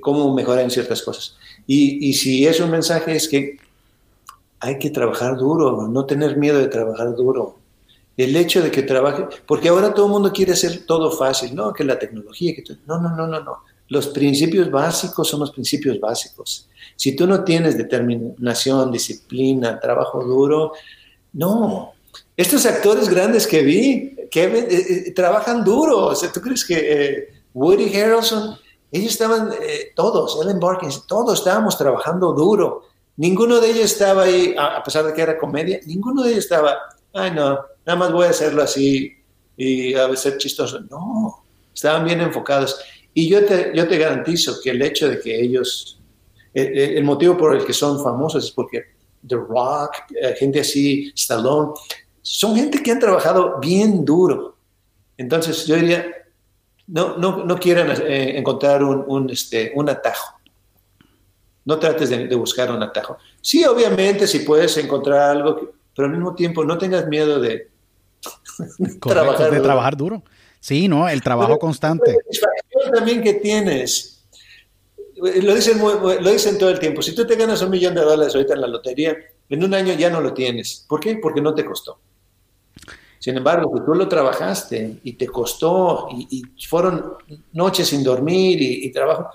cómo 0.00 0.32
mejorar 0.32 0.62
en 0.62 0.70
ciertas 0.70 1.02
cosas. 1.02 1.36
Y, 1.66 2.12
si 2.12 2.46
es 2.46 2.60
un 2.60 2.70
mensaje 2.70 3.16
es 3.16 3.26
que 3.26 3.56
hay 4.60 4.78
que 4.78 4.90
trabajar 4.90 5.36
duro, 5.36 5.88
no 5.88 6.06
tener 6.06 6.36
miedo 6.36 6.60
de 6.60 6.68
trabajar 6.68 7.16
duro. 7.16 7.58
El 8.16 8.36
hecho 8.36 8.62
de 8.62 8.70
que 8.70 8.84
trabaje, 8.84 9.26
porque 9.44 9.70
ahora 9.70 9.92
todo 9.92 10.06
el 10.06 10.12
mundo 10.12 10.30
quiere 10.30 10.52
hacer 10.52 10.86
todo 10.86 11.10
fácil, 11.10 11.52
¿no? 11.52 11.72
Que 11.72 11.82
la 11.82 11.98
tecnología, 11.98 12.54
que 12.54 12.62
no, 12.86 13.00
no, 13.00 13.16
no, 13.16 13.26
no, 13.26 13.40
no. 13.40 13.64
Los 13.90 14.06
principios 14.06 14.70
básicos 14.70 15.28
son 15.28 15.40
los 15.40 15.50
principios 15.50 15.98
básicos. 16.00 16.68
Si 16.94 17.16
tú 17.16 17.26
no 17.26 17.42
tienes 17.42 17.76
determinación, 17.76 18.92
disciplina, 18.92 19.78
trabajo 19.80 20.24
duro, 20.24 20.72
no. 21.32 21.92
Estos 22.36 22.66
actores 22.66 23.08
grandes 23.08 23.48
que 23.48 23.62
vi, 23.62 24.16
que 24.30 24.44
eh, 24.44 25.06
eh, 25.08 25.12
trabajan 25.12 25.64
duro. 25.64 26.06
O 26.06 26.14
sea, 26.14 26.30
¿tú 26.30 26.40
crees 26.40 26.64
que 26.64 26.76
eh, 26.78 27.28
Woody 27.52 27.92
Harrelson, 27.96 28.56
ellos 28.92 29.10
estaban, 29.10 29.50
todos, 29.96 30.38
Ellen 30.40 30.60
Barkin, 30.60 30.90
todos 31.08 31.40
estábamos 31.40 31.76
trabajando 31.76 32.32
duro. 32.32 32.84
Ninguno 33.16 33.58
de 33.58 33.70
ellos 33.70 33.86
estaba 33.86 34.22
ahí, 34.22 34.54
a 34.56 34.82
pesar 34.84 35.04
de 35.04 35.12
que 35.12 35.22
era 35.22 35.36
comedia, 35.36 35.80
ninguno 35.84 36.22
de 36.22 36.30
ellos 36.30 36.44
estaba, 36.44 36.76
ay 37.12 37.32
no, 37.32 37.58
nada 37.84 37.98
más 37.98 38.12
voy 38.12 38.26
a 38.26 38.30
hacerlo 38.30 38.62
así 38.62 39.16
y 39.56 39.94
a 39.94 40.14
ser 40.16 40.38
chistoso. 40.38 40.80
No, 40.88 41.44
estaban 41.74 42.04
bien 42.04 42.20
enfocados. 42.20 42.80
Y 43.14 43.28
yo 43.28 43.44
te, 43.44 43.72
yo 43.74 43.88
te 43.88 43.98
garantizo 43.98 44.60
que 44.62 44.70
el 44.70 44.82
hecho 44.82 45.08
de 45.08 45.20
que 45.20 45.40
ellos 45.40 46.00
eh, 46.52 46.62
eh, 46.62 46.98
el 46.98 47.04
motivo 47.04 47.36
por 47.36 47.54
el 47.54 47.64
que 47.64 47.72
son 47.72 48.02
famosos 48.02 48.44
es 48.44 48.50
porque 48.50 48.84
The 49.26 49.36
Rock, 49.36 49.92
eh, 50.20 50.34
gente 50.36 50.60
así, 50.60 51.12
Stallone, 51.14 51.72
son 52.22 52.56
gente 52.56 52.82
que 52.82 52.90
han 52.90 52.98
trabajado 52.98 53.58
bien 53.60 54.04
duro. 54.04 54.56
Entonces 55.16 55.66
yo 55.66 55.76
diría, 55.76 56.06
no, 56.86 57.16
no, 57.18 57.44
no 57.44 57.58
quieran 57.58 57.94
encontrar 58.06 58.82
un, 58.82 59.04
un, 59.06 59.30
este, 59.30 59.72
un 59.74 59.88
atajo. 59.88 60.40
No 61.64 61.78
trates 61.78 62.08
de, 62.08 62.34
buscar 62.34 62.72
un 62.72 62.82
atajo. 62.82 63.18
Sí, 63.40 63.64
obviamente, 63.64 64.26
si 64.26 64.40
puedes 64.40 64.76
encontrar 64.78 65.36
algo, 65.36 65.72
pero 65.94 66.06
al 66.06 66.12
mismo 66.12 66.34
tiempo 66.34 66.64
no 66.64 66.78
tengas 66.78 67.06
miedo 67.06 67.38
de, 67.38 67.68
trabajar, 69.00 69.50
de 69.50 69.60
trabajar 69.60 69.96
duro. 69.96 70.22
Sí, 70.60 70.88
¿no? 70.88 71.08
El 71.08 71.22
trabajo 71.22 71.58
constante. 71.58 72.18
La 72.84 72.90
también 72.92 73.22
que 73.22 73.34
tienes 73.34 74.20
lo 75.20 75.54
dicen, 75.54 75.78
lo 75.78 76.30
dicen 76.30 76.58
todo 76.58 76.70
el 76.70 76.78
tiempo. 76.78 77.02
Si 77.02 77.14
tú 77.14 77.26
te 77.26 77.36
ganas 77.36 77.60
un 77.62 77.70
millón 77.70 77.94
de 77.94 78.00
dólares 78.00 78.34
ahorita 78.34 78.54
en 78.54 78.60
la 78.62 78.66
lotería, 78.66 79.16
en 79.48 79.64
un 79.64 79.74
año 79.74 79.92
ya 79.94 80.10
no 80.10 80.20
lo 80.20 80.32
tienes. 80.32 80.84
¿Por 80.88 81.00
qué? 81.00 81.16
Porque 81.16 81.40
no 81.40 81.54
te 81.54 81.64
costó. 81.64 81.98
Sin 83.18 83.36
embargo, 83.36 83.70
si 83.76 83.84
tú 83.84 83.94
lo 83.94 84.08
trabajaste 84.08 85.00
y 85.02 85.12
te 85.12 85.26
costó 85.26 86.08
y, 86.10 86.42
fueron 86.66 87.16
noches 87.52 87.88
sin 87.88 88.02
dormir 88.02 88.62
y, 88.62 88.90
trabajo, 88.92 89.28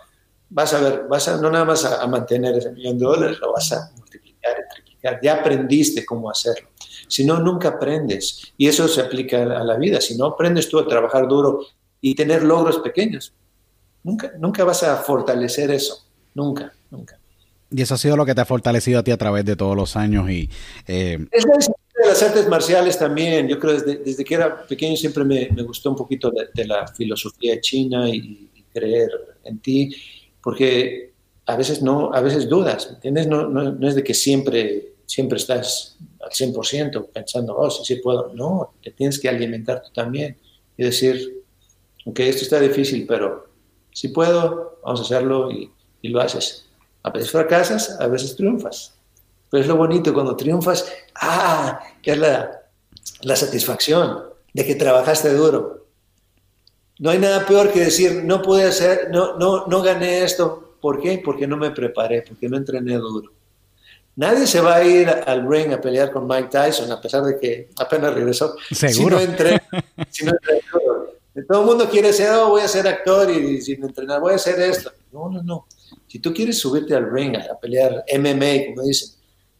vas 0.49 0.73
a 0.73 0.79
ver, 0.79 1.03
vas 1.07 1.27
a 1.27 1.37
no 1.39 1.51
nada 1.51 1.65
más 1.65 1.85
a, 1.85 2.05
mantener 2.07 2.57
ese 2.57 2.71
millón 2.71 2.97
de 2.97 3.05
dólares, 3.05 3.37
lo 3.39 3.53
vas 3.53 3.71
a 3.73 3.91
multiplicar 3.95 4.55
y 4.57 4.73
triplicar. 4.73 5.19
Ya 5.21 5.35
aprendiste 5.35 6.03
cómo 6.03 6.31
hacerlo. 6.31 6.69
Si 7.07 7.25
no, 7.25 7.39
nunca 7.39 7.69
aprendes. 7.69 8.53
Y 8.57 8.67
eso 8.67 8.87
se 8.87 9.01
aplica 9.01 9.43
a 9.43 9.63
la 9.63 9.77
vida. 9.77 10.01
Si 10.01 10.17
no 10.17 10.25
aprendes 10.25 10.69
tú 10.69 10.79
a 10.79 10.87
trabajar 10.87 11.27
duro 11.27 11.61
y 12.01 12.15
tener 12.15 12.43
logros 12.43 12.79
pequeños, 12.79 13.33
Nunca, 14.05 14.31
nunca 14.37 14.63
vas 14.63 14.83
a 14.83 14.97
fortalecer 14.97 15.71
eso. 15.71 16.05
Nunca, 16.35 16.71
nunca. 16.91 17.19
Y 17.71 17.81
eso 17.81 17.95
ha 17.95 17.97
sido 17.97 18.15
lo 18.15 18.23
que 18.23 18.35
te 18.35 18.41
ha 18.41 18.45
fortalecido 18.45 18.99
a 18.99 19.03
ti 19.03 19.09
a 19.09 19.17
través 19.17 19.43
de 19.45 19.55
todos 19.55 19.75
los 19.75 19.95
años. 19.95 20.29
Y, 20.29 20.47
eh, 20.85 21.17
es 21.31 21.43
disciplina. 21.43 21.75
las 22.07 22.21
artes 22.21 22.47
marciales 22.47 22.99
también, 22.99 23.47
yo 23.47 23.57
creo 23.59 23.73
desde, 23.73 23.97
desde 23.97 24.23
que 24.23 24.35
era 24.35 24.61
pequeño 24.67 24.95
siempre 24.95 25.23
me, 25.23 25.49
me 25.49 25.63
gustó 25.63 25.89
un 25.89 25.95
poquito 25.95 26.31
de, 26.31 26.65
la 26.65 26.87
filosofía 26.87 27.59
china 27.59 28.07
y, 28.07 28.51
creer 28.71 29.09
en 29.45 29.59
ti, 29.59 29.95
porque 30.43 31.13
a 31.45 31.55
veces 31.55 31.81
no, 31.81 32.13
a 32.13 32.19
veces 32.19 32.49
dudas, 32.49 32.89
¿entiendes? 32.93 33.25
No, 33.25 33.47
no, 33.47 33.71
no 33.71 33.87
es 33.87 33.95
de 33.95 34.03
que 34.03 34.13
siempre, 34.13 34.94
siempre 35.05 35.37
estás 35.37 35.97
al 36.21 36.31
100% 36.31 37.09
pensando, 37.11 37.55
oh, 37.55 37.69
sí, 37.69 37.83
sí 37.85 37.95
puedo. 37.97 38.33
No, 38.33 38.73
te 38.81 38.91
tienes 38.91 39.19
que 39.19 39.29
alimentar 39.29 39.81
tú 39.83 39.89
también 39.93 40.37
y 40.77 40.83
decir, 40.83 41.43
ok, 42.05 42.19
esto 42.21 42.43
está 42.43 42.59
difícil, 42.59 43.05
pero 43.07 43.47
si 43.91 44.09
puedo, 44.09 44.79
vamos 44.83 44.99
a 44.99 45.03
hacerlo 45.03 45.51
y, 45.51 45.71
lo 46.03 46.21
haces. 46.21 46.67
A 47.01 47.09
veces 47.09 47.31
fracasas, 47.31 47.99
a 47.99 48.07
veces 48.07 48.35
triunfas. 48.35 48.93
Pero 49.49 49.61
es 49.61 49.67
lo 49.67 49.75
bonito 49.75 50.13
cuando 50.13 50.35
triunfas, 50.35 50.87
ah, 51.15 51.79
es 52.03 52.17
la, 52.17 52.61
la 53.21 53.35
satisfacción 53.35 54.23
de 54.53 54.65
que 54.65 54.75
trabajaste 54.75 55.33
duro. 55.33 55.87
No 56.99 57.09
hay 57.09 57.17
nada 57.17 57.45
peor 57.45 57.71
que 57.71 57.79
decir, 57.79 58.23
no 58.23 58.41
pude 58.43 58.65
hacer, 58.65 59.09
no, 59.11 59.35
no, 59.37 59.65
no 59.65 59.81
gané 59.81 60.23
esto. 60.23 60.77
¿Por 60.79 61.01
qué? 61.01 61.19
Porque 61.23 61.47
no 61.47 61.57
me 61.57 61.71
preparé, 61.71 62.21
porque 62.21 62.47
no 62.47 62.57
entrené 62.57 62.95
duro. 62.97 63.34
Nadie 64.17 64.47
se 64.47 64.61
va 64.61 64.77
a 64.77 64.83
ir 64.83 65.09
al 65.09 65.47
ring 65.47 65.73
a 65.73 65.81
pelear 65.81 66.11
con 66.11 66.25
Mike 66.25 66.47
Tyson, 66.49 66.89
a 66.91 67.01
pesar 67.01 67.23
de 67.23 67.37
que 67.37 67.69
apenas 67.77 68.13
regresó. 68.13 68.55
Seguro. 68.71 69.19
Si 69.19 69.25
no 69.25 69.31
entrené, 69.31 69.61
si 70.09 70.25
no 70.25 70.31
Todo 71.47 71.61
el 71.61 71.65
mundo 71.65 71.89
quiere 71.89 72.13
ser, 72.13 72.31
oh, 72.35 72.49
voy 72.49 72.61
a 72.61 72.67
ser 72.67 72.87
actor 72.87 73.29
y, 73.29 73.61
sin 73.61 73.83
entrenar, 73.83 74.21
voy 74.21 74.33
a 74.33 74.35
hacer 74.35 74.59
esto. 74.61 74.91
No, 75.11 75.29
no, 75.29 75.43
no. 75.43 75.67
Si 76.07 76.19
tú 76.19 76.33
quieres 76.33 76.57
subirte 76.57 76.95
al 76.95 77.11
ring 77.11 77.35
a 77.35 77.59
pelear 77.59 78.05
MMA, 78.17 78.67
como 78.67 78.87
dicen, 78.87 79.09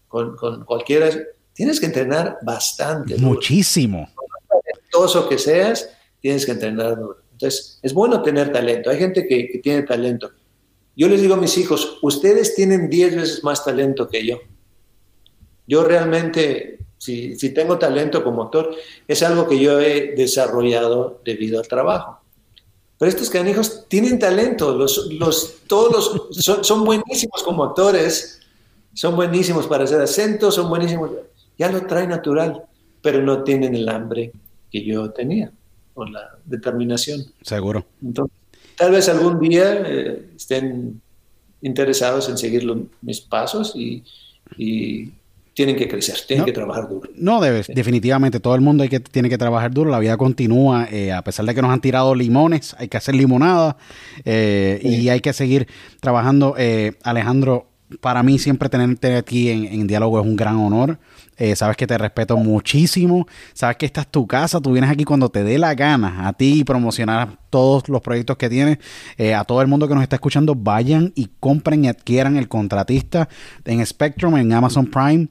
con, 0.08 0.38
con 0.38 0.64
cualquiera, 0.64 1.10
tienes 1.54 1.80
que 1.80 1.88
entrenar 1.88 2.38
bastante. 2.42 3.18
Muchísimo. 3.18 4.08
Talentoso 4.48 5.28
que 5.28 5.38
seas, 5.38 5.90
tienes 6.22 6.46
que 6.46 6.54
entrenar 6.54 6.96
duro. 6.96 7.18
Entonces, 7.34 7.80
es 7.82 7.94
bueno 7.94 8.22
tener 8.22 8.54
talento. 8.54 8.90
Hay 8.90 8.98
gente 8.98 9.28
que, 9.28 9.50
que 9.50 9.58
tiene 9.58 9.84
talento. 9.84 10.32
Yo 10.96 11.10
les 11.10 11.22
digo 11.22 11.34
a 11.34 11.38
mis 11.38 11.58
hijos, 11.58 11.98
ustedes 12.02 12.56
tienen 12.56 12.90
10 12.90 13.16
veces 13.16 13.44
más 13.44 13.64
talento 13.64 14.08
que 14.08 14.26
yo. 14.26 14.40
Yo 15.68 15.84
realmente, 15.84 16.80
si, 16.98 17.36
si, 17.36 17.54
tengo 17.54 17.78
talento 17.78 18.24
como 18.24 18.44
actor, 18.44 18.76
es 19.08 19.24
algo 19.24 19.48
que 19.48 19.60
yo 19.60 19.80
he 19.80 20.14
desarrollado 20.16 21.22
debido 21.26 21.60
al 21.60 21.68
trabajo. 21.68 22.22
Pero 22.98 23.10
estos 23.10 23.30
canijos 23.30 23.86
tienen 23.90 24.20
talento, 24.20 24.76
los, 24.78 25.08
los, 25.12 25.56
todos 25.68 25.92
los, 25.92 26.44
son, 26.44 26.64
son 26.64 26.86
buenísimos 26.86 27.44
como 27.44 27.66
actores, 27.66 28.40
son 28.94 29.18
buenísimos 29.18 29.68
para 29.68 29.84
hacer 29.84 30.00
acentos, 30.00 30.56
son 30.56 30.70
buenísimos, 30.70 31.12
ya 31.58 31.70
lo 31.70 31.86
trae 31.86 32.08
natural, 32.08 32.64
pero 33.02 33.22
no 33.22 33.44
tienen 33.44 33.76
el 33.76 33.90
hambre 33.90 34.32
que 34.72 34.86
yo 34.86 35.12
tenía, 35.12 35.52
o 35.94 36.06
la 36.06 36.38
determinación. 36.46 37.26
Seguro. 37.42 37.86
Entonces, 38.02 38.38
tal 38.78 38.92
vez 38.92 39.10
algún 39.10 39.40
día 39.40 39.84
eh, 39.86 40.26
estén 40.36 41.02
interesados 41.62 42.30
en 42.30 42.38
seguir 42.38 42.66
mis 43.02 43.22
pasos 43.22 43.74
y, 43.76 44.04
tienen 45.56 45.78
que 45.78 45.88
crecer, 45.88 46.18
tienen 46.28 46.46
que 46.46 46.52
trabajar 46.52 46.90
duro. 46.90 47.10
No, 47.16 47.40
debes, 47.40 47.68
definitivamente, 47.68 48.42
todo 48.42 48.56
el 48.56 48.62
mundo 48.62 48.84
hay 48.84 48.90
que, 48.90 49.00
tiene 49.00 49.30
que 49.30 49.38
trabajar 49.38 49.72
duro, 49.72 49.90
la 49.90 50.00
vida 50.00 50.18
continúa, 50.18 50.86
eh, 50.92 51.14
a 51.14 51.24
pesar 51.24 51.46
de 51.46 51.56
que 51.56 51.62
nos 51.62 51.72
han 51.72 51.80
tirado 51.80 52.14
limones, 52.14 52.76
hay 52.78 52.90
que 52.90 52.98
hacer 52.98 53.16
limonada 53.16 53.78
eh, 54.26 54.82
y 54.84 55.08
hay 55.08 55.22
que 55.22 55.32
seguir 55.32 55.70
trabajando. 56.02 56.56
Alejandro, 57.04 57.70
para 58.02 58.24
mí 58.24 58.40
siempre 58.40 58.70
tenerte 58.70 59.16
aquí 59.16 59.50
en, 59.50 59.88
diálogo 59.88 60.20
es 60.20 60.26
un 60.26 60.36
gran 60.36 60.58
honor. 60.58 60.98
Eh, 61.38 61.56
sabes 61.56 61.78
que 61.78 61.88
te 61.88 61.98
respeto 61.98 62.38
muchísimo. 62.38 63.28
Sabes 63.54 63.78
que 63.78 63.86
esta 63.86 64.02
es 64.02 64.08
tu 64.08 64.26
casa. 64.28 64.62
Tú 64.62 64.72
vienes 64.72 64.90
aquí 64.90 65.04
cuando 65.04 65.30
te 65.30 65.44
dé 65.44 65.58
la 65.58 65.74
gana 65.76 66.28
a 66.28 66.34
ti 66.34 66.60
y 66.60 66.64
promocionar 66.64 67.38
todos 67.50 67.90
los 67.90 68.02
proyectos 68.02 68.38
que 68.38 68.50
tienes. 68.50 68.78
Eh, 69.18 69.34
a 69.34 69.44
todo 69.44 69.62
el 69.62 69.68
mundo 69.68 69.88
que 69.88 69.96
nos 69.96 70.04
está 70.04 70.16
escuchando, 70.16 70.56
vayan 70.56 71.12
y 71.16 71.30
compren 71.40 71.86
y 71.86 71.88
adquieran 71.90 72.38
El 72.38 72.48
Contratista 72.48 73.28
en 73.66 73.86
Spectrum, 73.86 74.38
en 74.38 74.54
Amazon 74.54 74.88
Prime. 74.88 75.28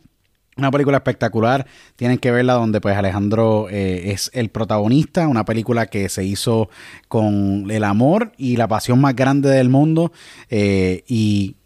Una 0.56 0.70
película 0.70 0.98
espectacular, 0.98 1.66
tienen 1.96 2.18
que 2.18 2.30
verla 2.30 2.52
donde 2.52 2.80
pues 2.80 2.96
Alejandro 2.96 3.66
eh, 3.68 4.12
es 4.12 4.30
el 4.34 4.50
protagonista, 4.50 5.26
una 5.26 5.44
película 5.44 5.86
que 5.86 6.08
se 6.08 6.24
hizo 6.24 6.70
con 7.08 7.68
el 7.72 7.82
amor 7.82 8.30
y 8.36 8.56
la 8.56 8.68
pasión 8.68 9.00
más 9.00 9.16
grande 9.16 9.48
del 9.48 9.68
mundo 9.68 10.12
y 10.48 11.56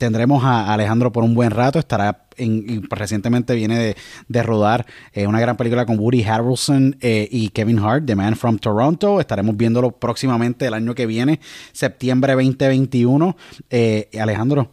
tendremos 0.00 0.42
a 0.44 0.72
Alejandro 0.72 1.12
por 1.12 1.22
un 1.22 1.34
buen 1.34 1.50
rato. 1.50 1.78
Estará 1.78 2.24
en, 2.38 2.88
recientemente 2.88 3.54
viene 3.54 3.94
de, 4.28 4.42
rodar 4.42 4.86
eh, 5.12 5.26
una 5.26 5.38
gran 5.40 5.58
película 5.58 5.84
con 5.84 5.98
Woody 5.98 6.24
Harrelson 6.24 6.96
eh, 7.02 7.28
y 7.30 7.50
Kevin 7.50 7.78
Hart, 7.78 8.06
The 8.06 8.16
Man 8.16 8.34
from 8.34 8.58
Toronto. 8.58 9.20
Estaremos 9.20 9.58
viéndolo 9.58 9.90
próximamente 9.90 10.66
el 10.66 10.72
año 10.72 10.94
que 10.94 11.04
viene, 11.04 11.38
septiembre 11.72 12.32
2021. 12.32 13.36
Eh, 13.68 14.08
Alejandro, 14.18 14.70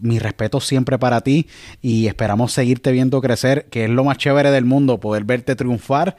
mi 0.00 0.18
respeto 0.18 0.60
siempre 0.60 0.98
para 0.98 1.20
ti 1.20 1.46
y 1.80 2.08
esperamos 2.08 2.52
seguirte 2.52 2.90
viendo 2.90 3.22
crecer, 3.22 3.66
que 3.70 3.84
es 3.84 3.90
lo 3.90 4.02
más 4.02 4.18
chévere 4.18 4.50
del 4.50 4.64
mundo, 4.64 4.98
poder 4.98 5.22
verte 5.22 5.54
triunfar. 5.54 6.16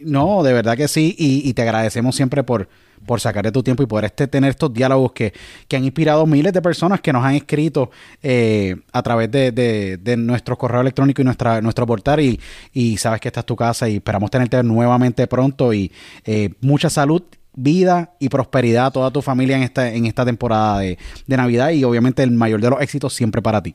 No, 0.00 0.42
de 0.42 0.52
verdad 0.54 0.76
que 0.78 0.88
sí, 0.88 1.14
y 1.18 1.52
te 1.52 1.62
agradecemos 1.62 2.16
siempre 2.16 2.42
por 2.42 2.68
por 3.06 3.20
sacar 3.20 3.44
de 3.44 3.52
tu 3.52 3.62
tiempo 3.62 3.82
y 3.82 3.86
poder 3.86 4.06
este, 4.06 4.26
tener 4.26 4.50
estos 4.50 4.72
diálogos 4.72 5.12
que, 5.12 5.32
han 5.72 5.84
inspirado 5.84 6.26
miles 6.26 6.52
de 6.52 6.62
personas 6.62 7.00
que 7.00 7.12
nos 7.12 7.24
han 7.24 7.34
escrito 7.34 7.90
eh, 8.22 8.76
a 8.92 9.02
través 9.02 9.30
de, 9.30 10.16
nuestro 10.18 10.56
correo 10.58 10.80
electrónico 10.80 11.22
y 11.22 11.24
nuestra, 11.24 11.60
nuestro 11.60 11.86
portal. 11.86 12.20
Y, 12.20 12.40
y, 12.72 12.96
sabes 12.96 13.20
que 13.20 13.28
esta 13.28 13.40
es 13.40 13.46
tu 13.46 13.56
casa 13.56 13.88
y 13.88 13.96
esperamos 13.96 14.30
tenerte 14.30 14.62
nuevamente 14.62 15.26
pronto. 15.26 15.72
Y 15.72 15.92
eh, 16.24 16.50
mucha 16.60 16.90
salud 16.90 17.22
vida 17.58 18.14
y 18.20 18.28
prosperidad 18.28 18.86
a 18.86 18.90
toda 18.90 19.10
tu 19.10 19.20
familia 19.20 19.56
en 19.56 19.64
esta, 19.64 19.92
en 19.92 20.06
esta 20.06 20.24
temporada 20.24 20.78
de, 20.80 20.96
Navidad 21.26 21.70
y 21.70 21.84
obviamente 21.84 22.22
el 22.22 22.30
mayor 22.30 22.60
de 22.60 22.70
los 22.70 22.80
éxitos 22.80 23.14
siempre 23.14 23.42
para 23.42 23.62
ti. 23.62 23.74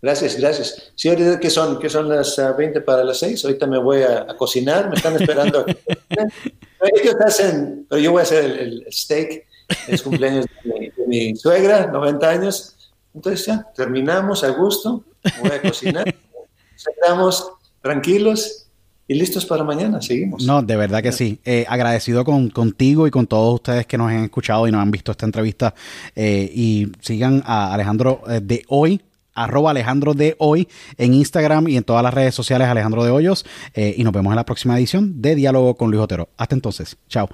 Gracias, 0.00 0.36
gracias. 0.36 0.92
Sí, 0.94 1.08
ahorita 1.08 1.40
que 1.40 1.50
son, 1.50 1.78
que 1.78 1.88
son 1.88 2.08
las 2.08 2.36
20 2.36 2.78
ah, 2.78 2.84
para 2.84 3.02
las 3.04 3.18
6, 3.18 3.44
ahorita 3.44 3.66
me 3.66 3.78
voy 3.78 4.02
a, 4.02 4.26
cocinar, 4.36 4.88
me 4.88 4.96
están 4.96 5.16
esperando. 5.16 5.64
Ellos 7.02 7.14
hacen, 7.24 7.86
pero 7.88 8.00
yo 8.00 8.12
voy 8.12 8.20
a 8.20 8.22
hacer 8.22 8.44
el, 8.44 8.86
steak, 8.90 9.46
es 9.88 10.02
cumpleaños 10.02 10.46
de 10.62 10.92
mi, 11.06 11.34
suegra, 11.34 11.86
90 11.86 12.28
años. 12.28 12.76
Entonces 13.14 13.46
ya, 13.46 13.66
terminamos 13.74 14.44
a 14.44 14.50
gusto, 14.50 15.02
voy 15.40 15.50
a 15.50 15.62
cocinar, 15.62 16.14
estamos 16.76 17.50
tranquilos 17.80 18.66
y 19.08 19.14
listos 19.14 19.46
para 19.46 19.64
mañana, 19.64 20.02
seguimos. 20.02 20.44
No, 20.44 20.62
de 20.62 20.76
verdad 20.76 21.02
que 21.02 21.12
sí. 21.12 21.38
Eh, 21.44 21.64
agradecido 21.68 22.24
con, 22.24 22.50
contigo 22.50 23.06
y 23.06 23.10
con 23.10 23.26
todos 23.26 23.54
ustedes 23.54 23.86
que 23.86 23.96
nos 23.96 24.10
han 24.10 24.24
escuchado 24.24 24.66
y 24.66 24.72
nos 24.72 24.82
han 24.82 24.90
visto 24.90 25.12
esta 25.12 25.24
entrevista. 25.24 25.74
Eh, 26.14 26.50
y 26.52 26.92
sigan 27.00 27.42
a 27.46 27.72
Alejandro 27.72 28.22
eh, 28.28 28.40
de 28.42 28.64
hoy 28.68 29.00
arroba 29.36 29.70
Alejandro 29.70 30.14
de 30.14 30.34
Hoy 30.38 30.68
en 30.98 31.14
Instagram 31.14 31.68
y 31.68 31.76
en 31.76 31.84
todas 31.84 32.02
las 32.02 32.12
redes 32.12 32.34
sociales 32.34 32.66
Alejandro 32.68 33.04
de 33.04 33.10
Hoyos. 33.10 33.46
Eh, 33.74 33.94
y 33.96 34.02
nos 34.02 34.12
vemos 34.12 34.32
en 34.32 34.36
la 34.36 34.44
próxima 34.44 34.76
edición 34.76 35.22
de 35.22 35.36
Diálogo 35.36 35.76
con 35.76 35.90
Luis 35.90 36.02
Otero. 36.02 36.28
Hasta 36.36 36.54
entonces. 36.54 36.96
Chao. 37.08 37.28